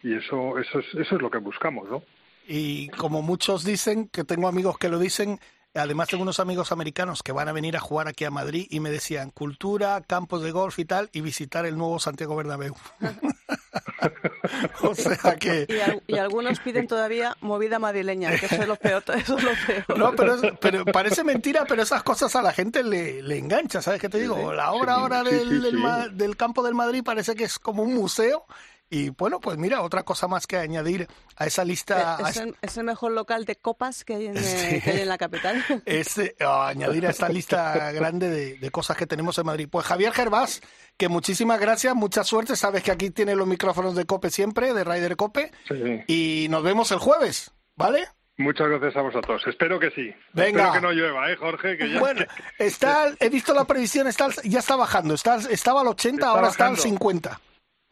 y 0.04 0.16
eso, 0.16 0.58
eso, 0.58 0.80
es, 0.80 0.86
eso 0.96 1.16
es 1.16 1.22
lo 1.22 1.30
que 1.30 1.38
buscamos, 1.38 1.90
¿no? 1.90 2.04
Y 2.48 2.90
como 2.90 3.22
muchos 3.22 3.64
dicen, 3.64 4.08
que 4.10 4.24
tengo 4.24 4.48
amigos 4.48 4.78
que 4.78 4.90
lo 4.90 5.00
dicen, 5.00 5.40
además 5.74 6.10
tengo 6.10 6.24
unos 6.24 6.40
amigos 6.40 6.72
americanos 6.72 7.24
que 7.24 7.32
van 7.32 7.48
a 7.48 7.54
venir 7.54 7.78
a 7.78 7.80
jugar 7.80 8.08
aquí 8.08 8.26
a 8.26 8.32
Madrid 8.32 8.68
y 8.70 8.80
me 8.80 8.90
decían 8.90 9.32
cultura, 9.32 10.02
campos 10.02 10.44
de 10.44 10.52
golf 10.52 10.80
y 10.80 10.86
tal, 10.86 11.10
y 11.14 11.22
visitar 11.22 11.66
el 11.66 11.78
nuevo 11.78 12.00
Santiago 12.00 12.36
Bernabéu. 12.36 12.76
o 14.82 14.96
sea 14.96 15.36
que... 15.36 15.66
Y, 15.70 15.80
al, 15.80 16.04
y, 16.08 16.18
algunos 16.18 16.60
piden 16.60 16.88
todavía 16.88 17.38
movida 17.42 17.80
madrileña, 17.80 18.32
que 18.38 18.46
eso 18.48 18.56
es 18.56 18.68
lo 18.68 18.76
peor. 18.76 19.04
Eso 19.16 19.38
es 19.38 19.44
lo 19.44 19.52
peor. 19.66 19.98
No, 19.98 20.16
pero, 20.16 20.36
es, 20.36 20.42
pero 20.60 20.86
parece 20.86 21.24
mentira, 21.24 21.66
pero 21.68 21.82
esas 21.82 22.04
cosas 22.04 22.36
a 22.36 22.42
la 22.42 22.52
gente 22.52 22.84
le, 22.84 23.22
le 23.22 23.38
engancha, 23.38 23.82
¿sabes 23.82 24.02
qué 24.02 24.10
te 24.10 24.20
digo? 24.20 24.54
La 24.54 24.72
obra 24.72 24.96
ahora 24.96 25.24
del, 25.24 25.62
del, 25.62 26.18
del 26.18 26.38
campo 26.38 26.64
del 26.64 26.76
Madrid 26.76 27.04
parece 27.04 27.36
que 27.36 27.46
es 27.46 27.60
como 27.60 27.84
un 27.84 27.94
museo 27.94 28.46
Y 28.94 29.10
bueno, 29.10 29.40
pues 29.40 29.58
mira, 29.58 29.82
otra 29.84 30.04
cosa 30.04 30.28
más 30.28 30.46
que 30.46 30.58
añadir 30.58 31.08
a 31.38 31.46
esa 31.48 31.64
lista. 31.64 32.18
Eh, 32.20 32.24
Es, 32.30 32.38
el, 32.38 32.56
es 32.62 32.78
el 32.78 32.84
mejor 32.84 33.14
local 33.14 33.46
de 33.46 33.56
copas 33.56 34.04
que 34.04 34.16
hay 34.16 34.26
en, 34.28 34.38
eh, 34.38 34.82
que 34.84 34.92
hay 34.92 35.00
en 35.02 35.08
la 35.08 35.18
capital. 35.18 35.64
es, 35.86 36.20
a 36.42 36.68
añadir 36.68 37.08
a 37.08 37.12
esta 37.12 37.30
lista 37.30 37.92
grande 37.94 38.30
de, 38.30 38.58
de 38.58 38.70
cosas 38.70 38.98
que 38.98 39.08
tenemos 39.08 39.38
en 39.38 39.46
Madrid. 39.46 39.70
Pues 39.72 39.86
Javier 39.86 40.12
Gervás, 40.12 40.62
que 40.98 41.08
muchísimas 41.08 41.58
gracias, 41.60 41.96
mucha 41.96 42.26
suerte. 42.26 42.58
Sabes 42.58 42.84
que 42.84 42.92
aquí 42.92 43.12
tiene 43.12 43.34
los 43.36 43.48
micrófonos 43.48 43.96
de 43.96 44.06
Cope 44.06 44.30
siempre, 44.30 44.74
de 44.74 44.84
Ryder 44.84 45.16
Cope. 45.16 45.52
Sí. 45.70 46.04
Y 46.08 46.48
nos 46.50 46.62
vemos 46.62 46.92
el 46.92 47.00
jueves, 47.00 47.52
¿vale? 47.78 48.08
Muchas 48.38 48.68
gracias 48.68 48.96
a 48.98 49.02
vosotros. 49.04 49.42
Espero 49.48 49.80
que 49.80 49.92
sí. 49.92 50.14
Venga. 50.34 50.64
Espero 50.66 50.74
que 50.74 50.82
no 50.82 50.92
llueva, 50.92 51.32
¿eh, 51.32 51.38
Jorge? 51.38 51.78
Que 51.78 51.92
ya- 51.94 52.00
Bueno, 52.00 52.26
está, 52.60 53.10
he 53.22 53.30
visto 53.30 53.54
la 53.54 53.64
previsión, 53.64 54.08
está, 54.08 54.28
ya 54.44 54.60
está 54.60 54.76
bajando. 54.76 55.14
Está, 55.14 55.36
estaba 55.50 55.80
al 55.80 55.88
80, 55.88 56.16
Está 56.18 56.28
ahora 56.30 56.48
está 56.50 56.66
al 56.66 56.72
bajando. 56.72 56.82
50. 56.90 57.42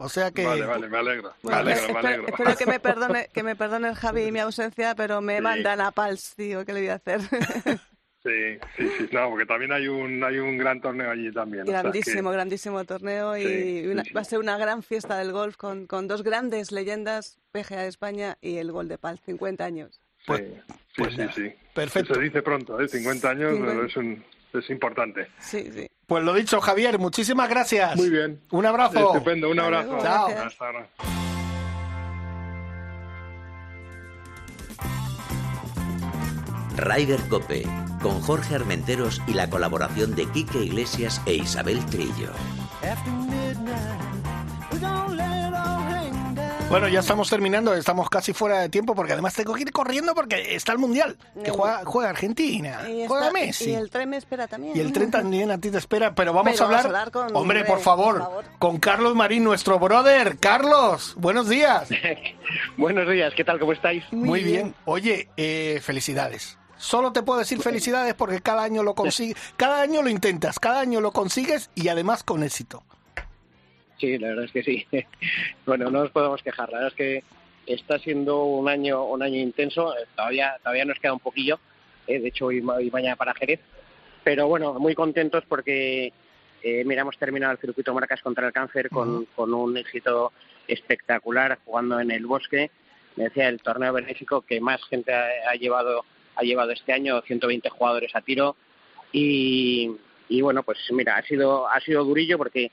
O 0.02 0.08
sea 0.10 0.32
que... 0.32 0.46
Vale, 0.46 0.66
vale, 0.66 0.88
me 0.88 0.98
alegro. 0.98 1.34
Me 1.44 1.54
alegro, 1.54 1.82
me 1.82 1.88
espero, 1.88 2.00
alegro. 2.08 2.28
espero 2.30 2.56
que 2.58 2.66
me 2.66 2.80
perdone 2.88 3.28
que 3.34 3.44
me 3.44 3.56
perdone 3.56 3.90
el 3.90 3.96
Javi 3.96 4.32
mi 4.32 4.40
ausencia, 4.40 4.96
pero 4.96 5.20
me 5.22 5.42
mandan 5.42 5.82
a 5.82 5.92
Pals, 5.92 6.36
tío, 6.36 6.66
¿qué 6.66 6.74
le 6.74 6.80
voy 6.82 6.90
a 6.90 6.96
hacer? 6.96 7.20
Sí, 8.22 8.60
sí, 8.76 8.90
sí. 8.98 9.10
No, 9.14 9.30
porque 9.30 9.46
también 9.46 9.72
hay 9.72 9.88
un, 9.88 10.22
hay 10.26 10.40
un 10.40 10.58
gran 10.58 10.82
torneo 10.82 11.10
allí 11.10 11.32
también. 11.32 11.64
o 11.64 11.68
sea 11.68 11.78
que- 11.78 11.82
grandísimo, 11.84 12.32
grandísimo 12.32 12.84
torneo 12.84 13.38
y 13.38 13.44
Sí, 13.46 13.88
una- 13.88 14.04
sí, 14.04 14.10
sí. 14.10 14.14
va 14.14 14.20
a 14.22 14.26
ser 14.26 14.40
una 14.40 14.58
gran 14.58 14.84
fiesta 14.84 15.18
del 15.18 15.32
golf 15.32 15.56
con, 15.56 15.88
con 15.88 16.10
dos 16.10 16.22
grandes 16.22 16.74
leyendas, 16.74 17.40
PGA 17.54 17.84
de 17.84 17.88
España 17.88 18.38
y 18.42 18.58
el 18.58 18.74
Gol 18.74 18.90
de 18.90 18.98
Pals, 18.98 19.22
50 19.26 19.64
años. 19.64 20.02
Sí, 20.28 20.34
sí, 20.98 21.04
sí, 21.16 21.24
sí. 21.34 21.54
Perfecto. 21.74 22.14
Se 22.16 22.20
dice 22.20 22.42
pronto, 22.42 22.78
¿eh? 22.82 22.90
50 22.90 23.30
años 23.30 23.54
50. 23.54 23.86
es, 23.86 23.96
un, 23.96 24.24
es 24.54 24.70
importante. 24.70 25.28
Sí, 25.40 25.70
sí. 25.74 25.88
Pues 26.08 26.24
lo 26.24 26.34
dicho, 26.34 26.60
Javier, 26.60 26.98
muchísimas 26.98 27.50
gracias. 27.50 27.96
Muy 27.96 28.10
bien. 28.10 28.42
Un 28.52 28.66
abrazo. 28.66 29.14
Estupendo, 29.14 29.50
un 29.50 29.60
abrazo. 29.60 30.00
Chao. 30.02 30.28
Hasta 30.28 30.66
ahora. 30.66 30.88
Ryder 36.78 37.20
Cope, 37.28 37.64
con 38.02 38.22
Jorge 38.22 38.56
Armenteros 38.56 39.22
y 39.28 39.34
la 39.34 39.50
colaboración 39.50 40.16
de 40.16 40.26
Quique 40.28 40.60
Iglesias 40.60 41.22
e 41.26 41.36
Isabel 41.36 41.86
Trillo. 41.88 42.32
Bueno, 46.70 46.88
ya 46.88 47.00
estamos 47.00 47.28
terminando, 47.32 47.74
estamos 47.74 48.12
casi 48.12 48.32
fuera 48.32 48.60
de 48.60 48.70
tiempo 48.70 48.94
porque 48.94 49.14
además 49.14 49.34
tengo 49.34 49.56
que 49.56 49.64
ir 49.64 49.72
corriendo 49.72 50.14
porque 50.14 50.54
está 50.56 50.72
el 50.72 50.78
Mundial, 50.78 51.18
que 51.44 51.50
juega, 51.50 51.82
juega 51.84 52.10
Argentina, 52.12 52.88
Y, 52.88 53.08
juega 53.08 53.28
está- 53.30 53.40
Messi. 53.40 53.72
y 53.72 53.74
el 53.74 53.90
tren 53.90 54.08
me 54.12 54.18
espera 54.18 54.48
también. 54.48 54.78
Y 54.78 54.80
el 54.80 54.94
tren 54.94 55.10
también 55.10 55.50
a 55.50 55.58
ti 55.58 55.72
te 55.72 55.80
espera, 55.80 56.14
pero 56.14 56.32
vamos 56.32 56.52
Pero 56.54 56.64
a 56.64 56.66
hablar, 56.68 56.84
vamos 56.84 56.86
a 56.96 57.00
hablar 57.00 57.12
con- 57.12 57.36
hombre, 57.36 57.66
por 57.66 57.80
favor, 57.80 58.14
por 58.20 58.24
favor. 58.24 58.46
con 58.60 58.78
Carlos 58.78 59.16
Marín, 59.16 59.44
nuestro 59.44 59.80
brother. 59.80 60.38
Carlos, 60.38 61.16
buenos 61.18 61.50
días. 61.50 61.90
Buenos 62.78 63.10
días, 63.10 63.34
¿qué 63.36 63.44
tal? 63.44 63.60
¿Cómo 63.60 63.74
estáis? 63.74 64.04
Muy 64.12 64.44
bien. 64.44 64.76
Oye, 64.86 65.28
eh, 65.38 65.80
felicidades. 65.84 66.58
Solo 66.78 67.12
te 67.12 67.24
puedo 67.24 67.40
decir 67.40 67.60
felicidades 67.62 68.14
porque 68.14 68.42
cada 68.42 68.62
año 68.64 68.84
lo 68.84 68.94
consigues, 68.96 69.36
cada 69.58 69.82
año 69.82 70.02
lo 70.04 70.10
intentas, 70.10 70.60
cada 70.60 70.80
año 70.82 71.02
lo 71.02 71.12
consigues 71.12 71.72
y 71.76 71.90
además 71.90 72.24
con 72.24 72.44
éxito. 72.44 72.84
Sí, 74.00 74.18
la 74.18 74.30
verdad 74.30 74.46
es 74.46 74.52
que 74.52 74.64
sí. 74.64 74.88
Bueno, 75.66 75.90
no 75.92 76.02
nos 76.04 76.12
podemos 76.12 76.42
quejar. 76.42 76.70
La 76.72 76.78
verdad 76.80 76.94
es 76.94 76.96
que 76.98 77.24
está 77.68 78.00
siendo 78.00 78.44
un 78.46 78.68
año 78.68 79.04
un 79.06 79.22
año 79.22 79.38
intenso. 79.40 79.94
Eh, 79.98 80.06
Todavía 80.16 80.58
todavía 80.64 80.86
nos 80.86 81.00
queda 81.00 81.14
un 81.14 81.20
poquillo. 81.20 81.60
eh, 82.08 82.20
de 82.20 82.28
hecho, 82.30 82.48
hoy, 82.48 82.62
hoy 82.62 82.90
mañana 82.92 83.16
para 83.16 83.34
Jerez. 83.36 83.60
Pero 84.24 84.48
bueno, 84.48 84.74
muy 84.80 84.96
contentos 84.96 85.44
porque 85.48 86.12
eh, 86.64 86.84
mira, 86.86 87.02
hemos 87.02 87.18
terminado 87.18 87.54
el 87.54 87.60
circuito 87.60 87.94
Marcas 87.94 88.22
contra 88.22 88.48
el 88.48 88.54
Cáncer 88.54 88.90
con, 88.90 89.26
con 89.36 89.54
un 89.54 89.78
éxito 89.78 90.32
espectacular 90.68 91.60
jugando 91.66 92.00
en 92.00 92.12
el 92.12 92.26
bosque. 92.26 92.70
Me 93.16 93.26
decía 93.26 93.48
el 93.50 93.62
torneo 93.62 93.94
benéfico 93.94 94.42
que 94.42 94.60
más 94.62 94.82
gente 94.86 95.14
ha, 95.14 95.28
ha 95.50 95.56
llevado 95.56 96.04
ha 96.36 96.42
llevado 96.44 96.72
este 96.72 96.94
año, 96.94 97.22
120 97.22 97.70
jugadores 97.70 98.16
a 98.16 98.22
tiro. 98.22 98.56
Y, 99.12 99.92
y 100.30 100.42
bueno, 100.42 100.64
pues 100.64 100.78
mira, 100.92 101.18
ha 101.18 101.24
sido 101.24 101.68
ha 101.68 101.80
sido 101.82 102.04
durillo 102.06 102.38
porque 102.38 102.72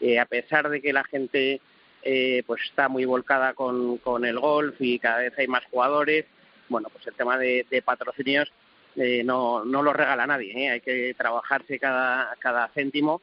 eh, 0.00 0.18
a 0.18 0.26
pesar 0.26 0.68
de 0.68 0.80
que 0.80 0.92
la 0.92 1.04
gente 1.04 1.60
eh, 2.02 2.42
pues 2.46 2.62
está 2.64 2.88
muy 2.88 3.04
volcada 3.04 3.54
con, 3.54 3.98
con 3.98 4.24
el 4.24 4.38
golf 4.38 4.76
y 4.80 4.98
cada 4.98 5.18
vez 5.18 5.32
hay 5.38 5.48
más 5.48 5.64
jugadores, 5.66 6.24
bueno, 6.68 6.88
pues 6.90 7.06
el 7.06 7.14
tema 7.14 7.38
de, 7.38 7.66
de 7.70 7.82
patrocinios 7.82 8.52
eh, 8.96 9.22
no, 9.24 9.64
no 9.64 9.82
lo 9.82 9.92
regala 9.92 10.26
nadie, 10.26 10.52
¿eh? 10.56 10.70
hay 10.70 10.80
que 10.80 11.14
trabajarse 11.14 11.78
cada, 11.78 12.34
cada 12.38 12.68
céntimo 12.68 13.22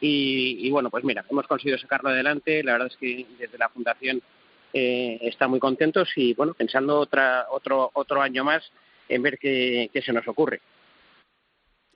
y, 0.00 0.66
y 0.66 0.70
bueno, 0.70 0.90
pues 0.90 1.04
mira, 1.04 1.24
hemos 1.30 1.46
conseguido 1.46 1.78
sacarlo 1.78 2.10
adelante, 2.10 2.62
la 2.62 2.72
verdad 2.72 2.88
es 2.88 2.96
que 2.96 3.26
desde 3.38 3.58
la 3.58 3.68
Fundación 3.68 4.22
eh, 4.72 5.18
está 5.22 5.48
muy 5.48 5.58
contentos 5.58 6.08
y 6.16 6.32
bueno, 6.34 6.54
pensando 6.54 7.00
otra, 7.00 7.46
otro, 7.50 7.90
otro 7.94 8.22
año 8.22 8.44
más 8.44 8.62
en 9.08 9.22
ver 9.22 9.38
qué, 9.38 9.90
qué 9.92 10.00
se 10.02 10.12
nos 10.12 10.26
ocurre. 10.28 10.60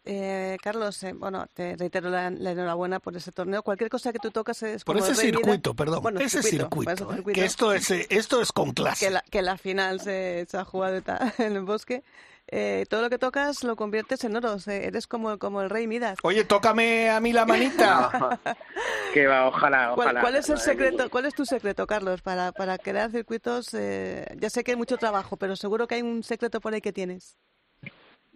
Eh, 0.07 0.59
Carlos, 0.62 1.02
eh, 1.02 1.14
bueno, 1.14 1.46
te 1.55 1.76
reitero 1.76 2.11
la, 2.11 2.30
la 2.30 2.50
enhorabuena 2.50 3.00
por 3.00 3.16
ese 3.16 3.32
torneo. 3.32 3.62
Cualquier 3.62 3.88
cosa 3.88 4.12
que 4.12 4.18
tú 4.18 4.30
tocas 4.30 4.62
es 4.62 4.84
Por 4.84 4.96
como 4.96 5.07
ese 5.07 5.14
circuito, 5.20 5.74
perdón, 5.74 6.02
Bueno, 6.02 6.20
ese 6.20 6.42
circuito, 6.42 6.92
ese 6.92 7.05
¿eh? 7.05 7.07
circuito. 7.16 7.32
que 7.40 7.44
esto 7.46 7.72
es 7.72 7.90
eh, 7.90 8.07
esto 8.11 8.40
es 8.42 8.52
con 8.52 8.72
clase. 8.72 9.07
que 9.07 9.11
la, 9.11 9.22
que 9.22 9.40
la 9.42 9.57
final 9.57 10.00
se, 10.00 10.46
se 10.48 10.57
ha 10.59 10.64
jugado 10.64 11.00
en 11.38 11.57
el 11.57 11.62
bosque. 11.62 12.02
Eh, 12.48 12.84
todo 12.90 13.00
lo 13.00 13.09
que 13.09 13.18
tocas 13.18 13.64
lo 13.64 13.74
conviertes 13.74 14.22
en 14.24 14.36
oro. 14.36 14.57
eres 14.66 15.07
como, 15.07 15.38
como 15.38 15.62
el 15.62 15.70
rey 15.70 15.86
Midas. 15.86 16.18
Oye, 16.22 16.44
tócame 16.44 17.09
a 17.09 17.18
mí 17.18 17.32
la 17.32 17.46
manita. 17.46 18.38
que 19.14 19.26
va, 19.26 19.48
ojalá, 19.48 19.92
¿Cuál, 19.94 20.09
ojalá. 20.09 20.20
cuál 20.20 20.36
es 20.36 20.50
el 20.50 20.59
secreto? 20.59 21.09
¿Cuál 21.09 21.24
es 21.24 21.34
tu 21.34 21.46
secreto, 21.46 21.86
Carlos, 21.86 22.20
para, 22.20 22.52
para 22.52 22.76
crear 22.76 23.11
circuitos? 23.11 23.72
eh, 23.72 24.26
ya 24.38 24.50
sé 24.50 24.62
que 24.62 24.72
hay 24.72 24.76
mucho 24.76 24.98
trabajo, 24.98 25.38
pero 25.38 25.57
seguro 25.57 25.86
que 25.88 25.94
hay 25.94 26.02
un 26.02 26.22
secreto 26.22 26.61
por 26.61 26.74
ahí 26.74 26.82
que 26.82 26.92
tienes. 26.92 27.38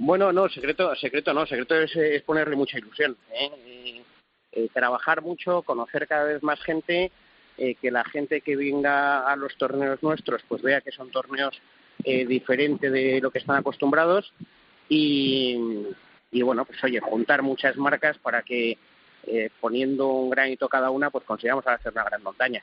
Bueno, 0.01 0.33
no, 0.33 0.49
secreto, 0.49 0.95
secreto 0.95 1.35
no, 1.35 1.45
secreto 1.45 1.75
es, 1.75 2.23
ponerle 2.23 2.55
mucha 2.55 2.79
ilusión. 2.79 3.17
¿eh? 3.33 3.51
Eh, 3.67 4.05
eh, 4.53 4.69
trabajar 4.73 5.23
mucho, 5.23 5.63
conocer 5.63 6.07
cada 6.07 6.25
vez 6.25 6.41
más 6.41 6.63
gente, 6.63 7.11
eh, 7.59 7.75
que 7.75 7.91
la 7.91 8.05
gente 8.05 8.41
que 8.41 8.55
venga 8.55 9.29
a 9.29 9.35
los 9.35 9.57
torneos 9.57 10.01
nuestros 10.01 10.43
pues 10.47 10.63
vea 10.63 10.81
que 10.81 10.93
son 10.93 11.11
torneos 11.11 11.61
diferentes 12.05 12.93
de 12.93 13.21
lo 13.21 13.33
que 13.33 13.41
están 13.41 13.57
acostumbrados 13.57 14.33
y, 14.89 15.85
y 16.31 16.43
bueno, 16.43 16.65
pues 16.65 16.83
oye, 16.85 17.01
juntar 17.01 17.43
muchas 17.43 17.77
marcas 17.77 18.17
para 18.19 18.43
que 18.43 18.79
poniendo 19.61 20.07
un 20.07 20.31
granito 20.31 20.69
cada 20.69 20.91
una 20.91 21.11
pues 21.11 21.25
consigamos 21.25 21.67
hacer 21.67 21.91
una 21.91 22.05
gran 22.05 22.23
montaña. 22.23 22.63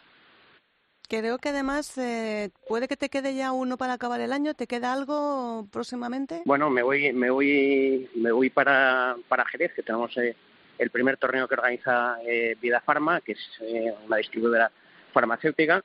Creo 1.08 1.38
que 1.38 1.50
además 1.50 1.98
eh, 1.98 2.50
puede 2.68 2.88
que 2.88 2.98
te 2.98 3.10
quede 3.10 3.36
ya 3.36 3.52
uno 3.52 3.78
para 3.78 3.94
acabar 3.94 4.22
el 4.22 4.34
año. 4.34 4.54
¿Te 4.54 4.68
queda 4.68 4.92
algo 4.92 5.68
próximamente? 5.72 6.42
Bueno, 6.46 6.70
me 6.70 6.82
voy, 6.82 7.14
me 7.14 7.30
voy, 7.30 8.10
me 8.16 8.32
voy 8.32 8.50
para, 8.50 9.16
para 9.28 9.46
Jerez, 9.46 9.74
que 9.74 9.84
tenemos 9.84 10.16
eh, 10.18 10.36
el 10.78 10.90
primer 10.90 11.18
torneo 11.18 11.48
que 11.48 11.54
organiza 11.54 12.18
eh, 12.26 12.56
Vida 12.60 12.82
Farma, 12.82 13.22
que 13.22 13.34
es 13.34 13.40
eh, 13.62 13.94
una 14.06 14.18
distribuidora 14.18 14.72
farmacéutica. 15.14 15.84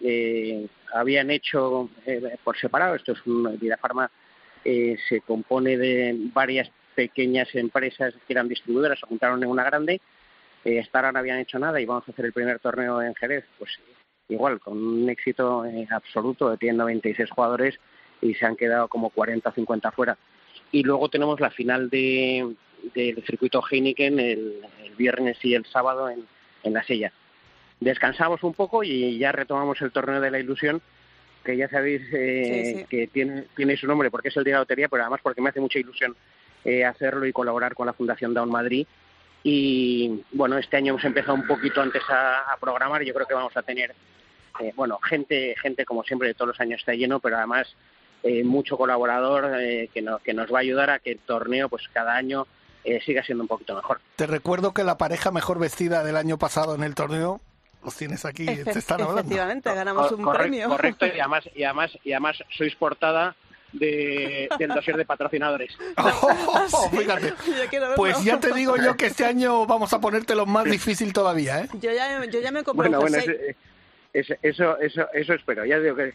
Eh, 0.00 0.66
habían 0.92 1.30
hecho 1.30 1.90
eh, 2.06 2.36
por 2.42 2.56
separado, 2.56 2.94
esto 2.94 3.12
es 3.12 3.26
un 3.26 3.58
Vida 3.58 3.76
Farma, 3.76 4.10
se 4.64 5.20
compone 5.26 5.76
de 5.76 6.16
varias 6.32 6.70
pequeñas 6.94 7.54
empresas 7.54 8.14
que 8.26 8.32
eran 8.32 8.48
distribuidoras, 8.48 8.98
se 8.98 9.06
juntaron 9.06 9.42
en 9.42 9.50
una 9.50 9.64
grande. 9.64 10.00
Hasta 10.80 11.12
no 11.12 11.18
habían 11.18 11.40
hecho 11.40 11.58
nada 11.58 11.78
y 11.78 11.84
vamos 11.84 12.04
a 12.08 12.12
hacer 12.12 12.24
el 12.24 12.32
primer 12.32 12.58
torneo 12.60 13.02
en 13.02 13.14
Jerez, 13.14 13.44
pues 13.58 13.70
igual, 14.28 14.60
con 14.60 14.76
un 14.78 15.08
éxito 15.10 15.64
eh, 15.64 15.86
absoluto, 15.90 16.56
tienen 16.56 16.78
96 16.78 17.30
jugadores 17.30 17.78
y 18.20 18.34
se 18.34 18.46
han 18.46 18.56
quedado 18.56 18.88
como 18.88 19.10
40 19.10 19.48
o 19.48 19.52
50 19.52 19.90
fuera. 19.92 20.16
Y 20.72 20.82
luego 20.82 21.08
tenemos 21.08 21.40
la 21.40 21.50
final 21.50 21.90
de, 21.90 22.54
del 22.94 23.22
circuito 23.24 23.62
Heineken 23.70 24.18
el, 24.18 24.60
el 24.84 24.94
viernes 24.96 25.36
y 25.42 25.54
el 25.54 25.64
sábado 25.66 26.08
en, 26.08 26.24
en 26.62 26.72
la 26.72 26.82
sella. 26.84 27.12
Descansamos 27.80 28.42
un 28.42 28.54
poco 28.54 28.82
y 28.82 29.18
ya 29.18 29.32
retomamos 29.32 29.80
el 29.82 29.92
torneo 29.92 30.20
de 30.20 30.30
la 30.30 30.38
ilusión, 30.38 30.80
que 31.44 31.56
ya 31.56 31.68
sabéis 31.68 32.02
eh, 32.12 32.62
Sí, 32.64 32.78
sí. 32.78 32.84
que 32.88 33.06
tiene, 33.08 33.44
tiene 33.54 33.76
su 33.76 33.86
nombre 33.86 34.10
porque 34.10 34.28
es 34.28 34.36
el 34.36 34.44
día 34.44 34.54
de 34.54 34.56
la 34.56 34.62
lotería, 34.62 34.88
pero 34.88 35.02
además 35.02 35.20
porque 35.22 35.42
me 35.42 35.50
hace 35.50 35.60
mucha 35.60 35.78
ilusión 35.78 36.16
eh, 36.64 36.84
hacerlo 36.84 37.26
y 37.26 37.32
colaborar 37.32 37.74
con 37.74 37.86
la 37.86 37.92
Fundación 37.92 38.32
Down 38.32 38.50
Madrid. 38.50 38.86
Y 39.46 40.24
bueno, 40.32 40.56
este 40.56 40.78
año 40.78 40.94
hemos 40.94 41.04
empezado 41.04 41.34
un 41.34 41.46
poquito 41.46 41.82
antes 41.82 42.02
a, 42.08 42.50
a 42.50 42.56
programar. 42.56 43.02
Yo 43.04 43.12
creo 43.12 43.26
que 43.26 43.34
vamos 43.34 43.54
a 43.56 43.62
tener, 43.62 43.94
eh, 44.58 44.72
bueno, 44.74 44.98
gente, 45.06 45.54
gente 45.60 45.84
como 45.84 46.02
siempre 46.02 46.28
de 46.28 46.34
todos 46.34 46.48
los 46.48 46.60
años 46.60 46.80
está 46.80 46.94
lleno, 46.94 47.20
pero 47.20 47.36
además 47.36 47.68
eh, 48.22 48.42
mucho 48.42 48.78
colaborador 48.78 49.52
eh, 49.60 49.90
que, 49.92 50.00
no- 50.00 50.18
que 50.18 50.32
nos 50.32 50.50
va 50.52 50.58
a 50.58 50.62
ayudar 50.62 50.88
a 50.88 50.98
que 50.98 51.12
el 51.12 51.18
torneo, 51.18 51.68
pues 51.68 51.82
cada 51.92 52.16
año 52.16 52.46
eh, 52.84 53.00
siga 53.04 53.22
siendo 53.22 53.44
un 53.44 53.48
poquito 53.48 53.74
mejor. 53.76 54.00
Te 54.16 54.26
recuerdo 54.26 54.72
que 54.72 54.82
la 54.82 54.96
pareja 54.96 55.30
mejor 55.30 55.58
vestida 55.58 56.02
del 56.02 56.16
año 56.16 56.38
pasado 56.38 56.74
en 56.74 56.82
el 56.82 56.94
torneo 56.94 57.40
los 57.84 57.94
tienes 57.96 58.24
aquí, 58.24 58.46
Efe- 58.46 58.72
te 58.72 58.78
están 58.78 59.00
hablando. 59.02 59.20
Efectivamente, 59.20 59.74
ganamos 59.74 60.10
un 60.12 60.32
premio. 60.32 60.68
Correcto, 60.70 61.04
y 61.06 61.20
además, 61.20 61.44
y 61.54 61.64
además, 61.64 61.90
y 62.02 62.12
además 62.12 62.38
sois 62.56 62.74
portada 62.76 63.36
de, 63.74 64.48
del 64.58 64.68
dossier 64.70 64.96
de 64.96 65.04
patrocinadores. 65.04 65.76
Oh, 65.96 66.90
fíjate. 66.90 67.28
Yo 67.46 67.68
quiero 67.68 67.88
verlo. 67.88 67.96
Pues 67.96 68.22
ya 68.24 68.40
te 68.40 68.52
digo 68.52 68.76
yo 68.76 68.96
que 68.96 69.06
este 69.06 69.24
año 69.24 69.66
vamos 69.66 69.92
a 69.92 70.00
ponértelo 70.00 70.46
más 70.46 70.64
difícil 70.64 71.12
todavía, 71.12 71.60
¿eh? 71.60 71.68
Yo 71.80 71.92
ya, 71.92 72.24
yo 72.26 72.40
ya 72.40 72.50
me 72.50 72.62
compré 72.64 72.88
Bueno, 72.88 73.04
un 73.04 73.10
bueno, 73.12 73.32
Es- 74.12 74.30
eso, 74.42 74.78
eso, 74.78 75.08
eso 75.12 75.34
espero. 75.34 75.64
Ya 75.64 75.78
digo 75.80 75.96
que, 75.96 76.14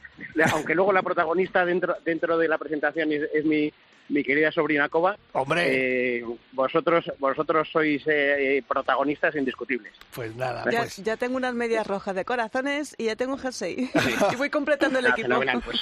aunque 0.53 0.73
luego 0.73 0.93
la 0.93 1.01
protagonista 1.03 1.65
dentro, 1.65 1.97
dentro 2.05 2.37
de 2.37 2.47
la 2.47 2.57
presentación 2.57 3.11
es, 3.11 3.23
es 3.33 3.43
mi, 3.43 3.73
mi 4.07 4.23
querida 4.23 4.51
sobrina 4.53 4.87
Coba, 4.87 5.17
Hombre. 5.33 6.17
eh, 6.19 6.25
vosotros, 6.53 7.11
vosotros 7.19 7.67
sois 7.71 8.01
eh, 8.07 8.63
protagonistas 8.67 9.35
indiscutibles. 9.35 9.91
Pues 10.13 10.33
nada, 10.35 10.63
Ya, 10.71 10.79
pues. 10.79 10.95
ya 11.03 11.17
tengo 11.17 11.35
unas 11.35 11.53
medias 11.53 11.85
rojas 11.85 12.15
de 12.15 12.23
corazones 12.23 12.95
y 12.97 13.05
ya 13.05 13.17
tengo 13.17 13.33
un 13.33 13.39
jersey. 13.39 13.89
y 14.31 14.35
voy 14.37 14.49
completando 14.49 14.99
el 14.99 15.05
Ah, 15.07 15.09
equipo. 15.09 15.27
fenomenal, 15.27 15.61
pues. 15.63 15.81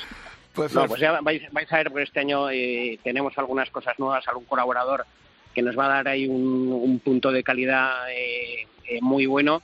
Pues, 0.57 0.73
No, 0.73 0.87
pues 0.87 0.99
ya 0.99 1.21
vais, 1.21 1.41
vais 1.51 1.71
a 1.71 1.77
ver, 1.77 1.89
porque 1.89 2.03
este 2.03 2.19
año 2.19 2.49
eh, 2.49 2.99
tenemos 3.03 3.37
algunas 3.37 3.69
cosas 3.69 3.97
nuevas, 3.99 4.27
algún 4.27 4.45
colaborador 4.45 5.05
que 5.53 5.61
nos 5.61 5.77
va 5.77 5.85
a 5.85 5.89
dar 5.89 6.07
ahí 6.09 6.27
un, 6.27 6.71
un 6.71 6.99
punto 6.99 7.31
de 7.31 7.43
calidad 7.43 8.11
eh, 8.11 8.67
eh, 8.85 8.99
muy 9.01 9.25
bueno 9.25 9.61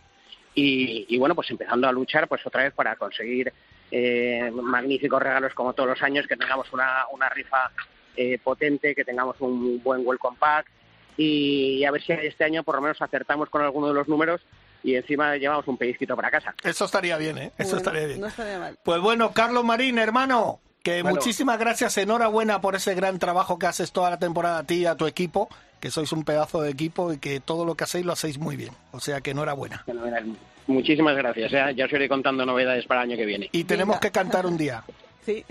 y, 0.56 1.06
y 1.10 1.18
bueno, 1.18 1.36
pues 1.36 1.50
empezando 1.50 1.88
a 1.88 1.92
luchar 1.92 2.28
pues 2.28 2.46
otra 2.46 2.64
vez 2.64 2.74
para 2.74 2.96
conseguir 2.96 3.52
eh, 3.92 4.52
magníficos 4.52 5.22
regalos 5.22 5.54
como 5.54 5.74
todos 5.74 5.90
los 5.90 6.02
años, 6.04 6.26
que 6.28 6.36
tengamos 6.38 6.72
una, 6.74 7.06
una 7.12 7.30
rifa 7.30 7.72
eh, 8.16 8.38
potente, 8.44 8.94
que 8.96 9.04
tengamos 9.04 9.36
un 9.40 9.82
buen 9.84 10.06
welcome 10.06 10.38
pack 10.40 10.68
y 11.18 11.84
a 11.86 11.92
ver 11.92 12.02
si 12.02 12.12
este 12.14 12.44
año 12.44 12.64
por 12.64 12.76
lo 12.76 12.82
menos 12.82 13.02
acertamos 13.02 13.50
con 13.50 13.62
alguno 13.62 13.88
de 13.88 13.94
los 13.94 14.08
números 14.08 14.42
y 14.84 14.96
encima 14.96 15.38
llevamos 15.38 15.68
un 15.68 15.78
pellizquito 15.78 16.16
para 16.16 16.30
casa. 16.30 16.54
Eso 16.64 16.86
estaría 16.86 17.18
bien, 17.18 17.38
¿eh? 17.38 17.52
Eso 17.58 17.76
Bueno, 17.76 17.78
estaría 17.78 18.08
bien. 18.08 18.20
No 18.22 18.28
estaría 18.28 18.60
mal. 18.60 18.78
Pues 18.84 19.00
bueno, 19.00 19.32
Carlos 19.32 19.64
Marín, 19.64 19.98
hermano, 19.98 20.60
que 20.84 21.02
Bueno. 21.02 21.16
muchísimas 21.16 21.58
gracias, 21.58 21.98
enhorabuena 21.98 22.62
por 22.62 22.76
ese 22.76 22.94
gran 22.94 23.18
trabajo 23.18 23.58
que 23.58 23.66
haces 23.68 23.92
toda 23.92 24.10
la 24.10 24.20
temporada 24.20 24.60
a 24.60 24.64
ti 24.64 24.76
y 24.82 24.86
a 24.86 24.96
tu 24.96 25.08
equipo, 25.08 25.50
que 25.80 25.90
sois 25.90 26.12
un 26.12 26.24
pedazo 26.24 26.62
de 26.62 26.70
equipo 26.70 27.12
y 27.14 27.18
que 27.18 27.40
todo 27.40 27.66
lo 27.66 27.76
que 27.76 27.86
hacéis 27.86 28.06
lo 28.06 28.14
hacéis 28.14 28.38
muy 28.38 28.56
bien. 28.58 28.74
O 28.92 29.00
sea 29.00 29.22
que 29.22 29.32
enhorabuena. 29.32 29.84
Fenomenal. 29.86 30.36
Muchísimas 30.68 31.16
gracias, 31.18 31.52
ya, 31.52 31.72
ya 31.72 31.86
os 31.86 31.92
iré 31.92 32.08
contando 32.08 32.46
novedades 32.46 32.86
para 32.86 33.04
el 33.04 33.10
año 33.10 33.18
que 33.18 33.26
viene. 33.26 33.50
Y 33.52 33.64
tenemos 33.66 33.96
Venga. 33.96 34.00
que 34.02 34.12
cantar 34.12 34.46
un 34.46 34.58
día. 34.58 34.84
Sí. 35.26 35.42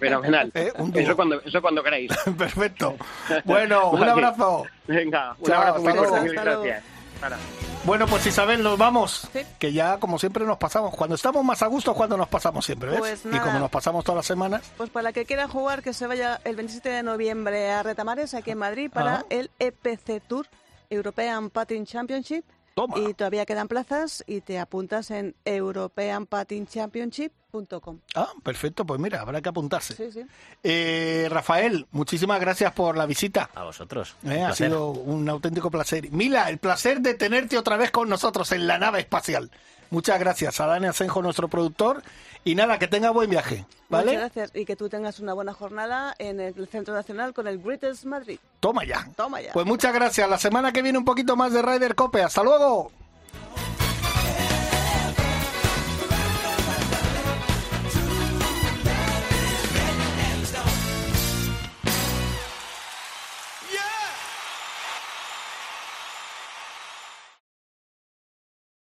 Fenomenal. 0.00 0.50
Eh, 0.56 0.72
eso, 0.94 1.14
cuando, 1.14 1.40
eso 1.40 1.62
cuando 1.62 1.84
queráis. 1.84 2.10
Perfecto. 2.36 2.96
Bueno, 3.44 3.90
un 3.90 4.02
abrazo. 4.02 4.66
Venga, 4.88 5.36
un 5.38 5.44
Chao, 5.46 5.56
abrazo 5.60 5.76
hasta 5.76 5.90
muy 6.00 6.08
fuerte. 6.08 6.20
Mil 6.28 6.32
gracias. 6.34 6.84
Para. 7.20 7.36
Bueno, 7.84 8.06
pues 8.06 8.26
Isabel, 8.26 8.62
nos 8.62 8.78
vamos. 8.78 9.28
Sí. 9.32 9.40
Que 9.58 9.72
ya, 9.72 9.98
como 9.98 10.18
siempre, 10.18 10.44
nos 10.44 10.58
pasamos. 10.58 10.94
Cuando 10.94 11.14
estamos 11.16 11.44
más 11.44 11.62
a 11.62 11.66
gusto 11.66 11.94
cuando 11.94 12.16
nos 12.16 12.28
pasamos 12.28 12.64
siempre, 12.64 12.90
¿ves? 12.90 12.98
Pues 13.00 13.24
y 13.26 13.38
como 13.38 13.58
nos 13.58 13.70
pasamos 13.70 14.04
todas 14.04 14.16
las 14.16 14.26
semanas, 14.26 14.62
Pues 14.76 14.90
para 14.90 15.04
la 15.04 15.12
que 15.12 15.24
quiera 15.24 15.48
jugar, 15.48 15.82
que 15.82 15.92
se 15.92 16.06
vaya 16.06 16.40
el 16.44 16.56
27 16.56 16.88
de 16.88 17.02
noviembre 17.02 17.70
a 17.70 17.82
Retamares, 17.82 18.34
aquí 18.34 18.50
en 18.52 18.58
Madrid, 18.58 18.90
para 18.92 19.16
Ah. 19.20 19.24
el 19.30 19.50
EPC 19.58 20.20
Tour 20.26 20.46
European 20.88 21.50
Patin 21.50 21.86
Championship. 21.86 22.44
Toma. 22.74 22.98
Y 22.98 23.14
todavía 23.14 23.46
quedan 23.46 23.68
plazas 23.68 24.24
y 24.26 24.40
te 24.40 24.58
apuntas 24.58 25.10
en 25.10 25.34
europeanpatinchampionship.com. 25.44 27.98
Ah, 28.14 28.28
perfecto, 28.42 28.84
pues 28.84 29.00
mira, 29.00 29.20
habrá 29.20 29.40
que 29.40 29.48
apuntarse. 29.48 29.94
Sí, 29.94 30.12
sí. 30.12 30.24
Eh, 30.62 31.28
Rafael, 31.30 31.86
muchísimas 31.90 32.40
gracias 32.40 32.72
por 32.72 32.96
la 32.96 33.06
visita. 33.06 33.50
A 33.54 33.64
vosotros. 33.64 34.16
Eh, 34.24 34.42
ha 34.42 34.54
sido 34.54 34.90
un 34.90 35.28
auténtico 35.28 35.70
placer. 35.70 36.10
Mila, 36.12 36.48
el 36.48 36.58
placer 36.58 37.00
de 37.00 37.14
tenerte 37.14 37.58
otra 37.58 37.76
vez 37.76 37.90
con 37.90 38.08
nosotros 38.08 38.52
en 38.52 38.66
la 38.66 38.78
nave 38.78 39.00
espacial. 39.00 39.50
Muchas 39.90 40.20
gracias 40.20 40.60
a 40.60 40.66
Dani 40.66 40.86
Asenjo, 40.86 41.20
nuestro 41.20 41.48
productor. 41.48 42.02
Y 42.44 42.54
nada, 42.54 42.78
que 42.78 42.88
tenga 42.88 43.10
buen 43.10 43.28
viaje. 43.28 43.66
¿Vale? 43.88 44.12
Muchas 44.12 44.20
gracias 44.34 44.50
y 44.54 44.64
que 44.64 44.76
tú 44.76 44.88
tengas 44.88 45.20
una 45.20 45.34
buena 45.34 45.52
jornada 45.52 46.14
en 46.18 46.40
el 46.40 46.68
Centro 46.68 46.94
Nacional 46.94 47.34
con 47.34 47.46
el 47.46 47.60
Greatest 47.60 48.04
Madrid. 48.04 48.38
Toma 48.60 48.84
ya. 48.84 49.08
Toma 49.16 49.40
ya. 49.40 49.52
Pues 49.52 49.66
muchas 49.66 49.92
gracias. 49.92 50.28
La 50.28 50.38
semana 50.38 50.72
que 50.72 50.80
viene 50.82 50.98
un 50.98 51.04
poquito 51.04 51.36
más 51.36 51.52
de 51.52 51.60
Ryder 51.60 51.94
Cope. 51.94 52.22
Hasta 52.22 52.42
luego. 52.42 52.92